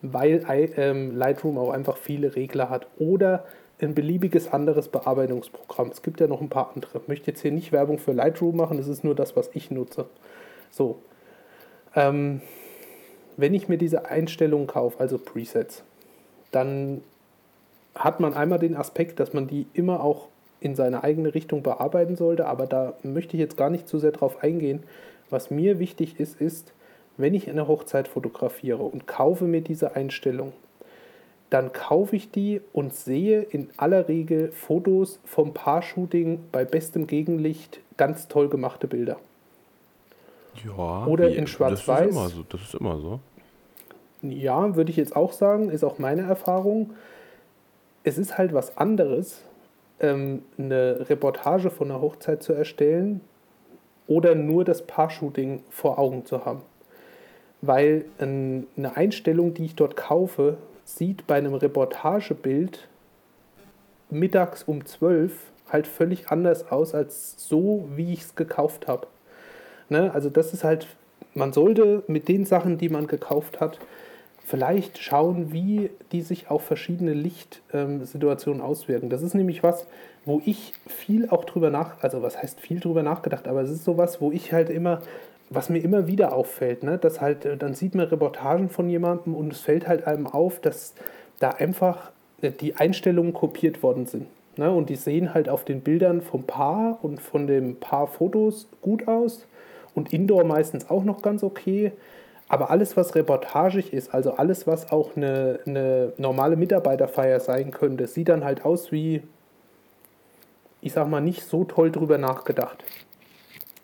[0.03, 3.45] weil I- ähm, Lightroom auch einfach viele Regler hat oder
[3.83, 5.89] ein beliebiges anderes Bearbeitungsprogramm.
[5.89, 6.99] Es gibt ja noch ein paar andere.
[6.99, 9.71] Ich möchte jetzt hier nicht Werbung für Lightroom machen, das ist nur das, was ich
[9.71, 10.07] nutze.
[10.71, 10.99] So,
[11.95, 12.41] ähm,
[13.37, 15.83] wenn ich mir diese Einstellungen kaufe, also Presets,
[16.51, 17.03] dann
[17.95, 20.29] hat man einmal den Aspekt, dass man die immer auch
[20.61, 24.13] in seine eigene Richtung bearbeiten sollte, aber da möchte ich jetzt gar nicht zu sehr
[24.13, 24.83] drauf eingehen.
[25.29, 26.73] Was mir wichtig ist, ist,
[27.17, 30.53] wenn ich eine Hochzeit fotografiere und kaufe mir diese Einstellung,
[31.53, 37.81] dann kaufe ich die und sehe in aller Regel Fotos vom Paar-Shooting bei bestem Gegenlicht,
[37.99, 39.19] ganz toll gemachte Bilder.
[40.65, 41.05] ja.
[41.05, 41.87] Oder in Schwarz-Weiß.
[41.87, 42.43] Das ist immer so.
[42.49, 43.21] Das ist immer so.
[44.23, 46.95] Ja, würde ich jetzt auch sagen, ist auch meine Erfahrung.
[48.03, 49.43] Es ist halt was anderes,
[50.01, 53.21] ähm, eine Reportage von einer Hochzeit zu erstellen
[54.07, 56.63] oder nur das Paar-Shooting vor Augen zu haben.
[57.61, 60.57] Weil ähm, eine Einstellung, die ich dort kaufe,
[60.97, 62.89] sieht bei einem Reportagebild
[64.11, 65.33] mittags um 12
[65.71, 69.07] halt völlig anders aus als so, wie ich es gekauft habe.
[69.89, 70.13] Ne?
[70.13, 70.87] Also das ist halt,
[71.35, 73.79] man sollte mit den Sachen, die man gekauft hat,
[74.45, 79.09] vielleicht schauen, wie die sich auf verschiedene Lichtsituationen auswirken.
[79.09, 79.87] Das ist nämlich was,
[80.25, 83.85] wo ich viel auch drüber nach, also was heißt viel drüber nachgedacht, aber es ist
[83.85, 85.01] sowas, wo ich halt immer,
[85.55, 89.35] was mir immer wieder auffällt, ne, dass halt, äh, dann sieht man Reportagen von jemandem
[89.35, 90.95] und es fällt halt einem auf, dass
[91.39, 94.27] da einfach äh, die Einstellungen kopiert worden sind.
[94.57, 98.69] Ne, und die sehen halt auf den Bildern vom Paar und von dem Paar Fotos
[98.83, 99.47] gut aus
[99.95, 101.93] und Indoor meistens auch noch ganz okay.
[102.49, 108.07] Aber alles, was reportagig ist, also alles, was auch eine, eine normale Mitarbeiterfeier sein könnte,
[108.07, 109.23] sieht dann halt aus wie,
[110.83, 112.85] ich sag mal, nicht so toll drüber nachgedacht.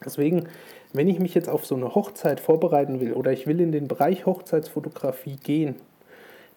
[0.04, 0.48] Deswegen,
[0.92, 3.88] wenn ich mich jetzt auf so eine Hochzeit vorbereiten will oder ich will in den
[3.88, 5.76] Bereich Hochzeitsfotografie gehen,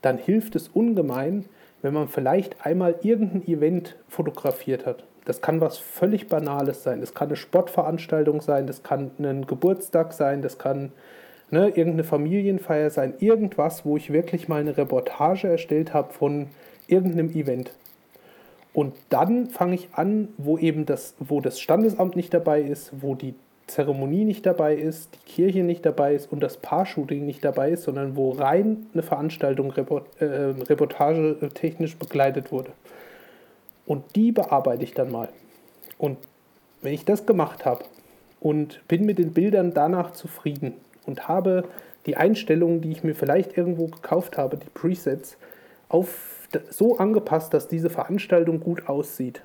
[0.01, 1.45] dann hilft es ungemein,
[1.81, 5.03] wenn man vielleicht einmal irgendein Event fotografiert hat.
[5.25, 7.01] Das kann was völlig Banales sein.
[7.01, 10.91] Das kann eine Sportveranstaltung sein, das kann ein Geburtstag sein, das kann
[11.51, 16.47] ne, irgendeine Familienfeier sein, irgendwas, wo ich wirklich mal eine Reportage erstellt habe von
[16.87, 17.71] irgendeinem Event.
[18.73, 23.15] Und dann fange ich an, wo eben das, wo das Standesamt nicht dabei ist, wo
[23.15, 23.35] die
[23.67, 27.83] Zeremonie nicht dabei ist, die Kirche nicht dabei ist und das Paar-Shooting nicht dabei ist,
[27.83, 32.71] sondern wo rein eine Veranstaltung report, äh, Reportage äh, technisch begleitet wurde.
[33.85, 35.29] Und die bearbeite ich dann mal.
[35.97, 36.17] Und
[36.81, 37.85] wenn ich das gemacht habe
[38.39, 40.73] und bin mit den Bildern danach zufrieden
[41.05, 41.63] und habe
[42.05, 45.37] die Einstellungen, die ich mir vielleicht irgendwo gekauft habe, die Presets,
[45.89, 49.41] auf so angepasst, dass diese Veranstaltung gut aussieht,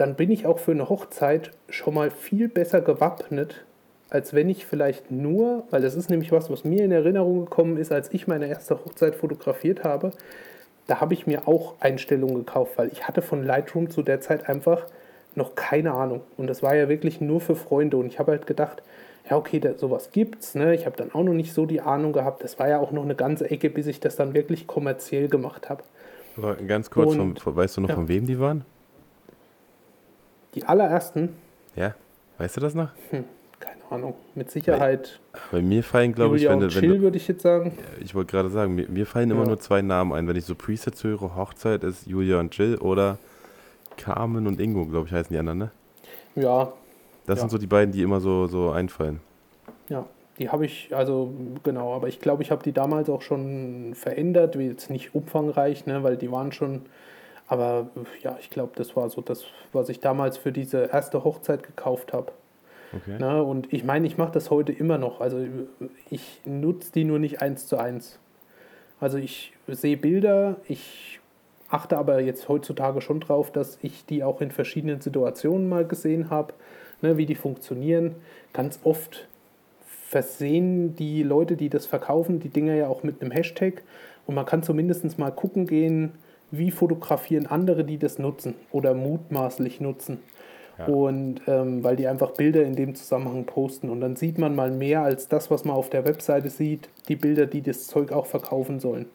[0.00, 3.66] dann bin ich auch für eine Hochzeit schon mal viel besser gewappnet,
[4.08, 7.76] als wenn ich vielleicht nur, weil das ist nämlich was, was mir in Erinnerung gekommen
[7.76, 10.12] ist, als ich meine erste Hochzeit fotografiert habe,
[10.86, 14.48] da habe ich mir auch Einstellungen gekauft, weil ich hatte von Lightroom zu der Zeit
[14.48, 14.86] einfach
[15.34, 16.22] noch keine Ahnung.
[16.38, 17.98] Und das war ja wirklich nur für Freunde.
[17.98, 18.82] Und ich habe halt gedacht,
[19.28, 20.54] ja, okay, da, sowas gibt's.
[20.54, 20.74] Ne?
[20.74, 22.42] Ich habe dann auch noch nicht so die Ahnung gehabt.
[22.42, 25.68] Das war ja auch noch eine ganze Ecke, bis ich das dann wirklich kommerziell gemacht
[25.68, 25.84] habe.
[26.66, 27.94] Ganz kurz, vom, Und- von, weißt du noch, ja.
[27.94, 28.64] von wem die waren?
[30.54, 31.30] Die allerersten,
[31.76, 31.94] Ja,
[32.38, 32.88] weißt du das noch?
[33.10, 33.24] hm,
[33.60, 35.20] keine Ahnung, mit Sicherheit
[35.52, 37.42] Bei mir fallen, glaube ich, Julia wenn und du, wenn Chill, du, würde ich jetzt
[37.42, 37.76] sagen.
[38.00, 39.46] ich wollte gerade sagen, mir, mir fallen immer Ja.
[39.48, 40.26] nur zwei Namen ein.
[40.26, 43.18] Wenn ich so Presets höre, Hochzeit ist Julia und Jill oder
[43.96, 45.70] Carmen und Ingo, glaube ich, heißen die anderen, ne?
[46.34, 46.72] Ja,
[47.26, 47.40] Das Ja.
[47.42, 49.20] sind so die beiden, die immer so, so einfallen.
[50.38, 54.58] die habe ich, also genau, aber ich glaube, ich habe die damals auch schon verändert,
[54.58, 56.86] wie jetzt nicht umfangreich, ne, weil die waren schon,
[57.50, 57.88] aber
[58.22, 62.12] ja, ich glaube, das war so das, was ich damals für diese erste Hochzeit gekauft
[62.12, 62.30] habe.
[62.92, 63.18] Okay.
[63.18, 65.20] Ne, und ich meine, ich mache das heute immer noch.
[65.20, 65.44] Also
[66.10, 68.20] ich nutze die nur nicht eins zu eins.
[69.00, 71.18] Also ich sehe Bilder, ich
[71.68, 76.30] achte aber jetzt heutzutage schon drauf, dass ich die auch in verschiedenen Situationen mal gesehen
[76.30, 76.54] habe,
[77.02, 78.14] ne, wie die funktionieren.
[78.52, 79.26] Ganz oft
[80.06, 83.82] versehen die Leute, die das verkaufen, die Dinger ja auch mit einem Hashtag
[84.26, 86.12] und man kann zumindest mal gucken gehen,
[86.50, 90.18] wie fotografieren andere, die das nutzen oder mutmaßlich nutzen.
[90.78, 90.86] Ja.
[90.86, 93.90] Und ähm, weil die einfach Bilder in dem Zusammenhang posten.
[93.90, 97.16] Und dann sieht man mal mehr als das, was man auf der Webseite sieht, die
[97.16, 99.06] Bilder, die das Zeug auch verkaufen sollen.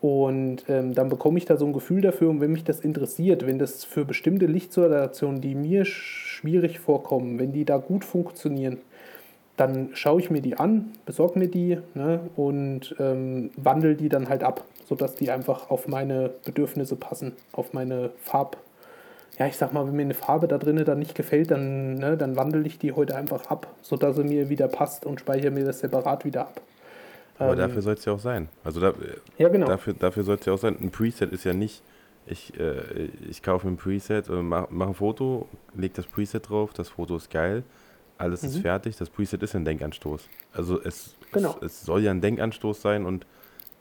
[0.00, 3.46] Und ähm, dann bekomme ich da so ein Gefühl dafür, und wenn mich das interessiert,
[3.46, 8.78] wenn das für bestimmte Lichtsituationen, die mir schwierig vorkommen, wenn die da gut funktionieren,
[9.56, 14.28] dann schaue ich mir die an, besorge mir die ne, und ähm, wandle die dann
[14.28, 18.56] halt ab, sodass die einfach auf meine Bedürfnisse passen, auf meine Farb.
[19.38, 22.16] Ja, ich sag mal, wenn mir eine Farbe da drinnen dann nicht gefällt, dann, ne,
[22.16, 25.64] dann wandle ich die heute einfach ab, sodass sie mir wieder passt und speichere mir
[25.64, 26.60] das separat wieder ab.
[27.38, 28.48] Aber ähm, dafür soll es ja auch sein.
[28.64, 28.92] Also da,
[29.36, 29.66] ja, genau.
[29.66, 30.76] dafür, dafür soll es ja auch sein.
[30.80, 31.82] Ein Preset ist ja nicht,
[32.26, 36.72] ich, äh, ich kaufe ein Preset, äh, mache mach ein Foto, lege das Preset drauf,
[36.72, 37.62] das Foto ist geil
[38.18, 38.48] alles mhm.
[38.48, 40.28] ist fertig, das Preset ist ein Denkanstoß.
[40.52, 41.56] Also es, genau.
[41.60, 43.26] es, es, soll ja ein Denkanstoß sein und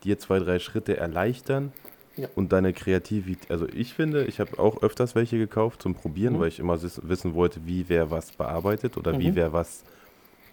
[0.03, 1.71] dir zwei, drei Schritte erleichtern
[2.15, 2.27] ja.
[2.35, 3.49] und deine Kreativität.
[3.51, 6.39] Also ich finde, ich habe auch öfters welche gekauft zum Probieren, mhm.
[6.39, 9.19] weil ich immer wissen wollte, wie wer was bearbeitet oder mhm.
[9.19, 9.83] wie wer was,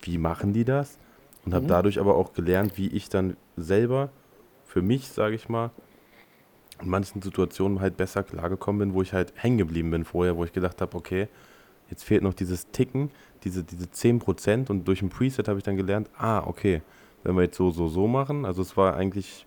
[0.02, 0.98] wie machen die das.
[1.44, 1.68] Und habe mhm.
[1.68, 4.10] dadurch aber auch gelernt, wie ich dann selber
[4.64, 5.70] für mich, sage ich mal,
[6.82, 10.44] in manchen Situationen halt besser klargekommen bin, wo ich halt hängen geblieben bin vorher, wo
[10.44, 11.28] ich gedacht habe, okay,
[11.90, 13.10] jetzt fehlt noch dieses Ticken,
[13.44, 16.82] diese, diese 10% und durch ein Preset habe ich dann gelernt, ah, okay,
[17.24, 19.46] wenn wir jetzt so, so, so machen, also es war eigentlich,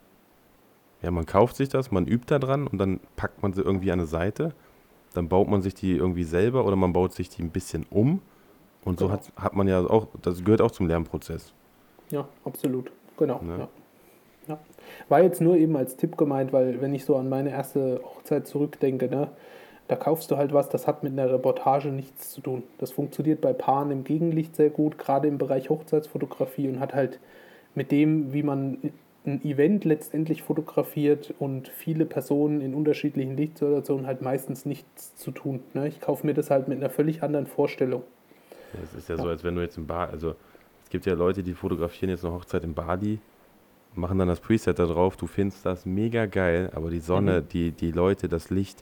[1.02, 3.92] ja, man kauft sich das, man übt da dran und dann packt man sie irgendwie
[3.92, 4.54] an eine Seite,
[5.14, 8.22] dann baut man sich die irgendwie selber oder man baut sich die ein bisschen um
[8.84, 9.10] und genau.
[9.10, 11.54] so hat, hat man ja auch, das gehört auch zum Lernprozess.
[12.10, 13.42] Ja, absolut, genau.
[13.42, 13.60] Ne?
[13.60, 13.68] Ja.
[14.48, 14.60] Ja.
[15.10, 18.48] War jetzt nur eben als Tipp gemeint, weil wenn ich so an meine erste Hochzeit
[18.48, 19.30] zurückdenke, ne,
[19.88, 22.64] da kaufst du halt was, das hat mit einer Reportage nichts zu tun.
[22.78, 27.20] Das funktioniert bei Paaren im Gegenlicht sehr gut, gerade im Bereich Hochzeitsfotografie und hat halt
[27.78, 28.80] mit dem, wie man
[29.28, 35.60] ein Event letztendlich fotografiert und viele Personen in unterschiedlichen Lichtsituationen halt meistens nichts zu tun.
[35.76, 35.88] Ne?
[35.88, 38.02] Ich kaufe mir das halt mit einer völlig anderen Vorstellung.
[38.84, 40.36] Es ist ja, ja, so, als wenn du jetzt im Bar, also
[40.84, 43.20] es gibt ja Leute, die fotografieren jetzt eine Hochzeit in Bali,
[43.94, 47.50] machen dann das Preset da drauf, du findest das mega geil, aber die Sonne, mhm.
[47.50, 48.82] die, die Leute, das Licht,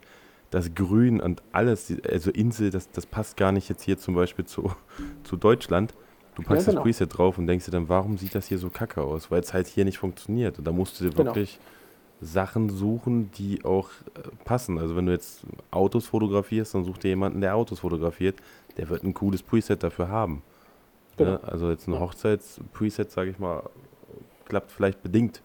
[0.51, 4.45] das Grün und alles, also Insel, das, das passt gar nicht jetzt hier zum Beispiel
[4.45, 4.71] zu,
[5.23, 5.93] zu Deutschland.
[6.35, 6.83] Du packst ja, genau.
[6.83, 9.31] das Preset drauf und denkst dir dann, warum sieht das hier so kacke aus?
[9.31, 10.59] Weil es halt hier nicht funktioniert.
[10.59, 11.25] Und da musst du dir genau.
[11.25, 11.59] wirklich
[12.21, 14.77] Sachen suchen, die auch äh, passen.
[14.77, 18.35] Also wenn du jetzt Autos fotografierst, dann such dir jemanden, der Autos fotografiert.
[18.77, 20.41] Der wird ein cooles Preset dafür haben.
[21.17, 21.31] Genau.
[21.31, 21.39] Ne?
[21.43, 23.63] Also jetzt ein Hochzeits-Preset, sage ich mal,
[24.45, 25.41] klappt vielleicht bedingt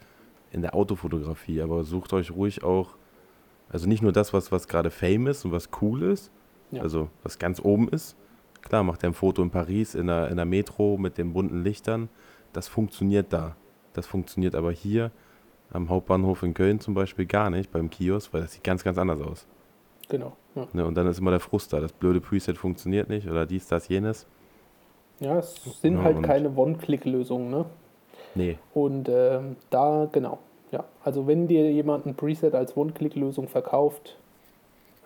[0.50, 2.96] in der Autofotografie, aber sucht euch ruhig auch
[3.70, 6.30] also nicht nur das, was, was gerade Fame ist und was cool ist,
[6.72, 6.82] ja.
[6.82, 8.16] also was ganz oben ist.
[8.62, 11.62] Klar, macht er ein Foto in Paris in der, in der Metro mit den bunten
[11.62, 12.08] Lichtern.
[12.52, 13.56] Das funktioniert da.
[13.92, 15.10] Das funktioniert aber hier
[15.72, 18.98] am Hauptbahnhof in Köln zum Beispiel gar nicht, beim Kiosk, weil das sieht ganz, ganz
[18.98, 19.46] anders aus.
[20.08, 20.36] Genau.
[20.54, 20.66] Ja.
[20.72, 21.80] Ne, und dann ist immer der Frust da.
[21.80, 24.26] Das blöde Preset funktioniert nicht oder dies, das, jenes.
[25.20, 27.66] Ja, es sind ja, halt keine One-Click-Lösungen, ne?
[28.34, 28.58] Nee.
[28.74, 30.38] Und ähm, da, genau,
[30.72, 34.16] ja, also wenn dir jemand ein Preset als One-Click-Lösung verkauft,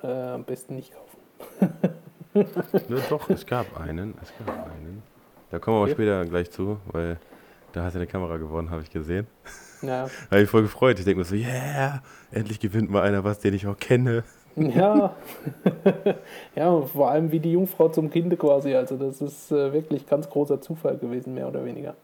[0.02, 1.74] äh, am besten nicht kaufen.
[2.88, 4.14] ja, doch, es gab einen.
[4.22, 5.02] Es gab einen.
[5.50, 5.92] Da kommen wir okay.
[5.92, 7.18] später gleich zu, weil
[7.72, 9.26] da hat er eine Kamera gewonnen, habe ich gesehen.
[9.82, 10.08] Ja.
[10.30, 10.98] habe ich voll gefreut.
[10.98, 14.24] Ich denke mir so, yeah, endlich gewinnt mal einer was, den ich auch kenne.
[14.56, 15.16] Ja,
[16.54, 18.72] ja, vor allem wie die Jungfrau zum Kinde quasi.
[18.72, 21.96] Also das ist äh, wirklich ganz großer Zufall gewesen, mehr oder weniger.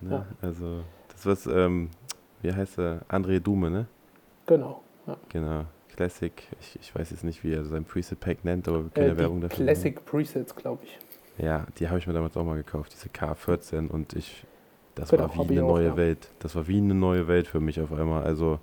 [0.00, 0.26] Ja, ja.
[0.40, 0.82] Also
[1.12, 1.90] das was ähm,
[2.42, 3.02] wie heißt er?
[3.08, 3.86] André Dume, ne?
[4.46, 4.80] Genau.
[5.06, 5.16] Ja.
[5.28, 5.64] Genau.
[5.96, 9.18] Classic, ich, ich weiß jetzt nicht, wie er sein Preset-Pack nennt, aber wir können äh,
[9.18, 10.06] Werbung dafür Classic machen.
[10.06, 10.98] Presets, glaube ich.
[11.38, 14.44] Ja, die habe ich mir damals auch mal gekauft, diese K14 und ich,
[14.94, 15.96] das genau, war wie eine neue auch, ja.
[15.96, 16.28] Welt.
[16.38, 18.24] Das war wie eine neue Welt für mich auf einmal.
[18.24, 18.58] Also,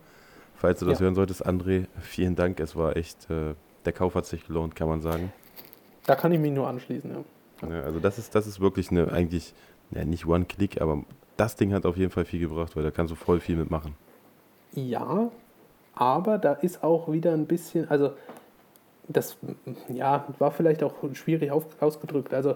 [0.56, 1.06] falls du das ja.
[1.06, 2.60] hören solltest, André, vielen Dank.
[2.60, 3.56] Es war echt, äh,
[3.86, 5.32] der Kauf hat sich gelohnt, kann man sagen.
[6.06, 7.70] Da kann ich mich nur anschließen, ja.
[7.70, 9.54] ja also das ist, das ist wirklich eine, eigentlich,
[9.91, 11.04] ja, nicht One-Click, aber
[11.36, 13.95] das Ding hat auf jeden Fall viel gebracht, weil da kannst du voll viel mitmachen.
[14.74, 15.32] Ja,
[15.98, 18.11] aber da ist auch wieder ein bisschen, also
[19.07, 19.38] das
[19.90, 22.34] ja, war vielleicht auch schwierig auf, ausgedrückt.
[22.34, 22.56] Also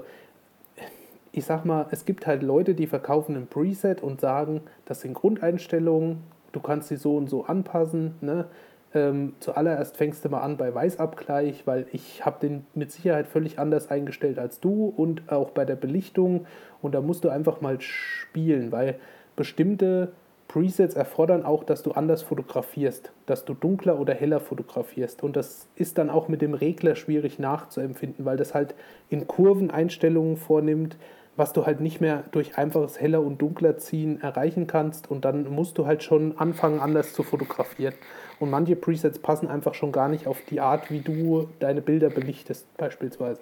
[1.31, 5.13] ich sag mal, es gibt halt Leute, die verkaufen ein Preset und sagen, das sind
[5.13, 6.19] Grundeinstellungen,
[6.51, 8.15] du kannst sie so und so anpassen.
[8.21, 8.45] Ne?
[8.93, 13.57] Ähm, zuallererst fängst du mal an bei Weißabgleich, weil ich habe den mit Sicherheit völlig
[13.57, 16.45] anders eingestellt als du und auch bei der Belichtung.
[16.81, 18.99] Und da musst du einfach mal spielen, weil
[19.35, 20.11] bestimmte
[20.51, 25.23] Presets erfordern auch, dass du anders fotografierst, dass du dunkler oder heller fotografierst.
[25.23, 28.75] Und das ist dann auch mit dem Regler schwierig nachzuempfinden, weil das halt
[29.07, 30.97] in Kurven Einstellungen vornimmt,
[31.37, 35.09] was du halt nicht mehr durch einfaches heller und dunkler ziehen erreichen kannst.
[35.09, 37.93] Und dann musst du halt schon anfangen, anders zu fotografieren.
[38.41, 42.09] Und manche Presets passen einfach schon gar nicht auf die Art, wie du deine Bilder
[42.09, 43.39] belichtest, beispielsweise.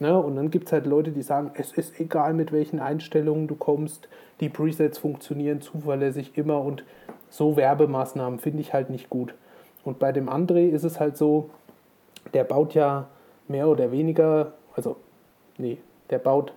[0.00, 0.18] Ne?
[0.18, 3.54] Und dann gibt es halt Leute, die sagen, es ist egal, mit welchen Einstellungen du
[3.54, 4.08] kommst,
[4.40, 6.84] die Presets funktionieren zuverlässig immer und
[7.28, 9.34] so Werbemaßnahmen finde ich halt nicht gut.
[9.84, 11.50] Und bei dem André ist es halt so,
[12.34, 13.08] der baut ja
[13.48, 14.96] mehr oder weniger, also
[15.58, 15.78] nee,
[16.10, 16.52] der baut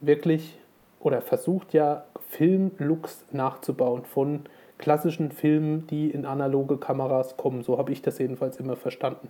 [0.00, 0.58] wirklich
[1.00, 4.40] oder versucht ja Filmlooks nachzubauen von
[4.78, 7.62] klassischen Filmen, die in analoge Kameras kommen.
[7.62, 9.28] So habe ich das jedenfalls immer verstanden.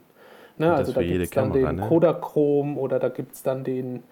[0.58, 0.72] Ne?
[0.72, 1.88] Also da gibt es dann Kamera, den ne?
[1.88, 4.02] Kodachrom oder da gibt es dann den,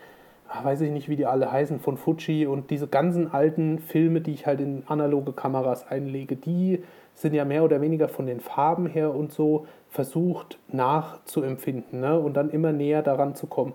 [0.49, 4.21] ach, weiß ich nicht, wie die alle heißen, von Fuji und diese ganzen alten Filme,
[4.21, 6.83] die ich halt in analoge Kameras einlege, die
[7.15, 12.19] sind ja mehr oder weniger von den Farben her und so versucht nachzuempfinden ne?
[12.19, 13.73] und dann immer näher daran zu kommen.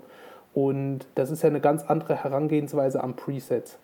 [0.53, 3.79] Und das ist ja eine ganz andere Herangehensweise am Presets.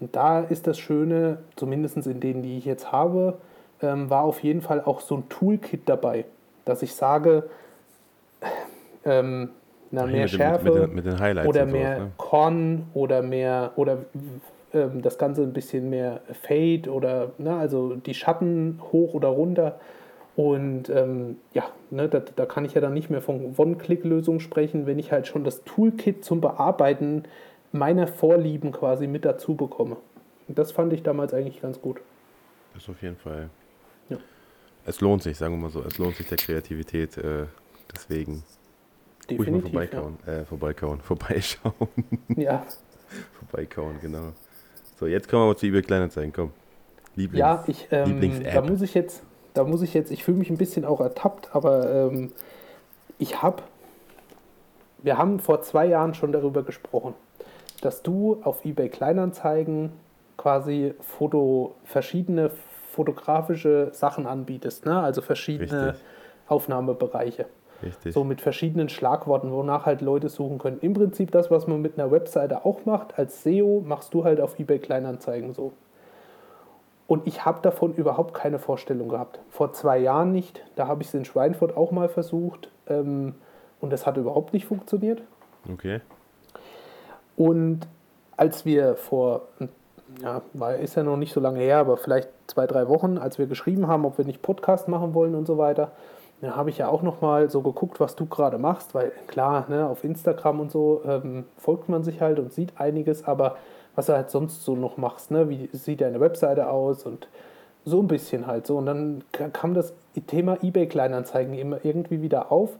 [0.00, 3.38] Und da ist das Schöne, zumindest in denen, die ich jetzt habe,
[3.80, 6.24] ähm, war auf jeden Fall auch so ein Toolkit dabei,
[6.64, 7.44] dass ich sage,
[9.04, 9.50] ähm,
[9.90, 12.12] na, mehr mit Schärfe den, mit den, mit den oder mehr sowas, ne?
[12.16, 13.98] Con oder mehr oder
[14.72, 19.78] ähm, das Ganze ein bisschen mehr Fade oder ne, also die Schatten hoch oder runter.
[20.34, 24.86] Und ähm, ja, ne, da, da, kann ich ja dann nicht mehr von One-Click-Lösung sprechen,
[24.86, 27.24] wenn ich halt schon das Toolkit zum Bearbeiten
[27.72, 29.96] meiner Vorlieben quasi mit dazu bekomme.
[30.46, 32.00] Und das fand ich damals eigentlich ganz gut.
[32.74, 33.48] Das ist auf jeden Fall.
[34.10, 34.18] Ja.
[34.84, 37.16] Es lohnt sich, sagen wir mal so, es lohnt sich der Kreativität.
[37.16, 37.46] Äh,
[37.94, 38.42] deswegen
[39.28, 40.32] Definitiv, ruhig mal vorbeikauen, ja.
[40.32, 41.74] äh, vorbeikauen, vorbeischauen.
[42.36, 42.64] Ja.
[43.38, 44.32] vorbeikauen, genau.
[44.98, 46.52] So, jetzt kommen wir mal zu eBay Kleinanzeigen, komm.
[47.16, 49.22] Lieblings, ja, ich, ähm, da muss ich jetzt,
[49.54, 52.32] da muss ich jetzt, ich fühle mich ein bisschen auch ertappt, aber ähm,
[53.18, 53.62] ich habe,
[55.02, 57.14] wir haben vor zwei Jahren schon darüber gesprochen,
[57.80, 59.92] dass du auf eBay Kleinanzeigen
[60.36, 62.50] quasi Foto, verschiedene
[62.92, 65.00] fotografische Sachen anbietest, ne?
[65.00, 66.04] also verschiedene Richtig.
[66.48, 67.46] Aufnahmebereiche.
[67.82, 68.14] Richtig.
[68.14, 70.78] So mit verschiedenen Schlagworten, wonach halt Leute suchen können.
[70.80, 74.40] Im Prinzip das, was man mit einer Webseite auch macht, als SEO machst du halt
[74.40, 75.72] auf eBay Kleinanzeigen so.
[77.06, 79.38] Und ich habe davon überhaupt keine Vorstellung gehabt.
[79.50, 80.64] Vor zwei Jahren nicht.
[80.74, 82.68] Da habe ich es in Schweinfurt auch mal versucht.
[82.88, 83.34] Ähm,
[83.80, 85.22] und das hat überhaupt nicht funktioniert.
[85.72, 86.00] Okay.
[87.36, 87.86] Und
[88.36, 89.42] als wir vor,
[90.20, 90.42] ja,
[90.80, 93.86] ist ja noch nicht so lange her, aber vielleicht zwei, drei Wochen, als wir geschrieben
[93.86, 95.92] haben, ob wir nicht Podcast machen wollen und so weiter,
[96.40, 99.86] dann habe ich ja auch nochmal so geguckt, was du gerade machst, weil klar, ne,
[99.86, 103.56] auf Instagram und so ähm, folgt man sich halt und sieht einiges, aber
[103.94, 107.28] was du halt sonst so noch machst, ne, wie sieht deine Webseite aus und
[107.86, 108.76] so ein bisschen halt so.
[108.76, 109.94] Und dann kam das
[110.26, 112.76] Thema eBay-Kleinanzeigen immer irgendwie wieder auf.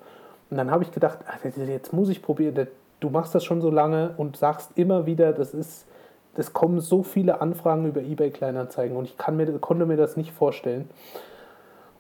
[0.50, 2.66] Und dann habe ich gedacht, ach, jetzt muss ich probieren.
[3.00, 5.86] Du machst das schon so lange und sagst immer wieder, das ist,
[6.34, 10.32] das kommen so viele Anfragen über eBay-Kleinanzeigen und ich kann mir, konnte mir das nicht
[10.32, 10.90] vorstellen.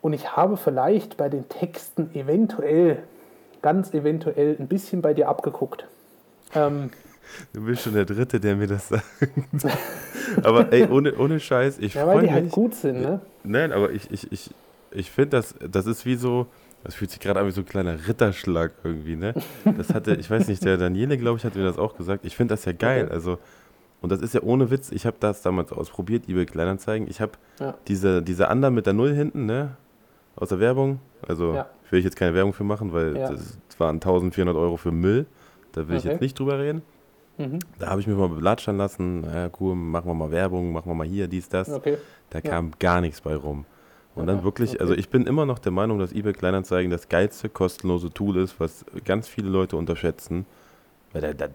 [0.06, 2.98] Und ich habe vielleicht bei den Texten eventuell,
[3.60, 5.84] ganz eventuell, ein bisschen bei dir abgeguckt.
[6.54, 6.90] Ähm,
[7.52, 9.04] du bist schon der Dritte, der mir das sagt.
[10.44, 13.20] aber ey, ohne, ohne Scheiß, ich ja, weil die halt gut sind, ne?
[13.42, 14.50] Nein, aber ich, ich, ich,
[14.92, 16.46] ich finde, das, das ist wie so,
[16.84, 19.34] das fühlt sich gerade an wie so ein kleiner Ritterschlag irgendwie, ne?
[19.76, 22.24] Das hatte, ich weiß nicht, der Daniele, glaube ich, hat mir das auch gesagt.
[22.24, 23.06] Ich finde das ja geil.
[23.06, 23.12] Okay.
[23.12, 23.38] Also,
[24.02, 27.10] und das ist ja ohne Witz, ich habe das damals ausprobiert, eBay Kleinanzeigen.
[27.10, 27.74] Ich habe ja.
[27.88, 29.76] diese, diese anderen mit der Null hinten, ne?
[30.36, 31.00] Aus der Werbung.
[31.26, 31.66] Also ja.
[31.90, 33.30] will ich jetzt keine Werbung für machen, weil ja.
[33.30, 35.26] das waren 1400 Euro für Müll.
[35.72, 35.96] Da will okay.
[35.96, 36.82] ich jetzt nicht drüber reden.
[37.38, 37.58] Mhm.
[37.78, 39.24] Da habe ich mich mal belatschern lassen.
[39.24, 41.68] Ja, cool, machen wir mal Werbung, machen wir mal hier, dies, das.
[41.68, 41.98] Okay.
[42.30, 43.66] Da kam gar nichts bei rum.
[44.14, 44.80] Und dann wirklich, okay.
[44.80, 48.58] also ich bin immer noch der Meinung, dass eBay Kleinanzeigen das geilste kostenlose Tool ist,
[48.58, 50.46] was ganz viele Leute unterschätzen.
[51.12, 51.48] Weil da, da,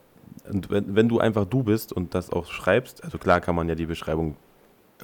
[0.47, 3.67] und wenn, wenn du einfach du bist und das auch schreibst, also klar kann man
[3.67, 4.35] ja die Beschreibung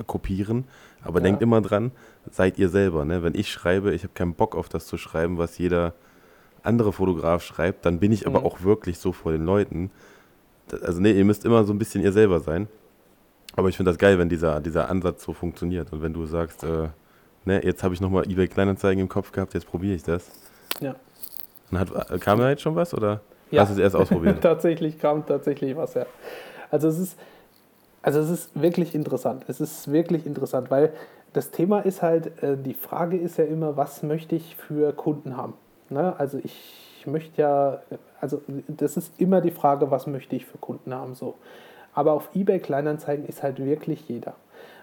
[0.04, 0.66] kopieren,
[1.02, 1.24] aber ja.
[1.24, 1.92] denkt immer dran,
[2.30, 3.06] seid ihr selber.
[3.06, 3.24] Ne?
[3.24, 5.94] Wenn ich schreibe, ich habe keinen Bock auf das zu schreiben, was jeder
[6.64, 8.36] andere Fotograf schreibt, dann bin ich mhm.
[8.36, 9.92] aber auch wirklich so vor den Leuten.
[10.82, 12.68] Also nee, ihr müsst immer so ein bisschen ihr selber sein.
[13.56, 15.92] Aber ich finde das geil, wenn dieser, dieser Ansatz so funktioniert.
[15.92, 16.90] Und wenn du sagst, äh,
[17.46, 20.30] ne, jetzt habe ich nochmal eBay Kleinanzeigen im Kopf gehabt, jetzt probiere ich das.
[20.80, 20.96] Ja.
[21.72, 23.62] Und hat, kam da jetzt schon was oder ja.
[23.62, 24.42] hast du es erst ausprobiert?
[24.42, 26.06] tatsächlich kam tatsächlich was, ja.
[26.70, 27.18] Also es ist,
[28.02, 29.46] also es ist wirklich interessant.
[29.48, 30.94] Es ist wirklich interessant, weil
[31.34, 35.38] das Thema ist halt, äh, die Frage ist ja immer, was möchte ich für Kunden
[35.38, 35.54] haben?
[35.90, 36.16] Ne?
[36.18, 37.82] Also ich möchte ja,
[38.20, 41.36] also das ist immer die Frage, was möchte ich für Kunden haben so.
[41.94, 44.36] Aber auf eBay Kleinanzeigen ist halt wirklich jeder.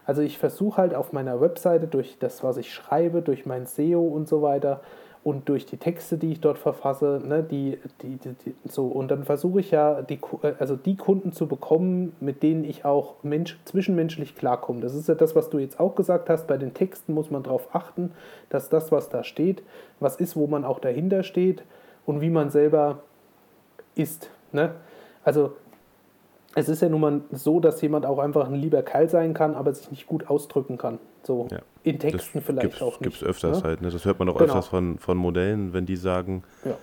[0.07, 4.03] Also ich versuche halt auf meiner Webseite durch das, was ich schreibe, durch mein SEO
[4.03, 4.81] und so weiter
[5.25, 9.25] und durch die Texte, die ich dort verfasse, ne, die, die, die, so und dann
[9.25, 10.21] versuche ich ja die,
[10.59, 14.83] also die Kunden zu bekommen, mit denen ich auch Mensch, zwischenmenschlich klarkomme.
[14.83, 16.47] Das ist ja das, was du jetzt auch gesagt hast.
[16.47, 18.13] Bei den Texten muss man darauf achten,
[18.51, 19.63] dass das, was da steht,
[19.99, 21.65] was ist, wo man auch dahinter steht
[22.05, 22.99] und wie man selber
[23.95, 24.29] ist.
[24.53, 24.73] Ne?
[25.25, 25.55] Also
[26.55, 29.55] es ist ja nun mal so, dass jemand auch einfach ein lieber Kerl sein kann,
[29.55, 30.99] aber sich nicht gut ausdrücken kann.
[31.23, 31.59] So ja.
[31.83, 33.03] in Texten das vielleicht auch nicht.
[33.03, 33.69] Gibt es öfters ne?
[33.69, 33.83] halt.
[33.83, 33.91] Ne?
[33.91, 34.53] Das hört man auch genau.
[34.53, 36.77] öfters von, von Modellen, wenn die sagen, ja.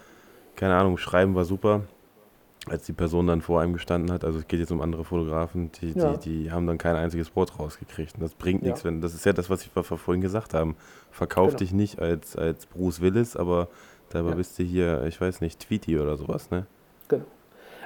[0.55, 1.81] keine Ahnung, schreiben war super,
[2.67, 4.25] als die Person dann vor einem gestanden hat.
[4.25, 6.13] Also es geht jetzt um andere Fotografen, die, ja.
[6.17, 8.15] die, die haben dann kein einziges Wort rausgekriegt.
[8.15, 10.75] Und das bringt nichts, wenn, das ist ja das, was wir vorhin gesagt haben.
[11.11, 11.59] Verkauf genau.
[11.59, 13.69] dich nicht als, als Bruce Willis, aber
[14.09, 16.65] dabei bist du hier, ich weiß nicht, Tweety oder sowas, ne?
[17.07, 17.25] Genau.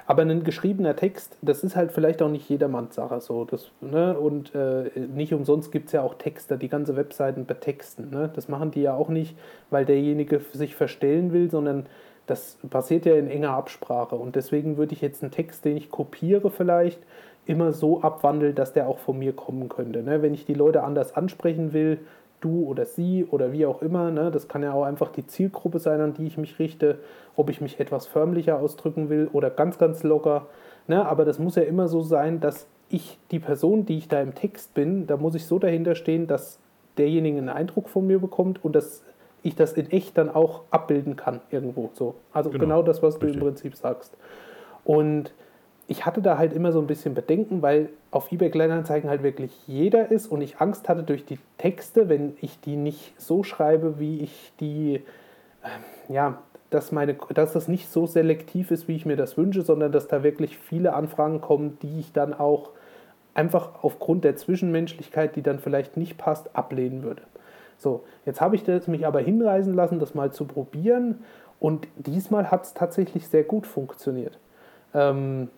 [0.07, 3.43] Aber ein geschriebener Text, das ist halt vielleicht auch nicht jedermanns Sache so.
[3.45, 4.17] Das, ne?
[4.17, 8.11] Und äh, nicht umsonst gibt es ja auch Texter, die ganze Webseiten betexten.
[8.11, 8.29] Ne?
[8.35, 9.35] Das machen die ja auch nicht,
[9.71, 11.87] weil derjenige sich verstellen will, sondern
[12.27, 14.15] das passiert ja in enger Absprache.
[14.15, 16.99] Und deswegen würde ich jetzt einen Text, den ich kopiere vielleicht,
[17.47, 20.01] immer so abwandeln, dass der auch von mir kommen könnte.
[20.01, 20.21] Ne?
[20.21, 21.99] Wenn ich die Leute anders ansprechen will,
[22.45, 24.11] du oder sie oder wie auch immer.
[24.11, 24.31] Ne?
[24.31, 26.99] Das kann ja auch einfach die Zielgruppe sein, an die ich mich richte,
[27.35, 30.47] ob ich mich etwas förmlicher ausdrücken will oder ganz, ganz locker.
[30.87, 31.05] Ne?
[31.05, 34.35] Aber das muss ja immer so sein, dass ich die Person, die ich da im
[34.35, 36.59] Text bin, da muss ich so dahinter stehen, dass
[36.97, 39.03] derjenige einen Eindruck von mir bekommt und dass
[39.41, 41.89] ich das in echt dann auch abbilden kann irgendwo.
[41.93, 42.15] So.
[42.31, 43.33] Also genau, genau das, was Richtig.
[43.33, 44.15] du im Prinzip sagst.
[44.83, 45.33] Und
[45.87, 49.51] ich hatte da halt immer so ein bisschen Bedenken, weil auf eBay Kleinanzeigen halt wirklich
[49.67, 53.99] jeder ist und ich Angst hatte durch die Texte, wenn ich die nicht so schreibe,
[53.99, 55.03] wie ich die,
[55.61, 56.39] äh, ja,
[56.71, 60.07] dass, meine, dass das nicht so selektiv ist, wie ich mir das wünsche, sondern dass
[60.07, 62.71] da wirklich viele Anfragen kommen, die ich dann auch
[63.35, 67.21] einfach aufgrund der Zwischenmenschlichkeit, die dann vielleicht nicht passt, ablehnen würde.
[67.77, 71.23] So, jetzt habe ich das mich aber hinreisen lassen, das mal zu probieren
[71.59, 74.39] und diesmal hat es tatsächlich sehr gut funktioniert.
[74.93, 75.49] Ähm,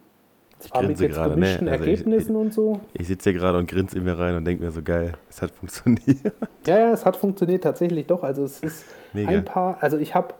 [0.59, 1.71] ich Zwar mit jetzt gerade, gemischten ne?
[1.71, 2.79] also Ergebnissen ich, und so.
[2.93, 5.41] Ich sitze hier gerade und grinse in mir rein und denke mir so, geil, es
[5.41, 6.01] hat funktioniert.
[6.65, 8.23] Ja, ja, es hat funktioniert tatsächlich doch.
[8.23, 9.29] Also es ist Mega.
[9.29, 10.34] ein paar, also ich habe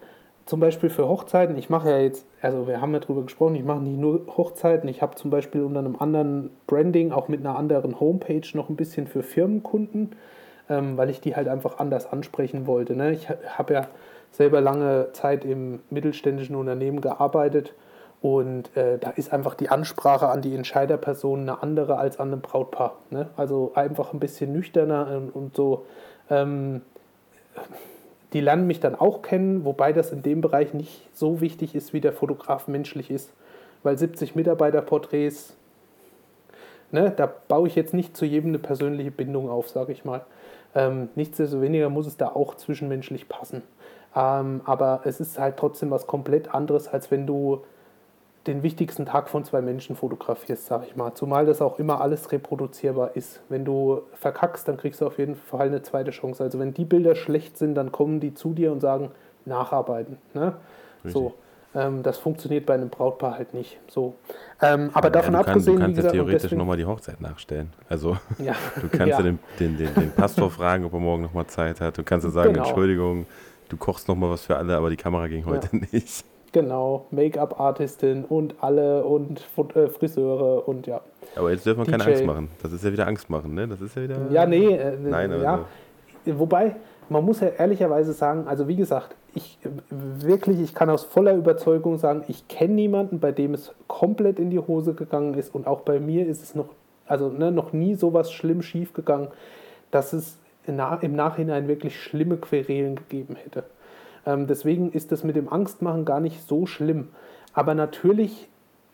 [0.46, 3.64] zum Beispiel für Hochzeiten, ich mache ja jetzt, also wir haben ja drüber gesprochen, ich
[3.64, 7.58] mache nicht nur Hochzeiten, ich habe zum Beispiel unter einem anderen Branding, auch mit einer
[7.58, 10.16] anderen Homepage noch ein bisschen für Firmenkunden,
[10.70, 12.96] ähm, weil ich die halt einfach anders ansprechen wollte.
[12.96, 13.14] Ne?
[13.14, 13.88] Ich habe ja
[14.32, 17.74] selber lange Zeit im mittelständischen Unternehmen gearbeitet
[18.22, 22.42] und äh, da ist einfach die Ansprache an die Entscheiderperson eine andere als an einem
[22.42, 22.96] Brautpaar.
[23.12, 23.30] Ne?
[23.38, 25.86] Also einfach ein bisschen nüchterner und, und so.
[26.30, 26.82] Ähm,
[28.34, 31.94] die lernen mich dann auch kennen, wobei das in dem Bereich nicht so wichtig ist,
[31.94, 33.32] wie der Fotograf menschlich ist.
[33.84, 35.56] Weil 70 Mitarbeiterporträts,
[36.92, 40.26] ne, da baue ich jetzt nicht zu jedem eine persönliche Bindung auf, sage ich mal.
[40.76, 43.62] Ähm, nichtsdestoweniger muss es da auch zwischenmenschlich passen.
[44.16, 47.62] Ähm, aber es ist halt trotzdem was komplett anderes, als wenn du
[48.48, 51.14] den wichtigsten Tag von zwei Menschen fotografierst, sag ich mal.
[51.14, 53.42] Zumal das auch immer alles reproduzierbar ist.
[53.50, 56.44] Wenn du verkackst, dann kriegst du auf jeden Fall eine zweite Chance.
[56.44, 59.12] Also wenn die Bilder schlecht sind, dann kommen die zu dir und sagen,
[59.46, 60.18] nacharbeiten.
[60.34, 60.54] Ne?
[61.04, 61.34] So.
[61.76, 63.78] Ähm, das funktioniert bei einem Brautpaar halt nicht.
[63.88, 64.16] So.
[64.62, 67.72] Ähm, aber ja, davon du abgesehen, kann, du kannst ja theoretisch nochmal die Hochzeit nachstellen.
[67.90, 68.54] Also ja.
[68.82, 71.98] du kannst ja, den, den, den, den, Pastor fragen, ob er morgen nochmal Zeit hat.
[71.98, 72.66] Du kannst ja sagen, genau.
[72.66, 73.26] Entschuldigung,
[73.70, 76.26] du kochst nochmal was für alle, aber die Kamera ging heute nicht.
[76.52, 79.42] Genau, Make-up-Artistin und alle und
[79.76, 81.02] äh, Friseure und ja.
[81.36, 82.50] Aber jetzt dürfen wir keine Angst machen.
[82.64, 83.68] Das ist ja wieder Angst machen, ne?
[83.68, 84.18] Das ist ja wieder.
[84.32, 84.76] Ja, nee.
[84.76, 85.44] Äh, Nein, also.
[85.44, 85.66] ja.
[86.26, 86.76] Wobei,
[87.10, 89.60] man muss ja ehrlicherweise sagen, also wie gesagt, ich
[89.90, 94.50] wirklich, ich kann aus voller Überzeugung sagen, ich kenne niemanden, bei dem es komplett in
[94.50, 96.70] die Hose gegangen ist und auch bei mir ist es noch,
[97.06, 99.28] also ne, noch nie sowas schlimm schief gegangen,
[99.92, 103.64] dass es im Nachhinein wirklich schlimme Querelen gegeben hätte.
[104.28, 107.08] Ähm, deswegen ist das mit dem Angstmachen gar nicht so schlimm.
[107.54, 108.50] Aber natürlich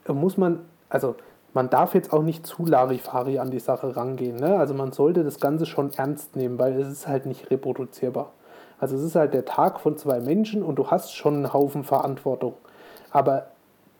[0.08, 1.16] muss man, also
[1.54, 4.38] man darf jetzt auch nicht zu Larifari an die Sache rangehen.
[4.38, 4.58] Ne?
[4.58, 8.32] Also man sollte das Ganze schon ernst nehmen, weil es ist halt nicht reproduzierbar.
[8.80, 11.84] Also es ist halt der Tag von zwei Menschen und du hast schon einen Haufen
[11.84, 12.54] Verantwortung.
[13.12, 13.48] Aber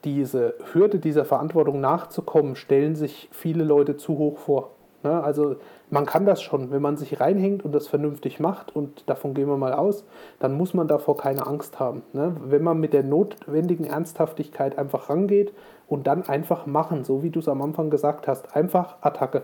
[0.04, 4.70] diese Hürde dieser Verantwortung nachzukommen, stellen sich viele Leute zu hoch vor.
[5.02, 5.22] Ne?
[5.22, 5.56] Also
[5.94, 9.46] man kann das schon, wenn man sich reinhängt und das vernünftig macht, und davon gehen
[9.46, 10.04] wir mal aus,
[10.40, 12.02] dann muss man davor keine Angst haben.
[12.12, 12.36] Ne?
[12.44, 15.52] Wenn man mit der notwendigen Ernsthaftigkeit einfach rangeht
[15.86, 19.42] und dann einfach machen, so wie du es am Anfang gesagt hast, einfach Attacke.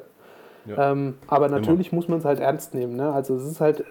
[0.67, 0.91] Ja.
[0.91, 2.01] Ähm, aber natürlich Immer.
[2.01, 2.97] muss man es halt ernst nehmen.
[2.97, 3.13] Ne?
[3.13, 3.85] Also es ist halt,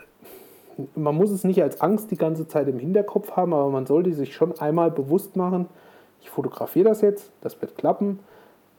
[0.95, 4.11] man muss es nicht als Angst die ganze Zeit im Hinterkopf haben, aber man sollte
[4.11, 5.69] sich schon einmal bewusst machen,
[6.19, 8.19] ich fotografiere das jetzt, das wird klappen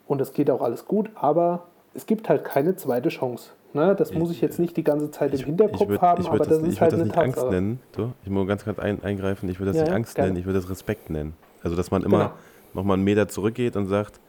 [0.07, 1.63] und es geht auch alles gut, aber
[1.95, 3.53] es gibt halt keine zweite Chance.
[3.73, 3.95] Ne?
[3.95, 6.63] Das muss ich jetzt nicht die ganze Zeit im Hinterkopf würd, haben, aber das, das
[6.63, 7.81] ist halt das eine nicht Angst nennen.
[7.95, 9.49] So, ich muss ganz kurz ein, eingreifen.
[9.49, 10.29] Ich würde das ja, nicht Angst gerne.
[10.31, 11.35] nennen, ich würde das Respekt nennen.
[11.63, 12.33] Also, dass man immer genau.
[12.75, 14.21] nochmal einen Meter zurückgeht und sagt,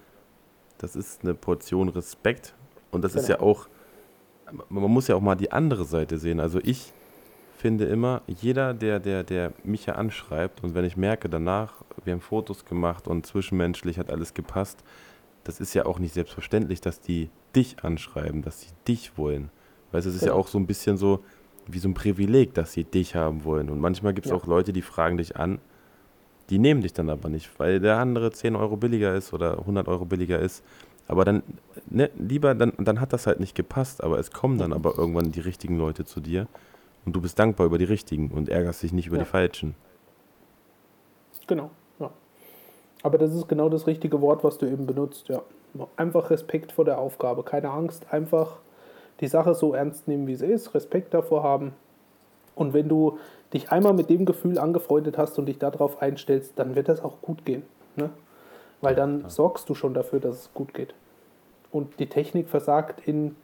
[0.77, 2.53] das ist eine Portion Respekt.
[2.91, 3.21] Und das genau.
[3.21, 3.67] ist ja auch,
[4.69, 6.39] man muss ja auch mal die andere Seite sehen.
[6.39, 6.93] Also, ich
[7.61, 11.73] finde immer, jeder, der, der, der mich ja anschreibt und wenn ich merke danach,
[12.03, 14.83] wir haben Fotos gemacht und zwischenmenschlich hat alles gepasst,
[15.43, 19.49] das ist ja auch nicht selbstverständlich, dass die dich anschreiben, dass sie dich wollen.
[19.91, 20.29] Weißt du, es ist ja.
[20.29, 21.23] ja auch so ein bisschen so
[21.67, 23.69] wie so ein Privileg, dass sie dich haben wollen.
[23.69, 24.37] Und manchmal gibt es ja.
[24.37, 25.59] auch Leute, die fragen dich an,
[26.49, 29.87] die nehmen dich dann aber nicht, weil der andere 10 Euro billiger ist oder 100
[29.87, 30.63] Euro billiger ist.
[31.07, 31.43] Aber dann,
[31.89, 35.31] ne, lieber, dann, dann hat das halt nicht gepasst, aber es kommen dann aber irgendwann
[35.31, 36.47] die richtigen Leute zu dir
[37.05, 39.23] und du bist dankbar über die richtigen und ärgerst dich nicht über ja.
[39.23, 39.75] die falschen.
[41.47, 41.71] Genau.
[43.03, 45.41] Aber das ist genau das richtige Wort, was du eben benutzt, ja.
[45.95, 48.57] Einfach Respekt vor der Aufgabe, keine Angst, einfach
[49.21, 51.73] die Sache so ernst nehmen, wie sie ist, Respekt davor haben.
[52.55, 53.19] Und wenn du
[53.53, 57.21] dich einmal mit dem Gefühl angefreundet hast und dich darauf einstellst, dann wird das auch
[57.21, 57.63] gut gehen.
[57.95, 58.09] Ne?
[58.81, 60.93] Weil dann sorgst du schon dafür, dass es gut geht.
[61.71, 63.37] Und die Technik versagt in,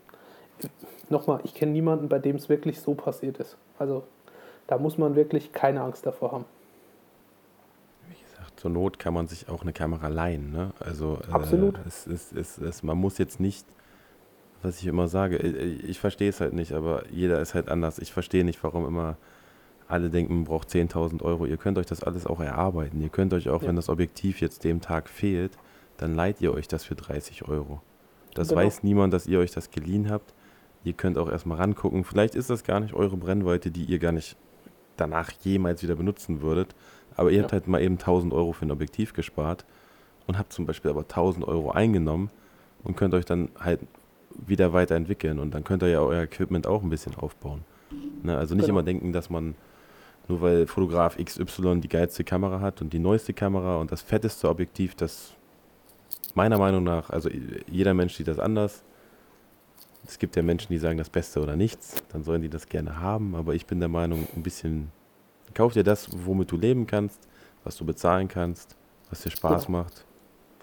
[1.09, 3.55] nochmal, ich kenne niemanden, bei dem es wirklich so passiert ist.
[3.79, 4.03] Also
[4.67, 6.45] da muss man wirklich keine Angst davor haben
[8.57, 10.51] zur Not kann man sich auch eine Kamera leihen.
[10.51, 10.71] Ne?
[10.79, 11.77] Also äh, Absolut.
[11.77, 13.65] Äh, es, es, es, es, man muss jetzt nicht,
[14.61, 17.99] was ich immer sage, ich, ich verstehe es halt nicht, aber jeder ist halt anders.
[17.99, 19.17] Ich verstehe nicht, warum immer
[19.87, 21.45] alle denken, man braucht 10.000 Euro.
[21.45, 23.01] Ihr könnt euch das alles auch erarbeiten.
[23.01, 23.69] Ihr könnt euch auch, ja.
[23.69, 25.57] wenn das Objektiv jetzt dem Tag fehlt,
[25.97, 27.81] dann leiht ihr euch das für 30 Euro.
[28.33, 28.61] Das genau.
[28.61, 30.33] weiß niemand, dass ihr euch das geliehen habt.
[30.83, 32.03] Ihr könnt auch erstmal rangucken.
[32.03, 34.35] Vielleicht ist das gar nicht eure Brennweite, die ihr gar nicht
[34.95, 36.75] danach jemals wieder benutzen würdet.
[37.17, 37.43] Aber ihr ja.
[37.43, 39.65] habt halt mal eben 1000 Euro für ein Objektiv gespart
[40.27, 42.29] und habt zum Beispiel aber 1000 Euro eingenommen
[42.83, 43.81] und könnt euch dann halt
[44.45, 47.65] wieder weiterentwickeln und dann könnt ihr ja euer Equipment auch ein bisschen aufbauen.
[48.23, 48.37] Ne?
[48.37, 48.79] Also nicht genau.
[48.79, 49.55] immer denken, dass man
[50.27, 54.49] nur weil Fotograf XY die geilste Kamera hat und die neueste Kamera und das fetteste
[54.49, 55.33] Objektiv, das
[56.35, 57.29] meiner Meinung nach, also
[57.71, 58.83] jeder Mensch sieht das anders.
[60.05, 62.99] Es gibt ja Menschen, die sagen das Beste oder nichts, dann sollen die das gerne
[62.99, 64.91] haben, aber ich bin der Meinung, ein bisschen
[65.57, 67.27] Kauf dir das, womit du leben kannst,
[67.63, 68.75] was du bezahlen kannst,
[69.09, 69.71] was dir Spaß ja.
[69.71, 70.05] macht.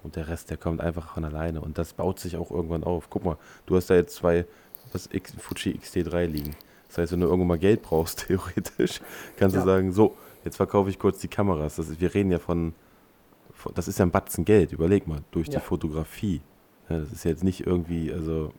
[0.04, 1.60] Und der Rest, der kommt einfach von alleine.
[1.62, 3.10] Und das baut sich auch irgendwann auf.
[3.10, 4.46] Guck mal, du hast da jetzt zwei
[4.92, 6.54] was X, Fuji XT3 liegen.
[6.86, 9.00] Das heißt, wenn du irgendwann mal Geld brauchst, theoretisch,
[9.36, 9.62] kannst ja.
[9.62, 11.74] du sagen, so, jetzt verkaufe ich kurz die Kameras.
[11.74, 12.72] Das ist, wir reden ja von,
[13.52, 15.54] von, das ist ja ein Batzen Geld, überleg mal, durch ja.
[15.58, 16.40] die Fotografie.
[16.88, 18.52] Ja, das ist jetzt nicht irgendwie, also,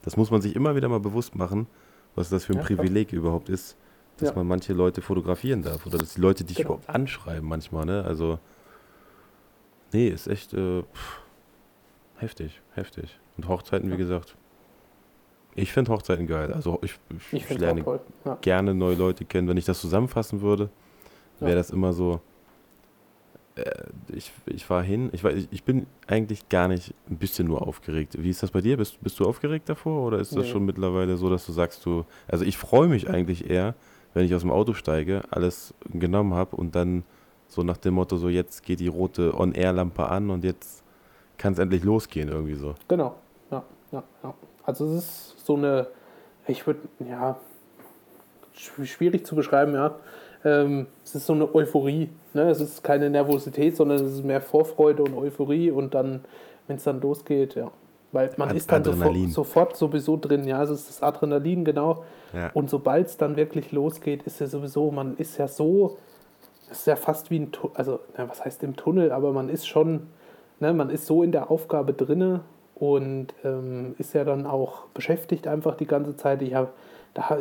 [0.00, 1.66] das muss man sich immer wieder mal bewusst machen,
[2.14, 3.76] was das für ein Privileg überhaupt ist,
[4.20, 4.36] dass ja.
[4.36, 6.80] man manche Leute fotografieren darf oder dass die Leute dich genau.
[6.86, 8.04] anschreiben manchmal, ne?
[8.04, 8.38] Also,
[9.92, 11.20] nee, ist echt äh, pff,
[12.16, 13.18] heftig, heftig.
[13.36, 13.94] Und Hochzeiten, ja.
[13.94, 14.36] wie gesagt,
[15.54, 16.52] ich finde Hochzeiten geil.
[16.52, 16.94] Also ich,
[17.32, 17.84] ich, ich lerne
[18.24, 18.38] ja.
[18.40, 19.48] gerne neue Leute kennen.
[19.48, 20.70] Wenn ich das zusammenfassen würde,
[21.40, 22.20] wäre das immer so,
[23.56, 23.70] äh,
[24.12, 28.16] ich, ich war hin, ich, war, ich, bin eigentlich gar nicht ein bisschen nur aufgeregt.
[28.18, 28.76] Wie ist das bei dir?
[28.76, 30.50] Bist, bist du aufgeregt davor oder ist das nee.
[30.50, 33.74] schon mittlerweile so, dass du sagst, du, also ich freue mich eigentlich eher,
[34.14, 37.04] wenn ich aus dem Auto steige, alles genommen habe und dann
[37.48, 40.82] so nach dem Motto, so jetzt geht die rote On-Air-Lampe an und jetzt
[41.36, 42.74] kann es endlich losgehen, irgendwie so.
[42.86, 43.16] Genau,
[43.50, 43.62] ja,
[43.92, 44.34] ja, ja.
[44.64, 45.88] Also es ist so eine,
[46.46, 47.36] ich würde, ja,
[48.52, 49.94] schwierig zu beschreiben, ja.
[50.44, 52.08] Ähm, es ist so eine Euphorie.
[52.32, 52.50] Ne?
[52.50, 56.24] Es ist keine Nervosität, sondern es ist mehr Vorfreude und Euphorie und dann,
[56.66, 57.70] wenn es dann losgeht, ja.
[58.12, 62.04] Weil man Ad ist dann sofort, sofort, sowieso drin, ja, es ist das Adrenalin, genau.
[62.32, 62.50] Ja.
[62.54, 65.98] Und sobald es dann wirklich losgeht, ist ja sowieso, man ist ja so,
[66.70, 69.48] es ist ja fast wie ein, Tunnel, also, ja, was heißt im Tunnel, aber man
[69.48, 70.08] ist schon,
[70.58, 72.40] ne, man ist so in der Aufgabe drinne
[72.74, 76.42] und ähm, ist ja dann auch beschäftigt einfach die ganze Zeit.
[76.42, 76.70] Ich habe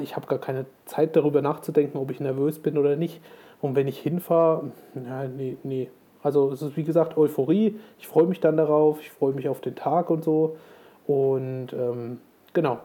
[0.01, 3.21] ich hab gar keine Zeit darüber nachzudenken, ob ich nervös bin oder nicht.
[3.61, 5.89] Und wenn ich hinfahre, ja, nee, nee,
[6.23, 7.79] also es ist wie gesagt Euphorie.
[7.99, 10.57] Ich freue mich dann darauf, ich freue mich auf den Tag und so.
[11.07, 12.19] Und ähm,
[12.53, 12.79] genau,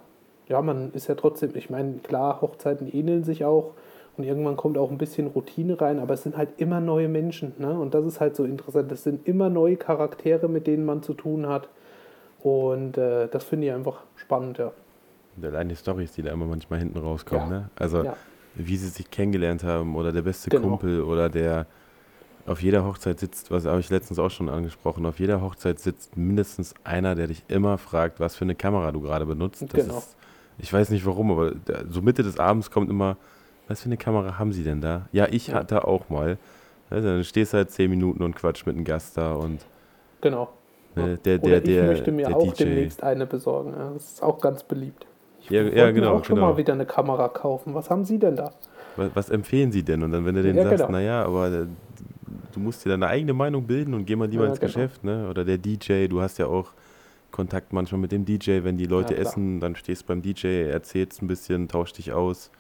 [0.48, 3.73] ja, man ist ja trotzdem, ich meine, klar, Hochzeiten ähneln sich auch
[4.16, 7.52] und irgendwann kommt auch ein bisschen Routine rein, aber es sind halt immer neue Menschen.
[7.59, 7.78] Ne?
[7.78, 8.90] Und das ist halt so interessant.
[8.93, 11.69] Es sind immer neue Charaktere, mit denen man zu tun hat.
[12.43, 14.70] Und äh, das finde ich einfach spannend, ja.
[15.43, 17.59] Allein die Storys, die da immer manchmal hinten rauskommen, Ja.
[17.59, 17.70] ne?
[17.74, 18.16] Also, Ja.
[18.55, 20.69] wie sie sich kennengelernt haben oder der beste Genau.
[20.69, 21.66] Kumpel oder der
[22.46, 26.16] auf jeder Hochzeit sitzt, was habe ich letztens auch schon angesprochen, auf jeder Hochzeit sitzt
[26.16, 29.62] mindestens einer, der dich immer fragt, was für eine Kamera du gerade benutzt.
[29.62, 29.98] Das Genau.
[29.98, 30.16] ist,
[30.58, 31.52] ich weiß nicht warum, aber
[31.88, 33.16] so Mitte des Abends kommt immer,
[33.66, 35.08] was für eine Kamera haben sie denn da?
[35.12, 35.54] Ja, ich Ja.
[35.54, 36.36] hatte auch mal.
[36.90, 39.64] Also, dann stehst du halt zehn Minuten und quatsch mit einem Gast da und
[40.20, 40.50] Genau.
[40.94, 42.64] ne, der, Oder der, ich der, möchte mir auch DJ.
[42.64, 43.72] demnächst eine besorgen.
[43.94, 45.06] Das ist auch ganz beliebt.
[45.40, 46.48] Ich Ja, ja, mir genau, auch schon genau.
[46.52, 47.74] mal wieder eine Kamera kaufen.
[47.74, 48.52] Was haben Sie denn da?
[48.96, 50.02] Was, was empfehlen sie denn?
[50.02, 50.92] Und dann, wenn du denen Ja, sagst, genau.
[50.92, 51.66] naja, aber äh,
[52.52, 54.73] du musst dir deine eigene Meinung bilden und geh mal lieber Ja, ins genau.
[54.73, 55.28] Geschäft, ne?
[55.28, 56.73] Oder der DJ, du hast ja auch
[57.31, 61.20] Kontakt manchmal mit dem DJ, wenn die Leute Ja, essen, dann stehst beim DJ, erzählst
[61.23, 62.51] ein bisschen, tauschst dich aus.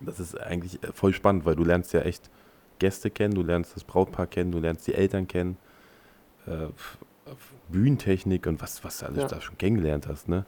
[0.00, 2.30] Das ist eigentlich äh, voll spannend, weil du lernst ja echt
[2.78, 5.56] Gäste kennen, du lernst das Brautpaar kennen, du lernst die Eltern kennen,
[6.46, 6.68] äh,
[7.68, 9.28] Bühnentechnik und was, was du alles Ja.
[9.28, 10.44] da schon kennengelernt hast, ne?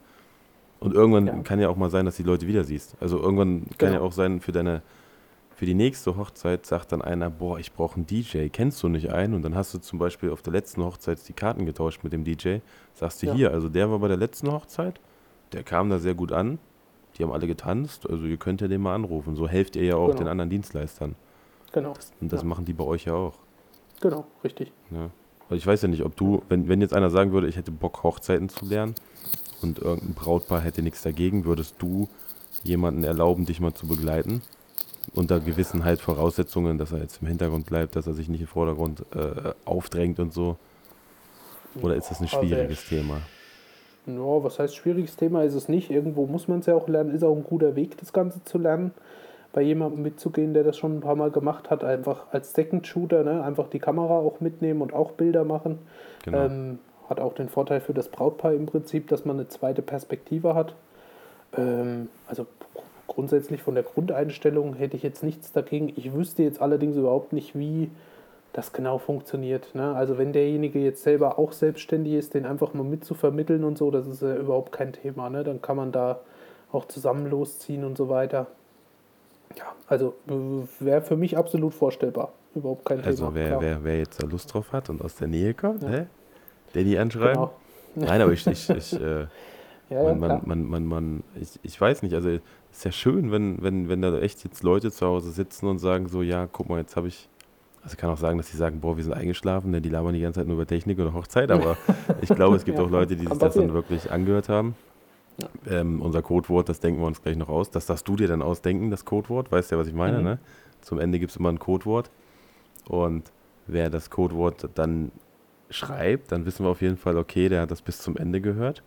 [0.81, 1.41] Und irgendwann Ja.
[1.43, 2.95] kann ja auch mal sein, dass du die Leute wieder siehst.
[3.01, 4.05] Also irgendwann kann ja Genau.
[4.07, 4.83] auch sein, für deine,
[5.59, 9.11] für die nächste Hochzeit sagt dann einer, boah, ich brauche einen DJ, kennst du nicht
[9.11, 9.35] einen?
[9.35, 12.23] Und dann hast du zum Beispiel auf der letzten Hochzeit die Karten getauscht mit dem
[12.23, 12.59] DJ,
[12.95, 13.35] sagst du Ja.
[13.35, 15.01] hier, also der war bei der letzten Hochzeit,
[15.53, 16.61] der kam da sehr gut an,
[17.17, 19.35] die haben alle getanzt, also ihr könnt ja den mal anrufen.
[19.35, 20.19] So helft ihr ja auch Genau.
[20.19, 21.17] den anderen Dienstleistern.
[21.73, 21.95] Genau.
[22.21, 22.47] Und das Ja.
[22.47, 23.35] machen die bei euch ja auch.
[24.01, 24.73] Genau, richtig.
[24.91, 25.11] Ne?
[25.51, 27.73] Also ich weiß ja nicht, ob du, wenn, wenn jetzt einer sagen würde, ich hätte
[27.73, 28.95] Bock, Hochzeiten zu lernen
[29.61, 32.07] und irgendein Brautpaar hätte nichts dagegen, würdest du
[32.63, 34.41] jemanden erlauben, dich mal zu begleiten?
[35.15, 38.47] Unter gewissen halt Voraussetzungen, dass er jetzt im Hintergrund bleibt, dass er sich nicht im
[38.47, 40.57] Vordergrund äh, aufdrängt und so.
[41.83, 43.21] Oder ist das ein Aber schwieriges sch- Thema?
[44.07, 45.91] Ja, was heißt schwieriges Thema ist es nicht.
[45.91, 47.15] Irgendwo muss man es ja auch lernen.
[47.15, 48.93] Ist auch ein guter Weg, das Ganze zu lernen.
[49.53, 53.25] Bei jemandem mitzugehen, der das schon ein paar Mal gemacht hat, einfach als Second Shooter,
[53.25, 53.43] ne?
[53.43, 55.79] einfach die Kamera auch mitnehmen und auch Bilder machen.
[56.25, 56.45] Genau.
[56.47, 56.79] Ähm,
[57.09, 60.75] hat auch den Vorteil für das Brautpaar im Prinzip, dass man eine zweite Perspektive hat.
[61.57, 62.47] Ähm, also
[63.09, 65.93] grundsätzlich von der Grundeinstellung hätte ich jetzt nichts dagegen.
[65.97, 67.91] Ich wüsste jetzt allerdings überhaupt nicht, wie
[68.53, 69.75] das genau funktioniert.
[69.75, 69.95] Ne?
[69.95, 74.07] Also wenn derjenige jetzt selber auch selbstständig ist, den einfach mal mitzuvermitteln und so, das
[74.07, 75.29] ist ja überhaupt kein Thema.
[75.31, 75.43] Ne?
[75.45, 76.21] Dann kann man da
[76.71, 78.47] auch zusammen losziehen und so weiter.
[79.57, 80.15] Ja, also
[80.79, 82.33] wäre für mich absolut vorstellbar.
[82.55, 83.35] Überhaupt kein Also Thema.
[83.35, 83.61] wer, klar.
[83.61, 86.07] wer, wer jetzt da Lust drauf hat und aus der Nähe kommt, Ja.
[86.75, 87.35] der die anschreiben?
[87.35, 87.53] Genau.
[87.95, 89.27] Nein, aber ich, ich, ich äh,
[89.91, 92.39] Ja, man, man, man, man, man, ich, ich weiß nicht, also
[92.79, 96.09] ist ja schön, wenn, wenn, wenn da echt jetzt Leute zu Hause sitzen und sagen
[96.09, 97.29] so, ja, guck mal, jetzt habe ich,
[97.83, 100.21] also kann auch sagen, dass sie sagen, boah, wir sind eingeschlafen, denn die labern die
[100.21, 101.79] ganze Zeit nur über Technik oder Hochzeit, aber
[102.21, 104.77] ich glaube, es gibt Ja, auch Leute, die sich das dann wirklich angehört haben.
[105.67, 107.71] Ähm, unser Codewort, das denken wir uns gleich noch aus.
[107.71, 110.23] Das darfst du dir dann ausdenken, das Codewort, weißt ja, was ich meine, Mhm.
[110.23, 110.41] ne?
[110.81, 112.11] Zum Ende gibt es immer ein Codewort
[112.89, 113.33] und
[113.67, 115.13] wer das Codewort dann
[115.71, 118.85] schreibt, dann wissen wir auf jeden Fall, okay, der hat das bis zum Ende gehört.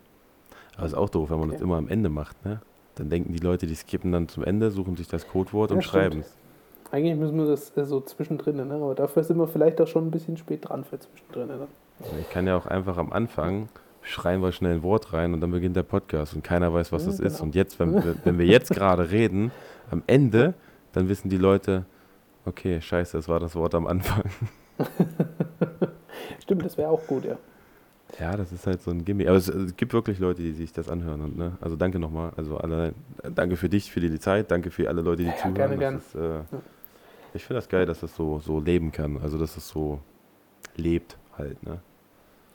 [0.77, 1.63] Aber ist auch doof, wenn man das Okay.
[1.63, 2.61] immer am Ende macht, ne?
[2.95, 5.81] Dann denken die Leute, die skippen dann zum Ende, suchen sich das Codewort Ja, und
[5.83, 6.35] schreiben es.
[6.91, 8.73] Eigentlich müssen wir das äh, so zwischendrin, ne?
[8.73, 11.47] aber dafür sind wir vielleicht auch schon ein bisschen spät dran für zwischendrin.
[11.47, 11.67] Ne?
[12.19, 13.69] Ich kann ja auch einfach am Anfang
[14.03, 17.03] schreien wir schnell ein Wort rein und dann beginnt der Podcast und keiner weiß, was
[17.05, 17.33] Ja, das ist.
[17.35, 17.43] genau.
[17.43, 19.51] Und jetzt, wenn, wir- wenn wir jetzt gerade reden,
[19.91, 20.53] am Ende,
[20.91, 21.85] dann wissen die Leute,
[22.45, 24.23] okay, scheiße, das war das Wort am Anfang.
[26.41, 27.37] Stimmt, das wäre auch gut, ja.
[28.19, 29.27] Ja, das ist halt so ein Gimmick.
[29.27, 31.21] Aber es, es gibt wirklich Leute, die sich das anhören.
[31.21, 31.53] Und, ne?
[31.61, 32.31] Also danke nochmal.
[32.37, 32.93] Also alle,
[33.33, 35.53] danke für dich, für die Zeit, danke für alle Leute, die Ja, zuhören.
[35.55, 35.97] gerne, gerne.
[35.97, 36.39] Ist, äh,
[37.33, 39.17] Ich finde das geil, dass das so, so leben kann.
[39.23, 39.99] Also dass es so
[40.75, 41.63] lebt halt.
[41.63, 41.79] Ne?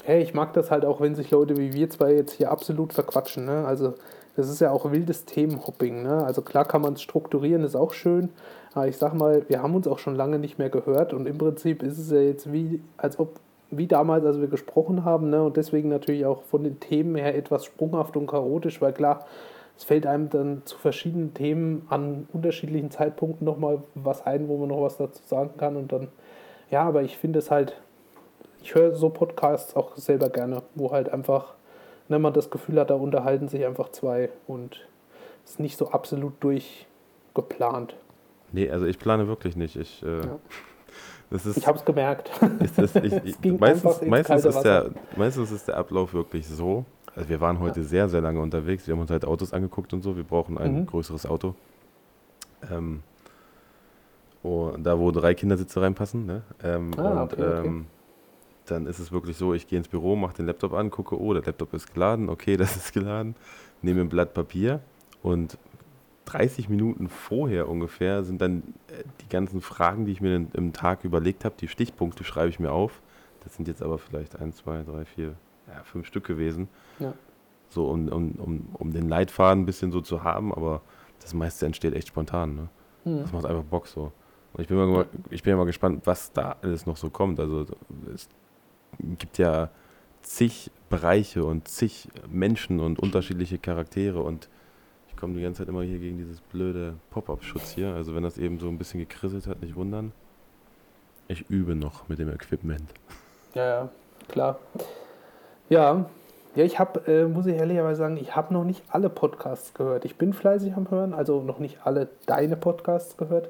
[0.05, 2.93] Hey, ich mag das halt auch, wenn sich Leute wie wir zwei jetzt hier absolut
[2.93, 3.47] verquatschen.
[3.47, 3.65] Ne?
[3.67, 3.95] Also
[4.37, 6.03] das ist ja auch wildes Themenhopping.
[6.03, 6.23] Ne?
[6.25, 8.29] Also klar kann man es strukturieren, ist auch schön.
[8.75, 11.39] Aber ich sag mal, wir haben uns auch schon lange nicht mehr gehört und im
[11.39, 13.41] Prinzip ist es ja jetzt wie, als ob,
[13.71, 15.43] wie damals, als wir gesprochen haben, ne?
[15.43, 19.27] und deswegen natürlich auch von den Themen her etwas sprunghaft und chaotisch, weil klar,
[19.77, 24.69] es fällt einem dann zu verschiedenen Themen an unterschiedlichen Zeitpunkten nochmal was ein, wo man
[24.69, 26.09] noch was dazu sagen kann und dann,
[26.71, 27.77] ja, aber ich finde es halt,
[28.63, 31.55] ich höre so Podcasts auch selber gerne, wo halt einfach,
[32.09, 34.87] wenn man das Gefühl hat, da unterhalten sich einfach zwei und
[35.45, 37.97] es ist nicht so absolut durchgeplant.
[38.53, 39.77] Nee, also ich plane wirklich nicht.
[39.77, 40.39] Ich, äh, Ja.
[41.31, 42.31] Ist, Ich habe es gemerkt.
[42.61, 46.85] ist das, ich, ich, Es ging meistens, ist der, meistens ist der Ablauf wirklich so.
[47.15, 48.87] Also wir waren heute sehr, sehr lange unterwegs.
[48.87, 50.17] Wir haben uns halt Autos angeguckt und so.
[50.17, 50.87] Wir brauchen ein Mhm.
[50.87, 51.55] größeres Auto.
[52.71, 53.03] Ähm,
[54.43, 56.27] oh, da, wo drei Kindersitze reinpassen.
[56.27, 56.43] Ne?
[56.63, 57.67] Ähm, Ah, und okay, okay.
[57.67, 57.87] Ähm,
[58.67, 61.33] dann ist es wirklich so, ich gehe ins Büro, mache den Laptop an, gucke, oh,
[61.33, 63.37] der Laptop ist geladen, okay, das ist geladen,
[63.81, 64.81] nehme ein Blatt Papier
[65.23, 65.57] und
[66.27, 71.05] 30 Minuten vorher ungefähr sind dann äh, die ganzen Fragen, die ich mir im Tag
[71.05, 73.01] überlegt habe, die Stichpunkte schreibe ich mir auf.
[73.43, 75.35] Das sind jetzt aber vielleicht ein, zwei, drei, vier,
[75.69, 76.69] ja, fünf Stück gewesen.
[76.99, 77.15] Ja.
[77.69, 80.83] so um, um, um, um den Leitfaden ein bisschen so zu haben, aber
[81.21, 82.55] das meiste entsteht echt spontan.
[82.55, 82.69] Ne?
[83.05, 83.21] Mhm.
[83.23, 84.13] Das macht einfach Bock so.
[84.53, 87.39] Und ich bin, mal, ich bin ja mal gespannt, was da alles noch so kommt.
[87.39, 87.67] Also
[88.15, 88.29] es
[89.19, 89.71] gibt ja
[90.23, 94.49] zig Bereiche und zig Menschen und unterschiedliche Charaktere und
[95.17, 97.95] ich komme die ganze Zeit immer hier gegen dieses blöde Pop-Up-Schutz hier.
[97.95, 100.13] Also wenn das eben so ein bisschen gekrisselt hat, nicht wundern.
[101.27, 102.91] Ich übe noch mit dem Equipment.
[103.55, 103.89] Ja, ja,
[104.29, 104.59] klar.
[105.71, 106.05] Ja,
[106.55, 110.05] ja, ich habe, äh, muss ich ehrlicherweise sagen, ich habe noch nicht alle Podcasts gehört.
[110.05, 113.49] Ich bin fleißig am Hören, also noch nicht alle deine Podcasts gehört.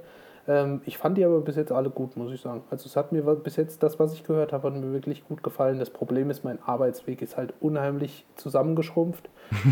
[0.48, 2.62] Ähm, ich fand die aber bis jetzt alle gut, muss ich sagen.
[2.70, 5.42] Also es hat mir bis jetzt das, was ich gehört habe, hat mir wirklich gut
[5.42, 5.78] gefallen.
[5.78, 9.28] Das Problem ist, mein Arbeitsweg ist halt unheimlich zusammengeschrumpft.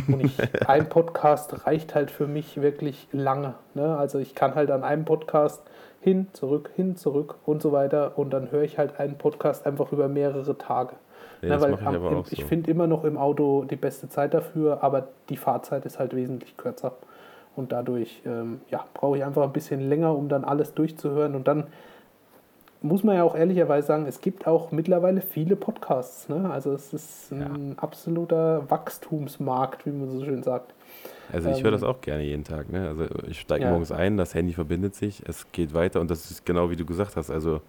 [0.09, 0.37] Und ich,
[0.69, 3.55] ein Podcast reicht halt für mich wirklich lange.
[3.75, 3.97] Ne?
[3.97, 5.63] Also ich kann halt an einem Podcast
[6.01, 8.19] hin, zurück, hin, zurück und so weiter.
[8.19, 10.97] Und dann höre ich halt einen Podcast einfach über mehrere Tage.
[11.41, 12.47] Ja, ne, weil ich, am, ich so.
[12.47, 16.57] finde immer noch im Auto die beste Zeit dafür, aber die Fahrzeit ist halt wesentlich
[16.57, 16.93] kürzer.
[17.57, 21.35] Und dadurch ähm, ja, brauche ich einfach ein bisschen länger, um dann alles durchzuhören.
[21.35, 21.65] Und dann
[22.85, 26.29] muss man ja auch ehrlicherweise sagen, es gibt auch mittlerweile viele Podcasts.
[26.29, 26.51] Ne?
[26.51, 27.79] Also es ist ein ja.
[27.79, 30.75] absoluter Wachstumsmarkt, wie man so schön sagt.
[31.33, 32.71] Also ich höre das ähm, auch gerne jeden Tag.
[32.71, 32.87] Ne?
[32.87, 33.71] Also ich steige ja.
[33.71, 36.85] morgens ein, das Handy verbindet sich, es geht weiter und das ist genau wie du
[36.85, 37.31] gesagt hast.
[37.31, 37.63] Also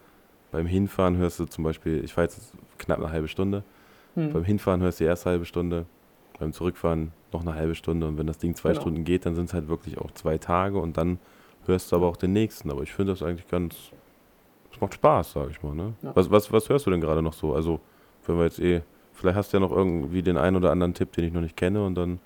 [0.51, 3.63] beim Hinfahren hörst du zum Beispiel, ich fahre jetzt knapp eine halbe Stunde.
[4.15, 4.33] Hm.
[4.33, 5.85] Beim Hinfahren hörst du die erste halbe Stunde,
[6.39, 8.81] beim Zurückfahren noch eine halbe Stunde und wenn das Ding zwei genau.
[8.81, 11.19] Stunden geht, dann sind es halt wirklich auch zwei Tage und dann
[11.65, 12.71] hörst du aber auch den nächsten.
[12.71, 13.75] Aber ich finde das eigentlich ganz,
[14.71, 15.73] es macht Spaß, sage ich mal.
[15.75, 15.93] Ne?
[16.01, 16.11] Ja.
[16.15, 17.53] Was, was, was hörst du denn gerade noch so?
[17.53, 17.79] Also,
[18.25, 18.81] wenn wir jetzt eh,
[19.13, 21.57] vielleicht hast du ja noch irgendwie den einen oder anderen Tipp, den ich noch nicht
[21.57, 22.19] kenne und dann.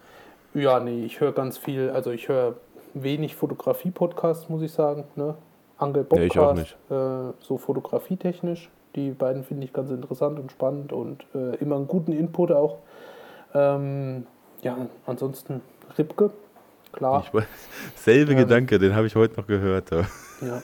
[0.53, 2.56] Ja, nee, ich höre ganz viel, also ich höre
[2.94, 5.03] wenig Fotografie-Podcasts, muss ich sagen.
[5.15, 5.36] Ne?
[5.77, 6.77] Angel Bobcast, nee, ich auch nicht.
[6.90, 8.69] Äh, so fotografietechnisch.
[8.95, 12.80] Die beiden finde ich ganz interessant und spannend und äh, immer einen guten Input auch.
[13.53, 14.26] Ähm,
[14.61, 15.61] ja, ansonsten
[15.97, 16.31] Ripke,
[16.91, 17.23] klar.
[17.34, 17.43] Ich,
[17.95, 19.91] selbe ähm, Gedanke, den habe ich heute noch gehört.
[19.91, 20.61] Ja.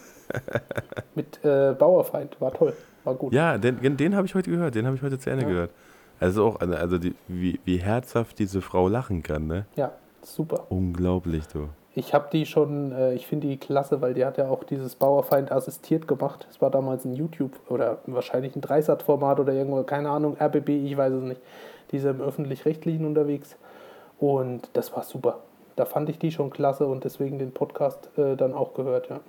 [1.15, 3.33] Mit äh, Bauerfeind, war toll, war gut.
[3.33, 5.49] Ja, den, den habe ich heute gehört, den habe ich heute zu Ende ja.
[5.49, 5.71] gehört.
[6.19, 9.65] Also auch, also, also die, wie, wie herzhaft diese Frau lachen kann, ne?
[9.75, 9.91] Ja,
[10.21, 10.65] super.
[10.69, 11.69] Unglaublich, du.
[11.97, 14.95] Ich habe die schon, äh, ich finde die klasse, weil die hat ja auch dieses
[14.95, 16.45] Bauerfeind assistiert gemacht.
[16.47, 20.97] Das war damals ein YouTube oder wahrscheinlich ein Dreisat-Format oder irgendwo, keine Ahnung, RBB, ich
[20.97, 21.41] weiß es nicht.
[21.95, 23.55] Die ist im Öffentlich-Rechtlichen unterwegs.
[24.19, 25.39] Und das war super.
[25.77, 29.21] Da fand ich die schon klasse und deswegen den Podcast äh, dann auch gehört, ja.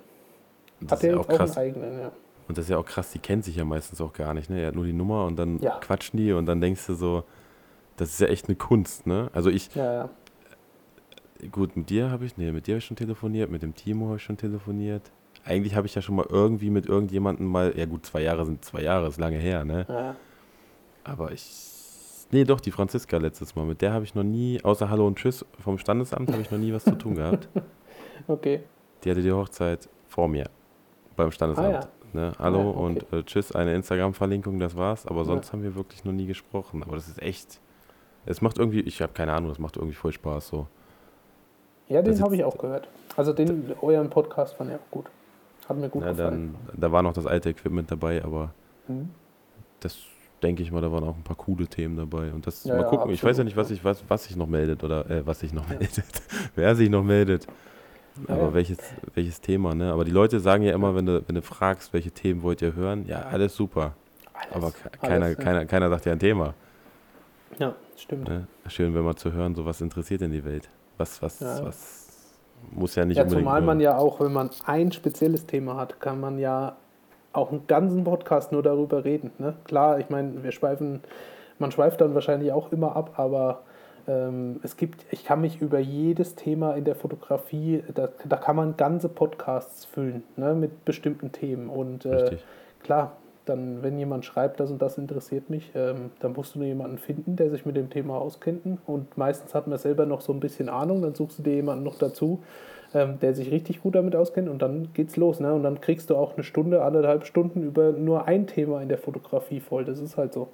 [0.91, 1.55] Hat er ja auch, krass.
[1.55, 2.11] einen eigenen, ja.
[2.49, 4.59] Und das ist ja auch krass, die kennt sich ja meistens auch gar nicht, ne?
[4.59, 5.77] Er hat nur die Nummer und dann ja.
[5.79, 7.23] quatschen die und dann denkst du so,
[7.95, 9.29] das ist ja echt eine Kunst, ne?
[9.31, 10.09] Also ich, ja, ja.
[11.49, 14.07] gut, mit dir habe ich, nee, mit dir habe ich schon telefoniert, mit dem Timo
[14.07, 15.03] habe ich schon telefoniert.
[15.45, 18.65] Eigentlich habe ich ja schon mal irgendwie mit irgendjemandem mal, ja gut, zwei Jahre sind
[18.65, 19.85] zwei Jahre, ist lange her, ne?
[19.87, 20.15] Ja.
[21.05, 21.76] Aber ich
[22.31, 23.65] Nee, doch, die Franziska letztes Mal.
[23.65, 26.57] Mit der habe ich noch nie, außer Hallo und Tschüss vom Standesamt, habe ich noch
[26.57, 27.47] nie was zu tun gehabt.
[28.27, 28.63] Okay.
[29.03, 30.49] Die hatte die Hochzeit vor mir
[31.15, 31.67] beim Standesamt.
[31.67, 31.87] Ah, ja.
[32.11, 32.31] ne?
[32.37, 32.79] Hallo ah, okay.
[32.79, 35.05] und äh, Tschüss, eine Instagram-Verlinkung, das war's.
[35.05, 35.53] Aber sonst ja.
[35.53, 36.83] haben wir wirklich noch nie gesprochen.
[36.83, 37.61] Aber das ist echt,
[38.25, 40.67] es macht irgendwie, ich habe keine Ahnung, das macht irgendwie voll Spaß so.
[41.87, 42.89] Ja, den habe ich auch gehört.
[43.15, 45.05] Also den, euren Podcast fand ich auch gut.
[45.69, 46.55] Hat mir gut na, gefallen.
[46.67, 48.51] Dann, da war noch das alte Equipment dabei, aber
[48.87, 49.09] mhm.
[49.79, 49.97] das
[50.43, 52.31] denke ich mal, da waren auch ein paar coole Themen dabei.
[52.31, 54.47] Und das, ja, mal gucken, ja, ich weiß ja nicht, was sich was, was noch
[54.47, 56.03] meldet oder äh, was sich noch meldet,
[56.55, 57.47] wer sich noch meldet.
[58.27, 58.79] Aber welches,
[59.13, 59.91] welches Thema, ne?
[59.91, 62.73] Aber die Leute sagen ja immer, wenn du, wenn du fragst, welche Themen wollt ihr
[62.73, 63.93] hören, ja, alles super.
[64.33, 66.55] Alles, Aber keiner, alles, keiner, keiner sagt ja ein Thema.
[67.59, 68.27] Ja, stimmt.
[68.27, 68.47] Ne?
[68.67, 70.69] Schön, wenn man zu hören, so was interessiert in die Welt.
[70.97, 72.07] Was, was, was
[72.71, 73.45] muss ja nicht ja, unbedingt.
[73.45, 76.75] Zumal man ja auch, wenn man ein spezielles Thema hat, kann man ja
[77.37, 79.31] auch einen ganzen Podcast nur darüber reden.
[79.37, 79.53] Ne?
[79.65, 81.01] Klar, ich meine, wir schweifen,
[81.59, 83.61] man schweift dann wahrscheinlich auch immer ab, aber
[84.07, 88.55] ähm, es gibt, ich kann mich über jedes Thema in der Fotografie, da, da kann
[88.55, 91.69] man ganze Podcasts füllen ne, mit bestimmten Themen.
[91.69, 92.37] Und äh,
[92.83, 93.13] klar,
[93.45, 96.97] dann, wenn jemand schreibt, das und das interessiert mich, ähm, dann musst du nur jemanden
[96.97, 98.65] finden, der sich mit dem Thema auskennt.
[98.85, 101.83] Und meistens hat man selber noch so ein bisschen Ahnung, dann suchst du dir jemanden
[101.83, 102.43] noch dazu,
[102.93, 105.39] ähm, der sich richtig gut damit auskennt und dann geht's los.
[105.39, 105.53] Ne?
[105.53, 108.97] Und dann kriegst du auch eine Stunde, anderthalb Stunden über nur ein Thema in der
[108.97, 109.85] Fotografie voll.
[109.85, 110.49] Das ist halt so.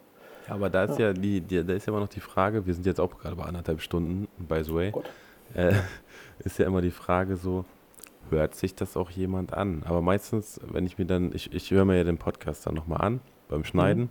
[0.47, 2.65] Ja, aber da ist ja, ja die, die, da ist ja immer noch die Frage,
[2.65, 5.03] wir sind jetzt auch gerade bei anderthalb Stunden, by the way, oh
[5.53, 5.73] äh,
[6.39, 7.65] ist ja immer die Frage so,
[8.29, 9.83] hört sich das auch jemand an?
[9.85, 13.01] Aber meistens, wenn ich mir dann, ich, ich höre mir ja den Podcast dann nochmal
[13.01, 14.03] an, beim Schneiden.
[14.03, 14.09] Mhm.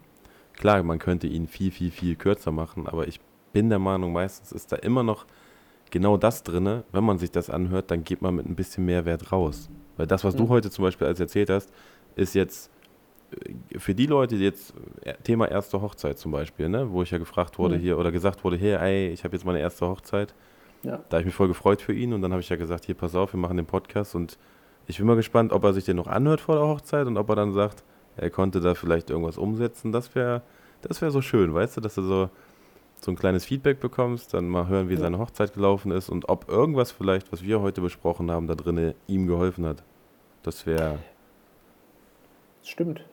[0.54, 3.20] Klar, man könnte ihn viel, viel, viel kürzer machen, aber ich
[3.52, 5.26] bin der Meinung, meistens ist da immer noch
[5.92, 9.04] genau das drin, wenn man sich das anhört, dann geht man mit ein bisschen mehr
[9.04, 9.70] Wert raus.
[9.96, 10.38] Weil das, was mhm.
[10.38, 11.70] du heute zum Beispiel als erzählt hast,
[12.16, 12.72] ist jetzt
[13.78, 17.18] für die Leute, die jetzt äh, Thema erste Hochzeit zum Beispiel, ne, wo ich ja
[17.18, 17.80] gefragt wurde Mhm.
[17.80, 20.34] hier oder gesagt wurde, hey, ey, ich habe jetzt meine erste Hochzeit.
[20.82, 20.98] Ja.
[21.08, 22.96] Da habe ich mich voll gefreut für ihn und dann habe ich ja gesagt, hier,
[22.96, 24.36] pass auf, wir machen den Podcast und
[24.86, 27.28] ich bin mal gespannt, ob er sich den noch anhört vor der Hochzeit und ob
[27.28, 27.84] er dann sagt,
[28.16, 29.92] er konnte da vielleicht irgendwas umsetzen.
[29.92, 30.42] Das wäre
[30.82, 32.30] das wär so schön, weißt du, dass du so,
[33.04, 35.00] so ein kleines Feedback bekommst, dann mal hören, wie Ja.
[35.00, 38.94] seine Hochzeit gelaufen ist und ob irgendwas vielleicht, was wir heute besprochen haben, da drinnen
[39.08, 39.82] ihm geholfen hat.
[40.42, 40.98] Das wäre,
[42.64, 43.04] Stimmt.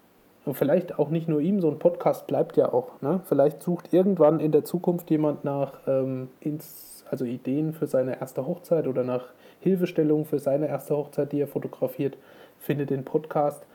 [0.46, 3.02] Und vielleicht auch nicht nur ihm, so ein Podcast bleibt ja auch.
[3.02, 3.22] Ne?
[3.26, 8.46] Vielleicht sucht irgendwann in der Zukunft jemand nach ähm, ins, also Ideen für seine erste
[8.48, 9.26] Hochzeit oder nach
[9.60, 12.18] Hilfestellungen für seine erste Hochzeit, die er fotografiert,
[12.60, 13.66] findet den Podcast.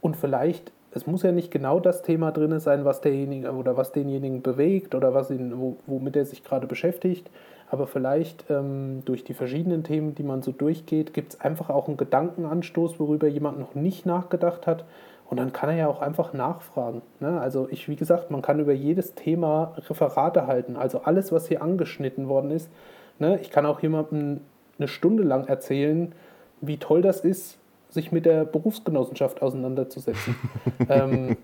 [0.00, 3.92] Und vielleicht, es muss ja nicht genau das Thema drin sein, was derjenige oder was
[3.92, 7.30] denjenigen bewegt oder was ihn, wo, womit er sich gerade beschäftigt.
[7.70, 11.88] Aber vielleicht ähm, durch die verschiedenen Themen, die man so durchgeht, gibt es einfach auch
[11.88, 14.84] einen Gedankenanstoß, worüber jemand noch nicht nachgedacht hat.
[15.30, 17.00] Und dann kann er ja auch einfach nachfragen.
[17.20, 17.40] Ne?
[17.40, 20.76] Also ich, wie gesagt, man kann über jedes Thema Referate halten.
[20.76, 22.70] Also alles, was hier angeschnitten worden ist.
[23.18, 23.40] Ne?
[23.40, 24.40] Ich kann auch jemandem
[24.78, 26.12] eine Stunde lang erzählen,
[26.60, 27.58] wie toll das ist,
[27.92, 30.34] sich mit der Berufsgenossenschaft auseinanderzusetzen.
[30.88, 31.36] ähm,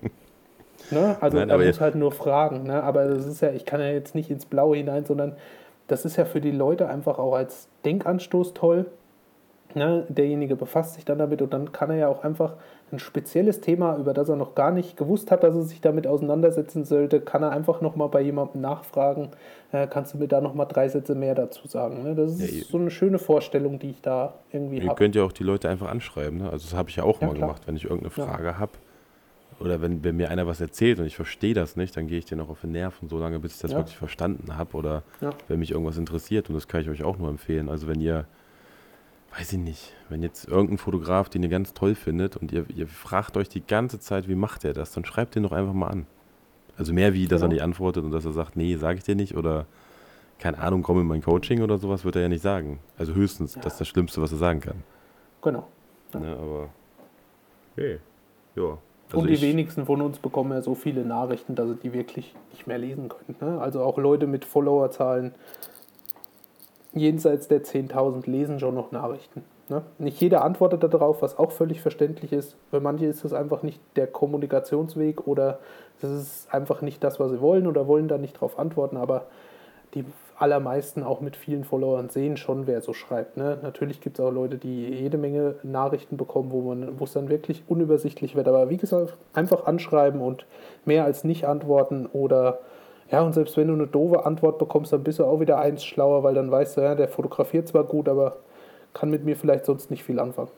[0.89, 1.17] ne?
[1.21, 2.63] Also Nein, er muss halt nur fragen.
[2.63, 2.81] Ne?
[2.83, 5.35] Aber das ist ja, ich kann ja jetzt nicht ins Blaue hinein, sondern
[5.87, 8.87] das ist ja für die Leute einfach auch als Denkanstoß toll.
[9.75, 10.05] Ne?
[10.09, 12.55] Derjenige befasst sich dann damit und dann kann er ja auch einfach
[12.91, 16.07] ein spezielles Thema, über das er noch gar nicht gewusst hat, dass er sich damit
[16.07, 19.29] auseinandersetzen sollte, kann er einfach nochmal bei jemandem nachfragen,
[19.71, 22.03] äh, kannst du mir da nochmal drei Sätze mehr dazu sagen.
[22.03, 22.15] Ne?
[22.15, 24.95] Das ist Ja, so eine schöne Vorstellung, die ich da irgendwie Ihr habe.
[24.95, 26.39] könnt ja auch die Leute einfach anschreiben.
[26.39, 26.49] Ne?
[26.49, 27.47] Also das habe ich ja auch Ja, mal klar.
[27.47, 28.25] gemacht, wenn ich irgendeine Ja.
[28.25, 28.71] Frage habe.
[29.59, 32.25] Oder wenn, wenn mir einer was erzählt und ich verstehe das nicht, dann gehe ich
[32.25, 33.77] den auch auf den Nerven, so lange, bis ich das Ja.
[33.79, 34.77] wirklich verstanden habe.
[34.77, 35.31] Oder Ja.
[35.49, 36.47] wenn mich irgendwas interessiert.
[36.49, 37.67] Und das kann ich euch auch nur empfehlen.
[37.67, 38.25] Also wenn ihr,
[39.37, 42.87] weiß ich nicht, wenn jetzt irgendein Fotograf den ihr ganz toll findet und ihr, ihr
[42.87, 45.87] fragt euch die ganze Zeit, wie macht er das, dann schreibt den doch einfach mal
[45.87, 46.05] an.
[46.77, 47.53] Also mehr wie, dass er Genau.
[47.55, 49.35] nicht antwortet und dass er sagt, nee, sage ich dir nicht.
[49.35, 49.65] Oder
[50.39, 52.79] keine Ahnung, komm in mein Coaching oder sowas, wird er ja nicht sagen.
[52.97, 53.61] Also höchstens, Ja.
[53.61, 54.83] das ist das Schlimmste, was er sagen kann.
[55.41, 55.67] Genau.
[56.13, 56.19] Ja.
[56.21, 56.69] Ne, aber.
[57.75, 57.99] Okay.
[58.55, 58.77] Ja.
[59.13, 62.33] und die ich- wenigsten von uns bekommen ja so viele Nachrichten, dass sie die wirklich
[62.51, 63.35] nicht mehr lesen können.
[63.41, 63.59] Ne?
[63.61, 65.33] Also auch Leute mit Followerzahlen
[66.93, 69.43] jenseits der 10.000 lesen schon noch Nachrichten.
[69.69, 69.83] Ne?
[69.99, 72.55] Nicht jeder antwortet darauf, was auch völlig verständlich ist.
[72.71, 75.59] Für manche ist es einfach nicht der Kommunikationsweg oder
[76.01, 78.97] das ist einfach nicht das, was sie wollen oder wollen da nicht darauf antworten.
[78.97, 79.25] Aber
[79.93, 80.05] die
[80.37, 83.37] allermeisten auch mit vielen Followern sehen schon, wer so schreibt.
[83.37, 83.59] Ne?
[83.61, 87.29] Natürlich gibt es auch Leute, die jede Menge Nachrichten bekommen, wo man, wo es dann
[87.29, 88.47] wirklich unübersichtlich wird.
[88.47, 90.45] Aber wie gesagt, einfach anschreiben und
[90.85, 92.59] mehr als nicht antworten oder
[93.11, 95.83] ja, und selbst wenn du eine doofe Antwort bekommst, dann bist du auch wieder eins
[95.83, 98.37] schlauer, weil dann weißt du, ja, der fotografiert zwar gut, aber
[98.93, 100.49] kann mit mir vielleicht sonst nicht viel anfangen.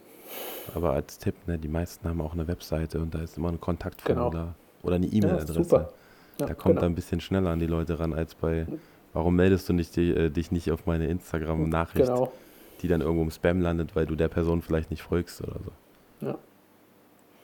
[0.76, 3.60] Aber als Tipp, ne, die meisten haben auch eine Webseite und da ist immer ein
[3.60, 4.48] Kontaktformular Genau.
[4.84, 5.54] oder eine Ja, E-Mail-Adresse.
[5.64, 5.90] super.
[6.40, 6.88] Ja, da kommt genau.
[6.88, 8.66] ein bisschen schneller an die Leute ran als bei.
[9.14, 12.32] Warum meldest du nicht die, äh, dich nicht auf meine Instagram-Nachricht, Genau.
[12.82, 16.26] die dann irgendwo im Spam landet, weil du der Person vielleicht nicht folgst oder so?
[16.28, 16.36] Ja.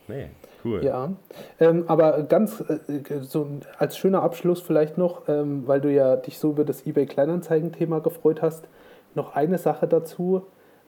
[0.07, 0.27] Nee,
[0.63, 0.83] cool.
[0.83, 1.11] Ja,
[1.59, 3.47] ähm, aber ganz äh, so
[3.77, 7.99] als schöner Abschluss vielleicht noch, ähm, weil du ja dich so über das eBay Kleinanzeigen-Thema
[7.99, 8.67] gefreut hast,
[9.15, 10.43] noch eine Sache dazu.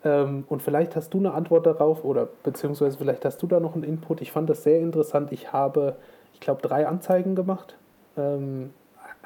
[0.05, 3.75] Ähm, und vielleicht hast du eine Antwort darauf oder beziehungsweise vielleicht hast du da noch
[3.75, 4.21] einen Input.
[4.21, 5.31] Ich fand das sehr interessant.
[5.33, 5.95] Ich habe,
[6.33, 7.75] ich glaube, drei Anzeigen gemacht.
[8.17, 8.69] Ähm,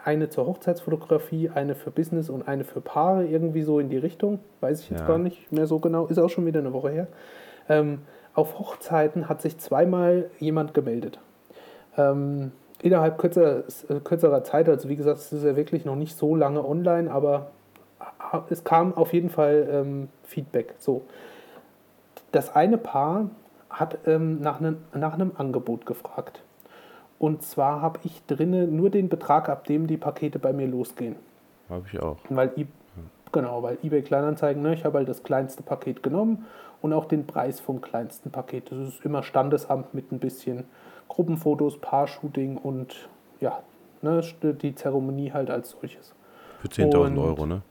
[0.03, 4.39] eine zur Hochzeitsfotografie, eine für Business und eine für Paare, irgendwie so in die Richtung.
[4.59, 5.07] Weiß ich jetzt Ja.
[5.07, 6.07] gar nicht mehr so genau.
[6.07, 7.07] Ist auch schon wieder eine Woche her.
[8.35, 11.19] Auf Hochzeiten hat sich zweimal jemand gemeldet.
[11.97, 12.51] Ähm,
[12.81, 16.35] innerhalb kürzer, äh, kürzerer Zeit, also wie gesagt, es ist ja wirklich noch nicht so
[16.35, 17.51] lange online, aber
[18.19, 20.73] ha- es kam auf jeden Fall ähm, Feedback.
[20.79, 21.03] So.
[22.31, 23.29] Das eine Paar
[23.69, 26.41] hat ähm, nach, einem, nach einem Angebot gefragt.
[27.19, 31.15] Und zwar habe ich drinnen nur den Betrag, ab dem die Pakete bei mir losgehen.
[31.69, 32.17] Habe ich auch.
[32.29, 32.51] Weil,
[33.31, 36.45] genau, weil eBay Kleinanzeigen, ne, ich habe halt das kleinste Paket genommen
[36.83, 38.69] und auch den Preis vom kleinsten Paket.
[38.69, 40.65] Das ist immer Standesamt mit ein bisschen
[41.07, 43.07] Gruppenfotos, Paar-Shooting und
[43.39, 43.63] ja,
[44.01, 46.13] ne, die Zeremonie halt als solches.
[46.59, 47.61] Für 10.000 Und- Euro, ne?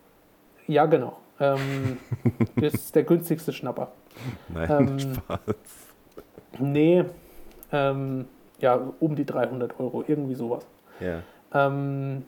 [0.67, 1.19] Ja, genau.
[1.39, 1.99] Ähm,
[2.57, 3.93] das ist der günstigste Schnapper.
[4.49, 5.41] Nein, Ähm, Spaß.
[6.59, 7.05] Nee,
[7.71, 8.27] ähm,
[8.61, 10.67] ja, um die 300 Euro, irgendwie sowas.
[11.01, 11.21] Ja.
[11.53, 12.25] Ähm,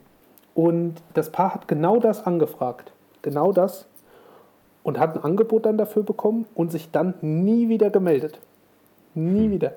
[0.54, 2.92] und das Paar hat genau das angefragt.
[3.22, 3.86] Genau das.
[4.84, 8.38] Und hat ein Angebot dann dafür bekommen und sich dann nie wieder gemeldet.
[9.14, 9.50] Nie Hm.
[9.52, 9.72] wieder.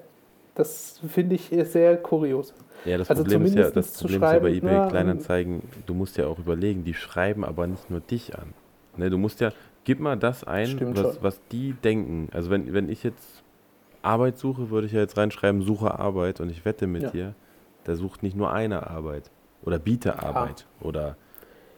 [0.55, 2.53] Das finde ich sehr kurios.
[2.85, 6.17] Ja, das Also Problem ist ja, das Problem ist ja bei eBay Kleinanzeigen, du musst
[6.17, 8.53] ja auch überlegen, die schreiben aber nicht nur dich an.
[8.97, 9.51] Ne, du musst ja,
[9.85, 12.29] gib mal das ein, was, was die denken.
[12.33, 13.43] Also wenn, wenn ich jetzt
[14.01, 17.09] Arbeit suche, würde ich ja jetzt reinschreiben, suche Arbeit und ich wette mit Ja.
[17.11, 17.35] dir,
[17.85, 19.29] der sucht nicht nur eine Arbeit
[19.61, 21.15] oder biete Arbeit oder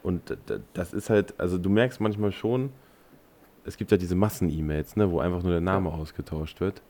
[0.01, 0.37] und
[0.73, 2.71] das ist halt, also du merkst manchmal schon,
[3.69, 6.81] es gibt ja diese Massen-E-Mails, ne, wo einfach nur der Name ausgetauscht wird.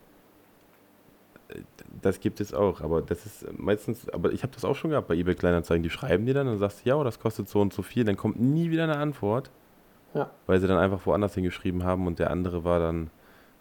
[2.01, 5.07] Das gibt es auch, aber das ist meistens, aber ich habe das auch schon gehabt
[5.07, 7.81] bei eBay Kleinanzeigen, die schreiben dir dann und sagst, ja, das kostet so und so
[7.81, 9.49] viel, dann kommt nie wieder eine Antwort,
[10.13, 10.29] Ja.
[10.45, 13.09] weil sie dann einfach woanders hingeschrieben haben und der andere war dann,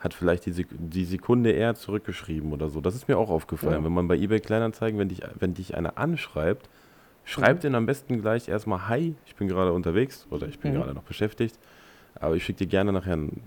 [0.01, 2.81] hat vielleicht die, Sek die Sekunde eher zurückgeschrieben oder so.
[2.83, 3.85] Das ist mir auch aufgefallen, Ja.
[3.85, 6.69] wenn man bei eBay Kleinanzeigen, wenn dich, wenn dich einer anschreibt,
[7.25, 10.77] schreibt den am besten gleich erstmal, hi, ich bin gerade unterwegs oder ich bin Mhm.
[10.77, 11.59] gerade noch beschäftigt,
[12.15, 13.41] aber ich schicke dir gerne nachher ein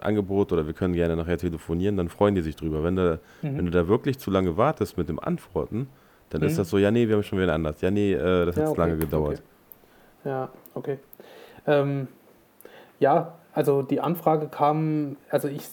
[0.00, 2.82] Angebot oder wir können gerne nachher telefonieren, dann freuen die sich drüber.
[2.84, 3.58] Wenn du, Mhm.
[3.58, 5.88] wenn du da wirklich zu lange wartest mit dem Antworten,
[6.30, 6.56] dann ist Mhm.
[6.58, 7.80] das so, ja, nee, wir haben schon wieder anders.
[7.80, 9.42] Ja, nee, äh, das hat Ja, zu okay, lange gedauert.
[10.22, 10.28] okay.
[10.28, 10.98] Ja, okay.
[11.66, 12.08] Ähm,
[12.98, 15.68] ja, also die Anfrage kam, also ich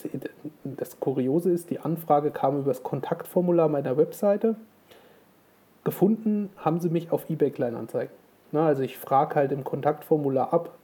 [0.64, 4.56] das Kuriose ist, die Anfrage kam über das Kontaktformular meiner Webseite.
[5.84, 8.14] Gefunden haben sie mich auf eBay Kleinanzeigen.
[8.52, 10.78] Na, also ich frage halt im Kontaktformular ab,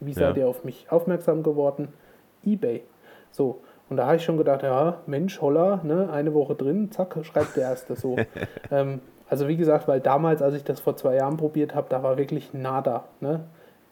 [0.00, 0.42] wie seid Ja.
[0.42, 1.88] ihr auf mich aufmerksam geworden?
[2.44, 2.82] eBay.
[3.30, 7.16] So, und da habe ich schon gedacht, ja, Mensch, holla, ne, eine Woche drin, zack,
[7.22, 8.16] schreibt der Erste so.
[8.70, 12.02] ähm, also wie gesagt, weil damals, als ich das vor zwei Jahren probiert habe, da
[12.02, 13.40] war wirklich nada, ne?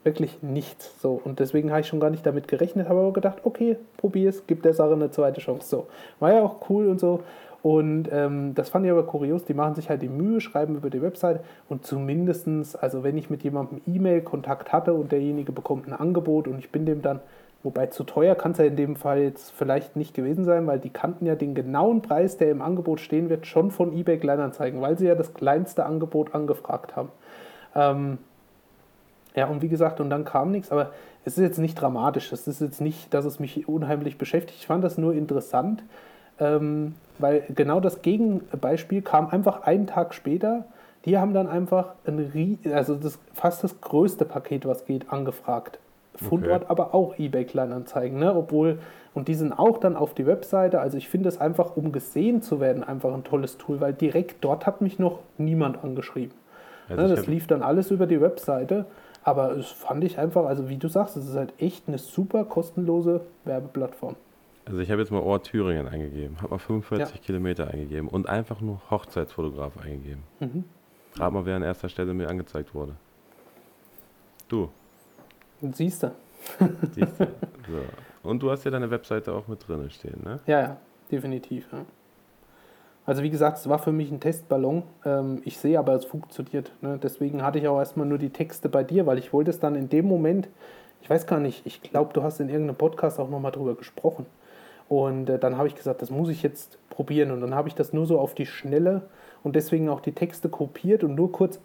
[0.04, 1.00] Wirklich nichts.
[1.02, 1.20] So.
[1.22, 4.62] Und deswegen habe ich schon gar nicht damit gerechnet, habe aber gedacht, okay, probier's, gib
[4.62, 5.68] der Sache eine zweite Chance.
[5.68, 5.86] So.
[6.20, 7.20] War ja auch cool und so.
[7.62, 10.90] Und ähm, das fand ich aber kurios, die machen sich halt die Mühe, schreiben über
[10.90, 15.92] die Website und zumindestens, also wenn ich mit jemandem E-Mail-Kontakt hatte und derjenige bekommt ein
[15.92, 17.18] Angebot und ich bin dem dann,
[17.64, 20.78] wobei zu teuer kann es ja in dem Fall jetzt vielleicht nicht gewesen sein, weil
[20.78, 24.80] die kannten ja den genauen Preis, der im Angebot stehen wird, schon von eBay Kleinanzeigen,
[24.80, 27.08] weil sie ja das kleinste Angebot angefragt haben.
[27.74, 28.18] Ähm,
[29.34, 30.92] ja, und wie gesagt, und dann kam nichts, aber
[31.24, 32.32] es ist jetzt nicht dramatisch.
[32.32, 34.60] Es ist jetzt nicht, dass es mich unheimlich beschäftigt.
[34.60, 35.82] Ich fand das nur interessant,
[36.40, 40.64] ähm, weil genau das Gegenbeispiel kam einfach einen Tag später.
[41.04, 45.78] Die haben dann einfach ein, also das, fast das größte Paket, was geht, angefragt.
[46.16, 48.34] Fundort aber auch eBay Kleinanzeigen, ne?
[48.34, 48.80] obwohl,
[49.14, 50.80] und die sind auch dann auf die Webseite.
[50.80, 54.44] Also ich finde es einfach, um gesehen zu werden, einfach ein tolles Tool, weil direkt
[54.44, 56.34] dort hat mich noch niemand angeschrieben.
[56.88, 58.86] Also Ne, das lief dann alles über die Webseite,
[59.22, 62.44] aber es fand ich einfach, also wie du sagst, es ist halt echt eine super
[62.44, 64.16] kostenlose Werbeplattform.
[64.68, 68.60] Also ich habe jetzt mal Ort Thüringen eingegeben, habe mal 45 Kilometer eingegeben und einfach
[68.60, 70.22] nur Hochzeitsfotograf eingegeben.
[70.40, 70.64] Mhm.
[71.16, 72.94] Rat mal, wer an erster Stelle mir angezeigt wurde.
[74.48, 74.68] Du,
[75.60, 76.12] Und siehst du?
[76.92, 77.26] siehst du.
[77.68, 78.28] So.
[78.28, 80.40] Und du hast ja deine Webseite auch mit drin stehen, ne?
[80.46, 80.76] Ja, ja,
[81.10, 81.68] definitiv.
[81.70, 81.84] Ja.
[83.04, 84.82] Also wie gesagt, es war für mich ein Testballon.
[85.04, 86.72] Ähm, ich sehe aber, es funktioniert.
[86.80, 86.98] Ne?
[87.02, 89.74] Deswegen hatte ich auch erstmal nur die Texte bei dir, weil ich wollte es dann
[89.74, 90.48] in dem Moment,
[91.02, 94.26] ich weiß gar nicht, ich glaube, du hast in irgendeinem Podcast auch nochmal drüber gesprochen.
[94.88, 97.30] Und äh, dann habe ich gesagt, das muss ich jetzt probieren.
[97.30, 99.02] Und dann habe ich das nur so auf die Schnelle
[99.42, 101.60] und deswegen auch die Texte kopiert und nur kurz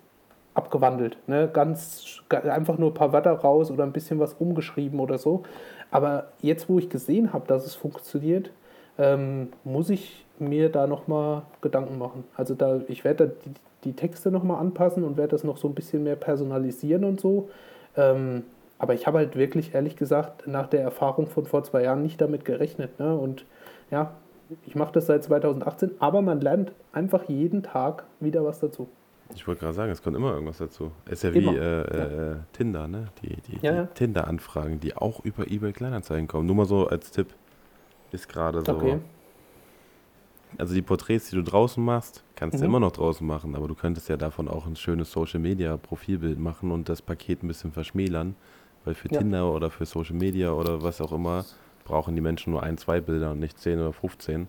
[0.53, 1.17] abgewandelt.
[1.27, 1.49] Ne?
[1.51, 5.43] Ganz ga- einfach nur ein paar Wörter raus oder ein bisschen was umgeschrieben oder so.
[5.89, 8.51] Aber jetzt, wo ich gesehen habe, dass es funktioniert,
[8.97, 12.25] ähm, muss ich mir da nochmal Gedanken machen.
[12.35, 13.51] Also da, ich werde da die,
[13.85, 17.49] die Texte nochmal anpassen und werde das noch so ein bisschen mehr personalisieren und so.
[17.95, 18.43] Ähm,
[18.83, 22.19] aber ich habe halt wirklich, ehrlich gesagt, nach der Erfahrung von vor zwei Jahren nicht
[22.19, 22.99] damit gerechnet.
[22.99, 23.15] Ne?
[23.15, 23.45] Und
[23.91, 24.11] ja,
[24.65, 28.89] ich mache das seit 2018, aber man lernt einfach jeden Tag wieder was dazu.
[29.33, 30.91] Ich wollte gerade sagen, es kommt immer irgendwas dazu.
[31.09, 31.53] Ist ja wie Immer.
[31.55, 33.05] äh, äh, Tinder, ne?
[33.21, 33.85] Die, die, Ja, die ja.
[33.85, 36.45] Tinder-Anfragen, die auch über eBay Kleinanzeigen kommen.
[36.45, 37.27] Nur mal so als Tipp.
[38.11, 38.73] Ist gerade so.
[38.73, 38.99] Okay.
[40.57, 42.65] Also die Porträts, die du draußen machst, kannst du Mhm.
[42.69, 46.37] immer noch draußen machen, aber du könntest ja davon auch ein schönes Social Media Profilbild
[46.37, 48.35] machen und das Paket ein bisschen verschmälern,
[48.85, 49.19] weil für Ja.
[49.19, 51.45] Tinder oder für Social Media oder was auch immer
[51.85, 54.47] brauchen die Menschen nur ein, zwei Bilder und nicht 10 oder 15.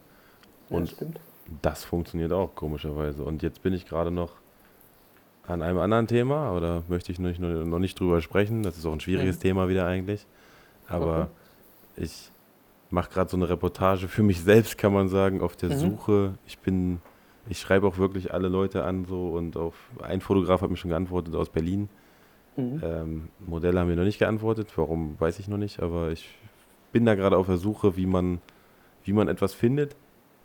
[0.70, 1.18] Ja, Und stimmt.
[1.62, 3.24] das funktioniert auch komischerweise.
[3.24, 4.32] Und jetzt bin ich gerade noch
[5.46, 8.62] an einem anderen Thema oder möchte ich noch, noch nicht drüber sprechen.
[8.62, 9.40] Das ist auch ein schwieriges Mhm.
[9.42, 10.26] Thema wieder eigentlich.
[10.88, 11.28] Aber
[11.96, 12.04] Okay.
[12.04, 12.30] ich
[12.90, 15.78] mache gerade so eine Reportage für mich selbst, kann man sagen, auf der Mhm.
[15.78, 16.34] Suche.
[16.46, 17.00] Ich bin,
[17.48, 20.90] ich schreibe auch wirklich alle Leute an so und auf ein Fotograf hat mir schon
[20.90, 21.88] geantwortet aus Berlin.
[22.56, 22.80] Mhm.
[22.84, 26.28] Ähm, Modelle haben mir noch nicht geantwortet, warum weiß ich noch nicht, aber ich
[26.92, 28.40] bin da gerade auf der Suche, wie man,
[29.04, 29.96] wie man etwas findet,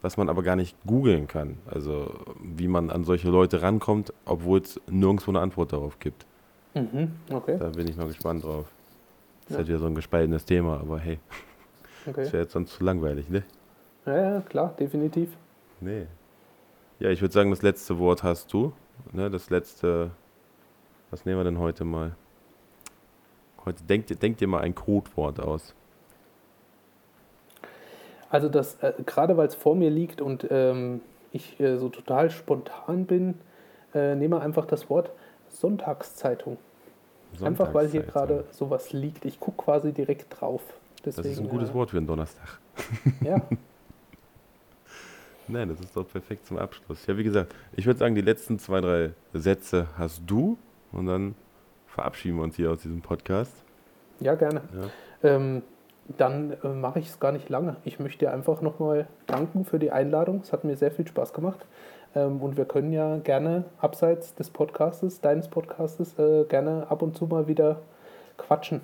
[0.02, 1.58] was man aber gar nicht googeln kann.
[1.68, 2.12] Also
[2.42, 6.26] wie man an solche Leute rankommt, obwohl es nirgendwo eine Antwort darauf gibt.
[6.74, 7.12] Mhm.
[7.32, 7.58] Okay.
[7.60, 8.66] Da bin ich mal gespannt drauf.
[9.44, 9.58] Ist Ja.
[9.58, 11.20] halt wieder so ein gespaltenes Thema, aber hey,
[12.06, 12.34] das okay.
[12.34, 13.44] wäre jetzt sonst zu langweilig, ne?
[14.06, 15.30] Ja, ja, klar, definitiv.
[15.82, 16.06] Nee.
[17.00, 18.74] Ja, ich würde sagen, das letzte Wort hast du.
[19.12, 20.12] Ne, das letzte.
[21.12, 22.12] Was nehmen wir denn heute mal?
[23.66, 25.74] Heute denk, dir- denk dir mal ein Codewort aus.
[28.30, 32.30] Also das, äh, gerade weil es vor mir liegt und ähm, ich äh, so total
[32.30, 33.36] spontan bin,
[33.94, 35.12] äh, nehme einfach das Wort
[35.50, 36.58] Sonntagszeitung.
[37.42, 39.26] Einfach weil hier gerade sowas liegt.
[39.26, 40.62] Ich gucke quasi direkt drauf.
[41.06, 42.60] Deswegen, das ist ein gutes äh, Wort für einen Donnerstag.
[43.22, 43.42] Ja.
[45.48, 47.06] Nein, das ist doch perfekt zum Abschluss.
[47.08, 50.58] Ja, wie gesagt, ich würde sagen, die letzten zwei, drei Sätze hast du
[50.92, 51.36] und dann
[51.88, 53.54] verabschieden wir uns hier aus diesem Podcast.
[54.20, 54.62] Ja, gerne.
[54.74, 55.36] Ja.
[55.36, 55.64] Ähm,
[56.18, 57.76] dann äh, mache ich es gar nicht lange.
[57.84, 60.42] Ich möchte dir einfach nochmal danken für die Einladung.
[60.42, 61.66] Es hat mir sehr viel Spaß gemacht.
[62.16, 67.16] Ähm, und wir können ja gerne abseits des Podcastes, deines Podcastes, äh, gerne ab und
[67.16, 67.80] zu mal wieder
[68.38, 68.82] quatschen.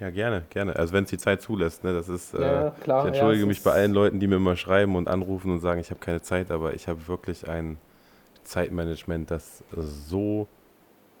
[0.00, 0.76] Ja, gerne, gerne.
[0.76, 1.84] Also wenn es die Zeit zulässt.
[1.84, 1.92] Ne?
[1.92, 3.02] Das ist, ja, äh, klar.
[3.02, 5.80] Ich entschuldige ja, mich bei allen Leuten, die mir immer schreiben und anrufen und sagen,
[5.80, 7.78] ich habe keine Zeit, aber ich habe wirklich ein
[8.44, 10.46] Zeitmanagement, das so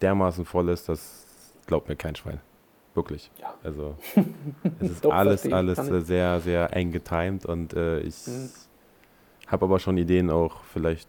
[0.00, 2.40] dermaßen voll ist, das glaubt mir kein Schwein.
[2.94, 3.30] Wirklich.
[3.40, 3.54] Ja.
[3.62, 3.96] Also
[4.80, 8.50] es ist alles, alles sehr, sehr eng getimt und äh, ich mhm.
[9.46, 11.08] habe aber schon Ideen auch vielleicht,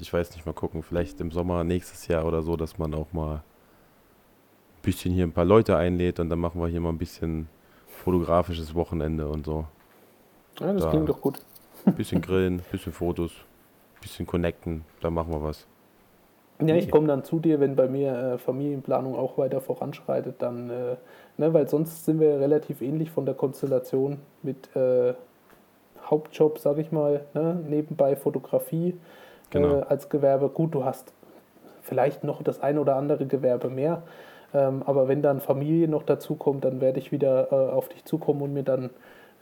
[0.00, 3.12] ich weiß nicht mal gucken, vielleicht im Sommer nächstes Jahr oder so, dass man auch
[3.12, 3.42] mal ein
[4.82, 7.48] bisschen hier ein paar Leute einlädt und dann machen wir hier mal ein bisschen
[8.02, 9.66] fotografisches Wochenende und so.
[10.58, 11.40] Ja, das da klingt doch gut.
[11.84, 15.66] Ein bisschen grillen, ein bisschen Fotos, ein bisschen connecten, da machen wir was.
[16.68, 20.70] Ja, ich komme dann zu dir, wenn bei mir äh, Familienplanung auch weiter voranschreitet, dann,
[20.70, 20.96] äh,
[21.36, 25.14] ne, weil sonst sind wir relativ ähnlich von der Konstellation mit äh,
[26.04, 28.98] Hauptjob, sage ich mal, ne, nebenbei Fotografie
[29.50, 29.78] genau.
[29.78, 30.48] Äh, als Gewerbe.
[30.48, 31.12] Gut, du hast
[31.82, 34.02] vielleicht noch das ein oder andere Gewerbe mehr,
[34.52, 38.04] ähm, aber wenn dann Familie noch dazu kommt, dann werde ich wieder äh, auf dich
[38.04, 38.90] zukommen und mir dann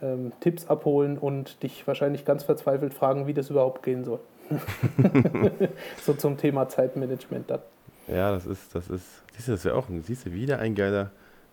[0.01, 4.19] ähm, Tipps abholen und dich wahrscheinlich ganz verzweifelt fragen, wie das überhaupt gehen soll.
[6.03, 7.59] so zum Thema Zeitmanagement dann.
[8.07, 11.11] Ja, das ist, das ist, siehst du, das wäre auch, siehst du, wieder ein geiler,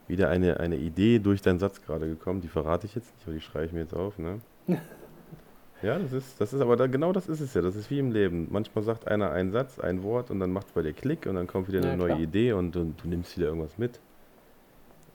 [0.08, 3.34] wieder eine, eine Idee durch deinen Satz gerade gekommen, die verrate ich jetzt nicht, aber
[3.34, 4.40] die schreibe ich mir jetzt auf, ne?
[5.82, 7.98] ja, das ist, das ist aber da, genau das ist es ja, das ist wie
[7.98, 8.48] im Leben.
[8.50, 11.34] Manchmal sagt einer einen Satz, ein Wort und dann macht es bei dir Klick und
[11.34, 12.20] dann kommt wieder eine ja, neue klar.
[12.20, 14.00] Idee und, und, du nimmst wieder irgendwas mit.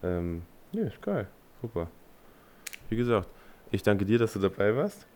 [0.04, 0.44] Ähm,
[0.74, 1.28] ja, ist geil,
[1.62, 1.88] super.
[2.90, 3.28] Wie gesagt,
[3.72, 5.08] ich danke dir, dass du dabei warst.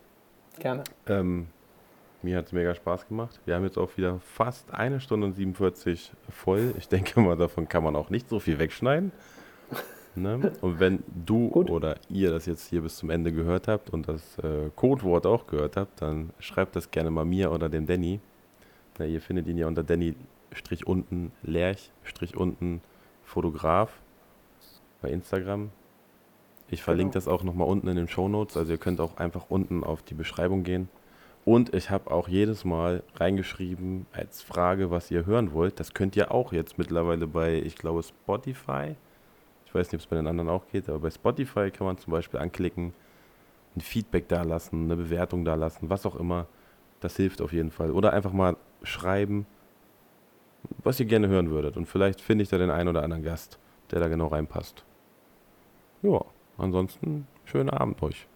[0.57, 0.83] Gerne.
[1.07, 1.47] Ähm,
[2.21, 3.39] mir hat es mega Spaß gemacht.
[3.45, 6.73] Wir haben jetzt auch wieder fast eine Stunde und 47 voll.
[6.77, 9.11] Ich denke mal, davon kann man auch nicht so viel wegschneiden.
[10.17, 10.53] Ne?
[10.61, 11.69] Und wenn du Gut.
[11.69, 15.45] oder ihr das jetzt hier bis zum Ende gehört habt und das äh, Codewort auch
[15.45, 18.21] gehört habt, dann schreibt das gerne mal mir oder dem Danny.
[18.97, 22.79] Na, ihr findet ihn ja unter Danny-unten, Lerch-unten,
[23.25, 23.99] Fotograf
[25.01, 25.71] bei Instagram.
[26.69, 27.25] Ich verlinke genau.
[27.25, 28.57] das auch nochmal unten in den Show Notes.
[28.57, 30.89] Also ihr könnt auch einfach unten auf die Beschreibung gehen.
[31.45, 35.79] Und ich habe auch jedes Mal reingeschrieben als Frage, was ihr hören wollt.
[35.79, 38.95] Das könnt ihr auch jetzt mittlerweile bei, ich glaube, Spotify.
[39.67, 41.99] Ich weiß nicht, ob es bei den anderen auch geht, aber bei Spotify kann man
[41.99, 42.93] zum Beispiel anklicken,
[43.75, 46.47] ein Feedback da lassen, eine Bewertung da lassen, was auch immer.
[46.99, 47.91] Das hilft auf jeden Fall.
[47.91, 49.45] Oder einfach mal schreiben,
[50.83, 51.77] was ihr gerne hören würdet.
[51.77, 53.59] Und vielleicht finde ich da den einen oder anderen Gast,
[53.91, 54.83] der da genau reinpasst.
[56.01, 56.21] Ja,
[56.57, 58.27] ansonsten schönen Abend euch.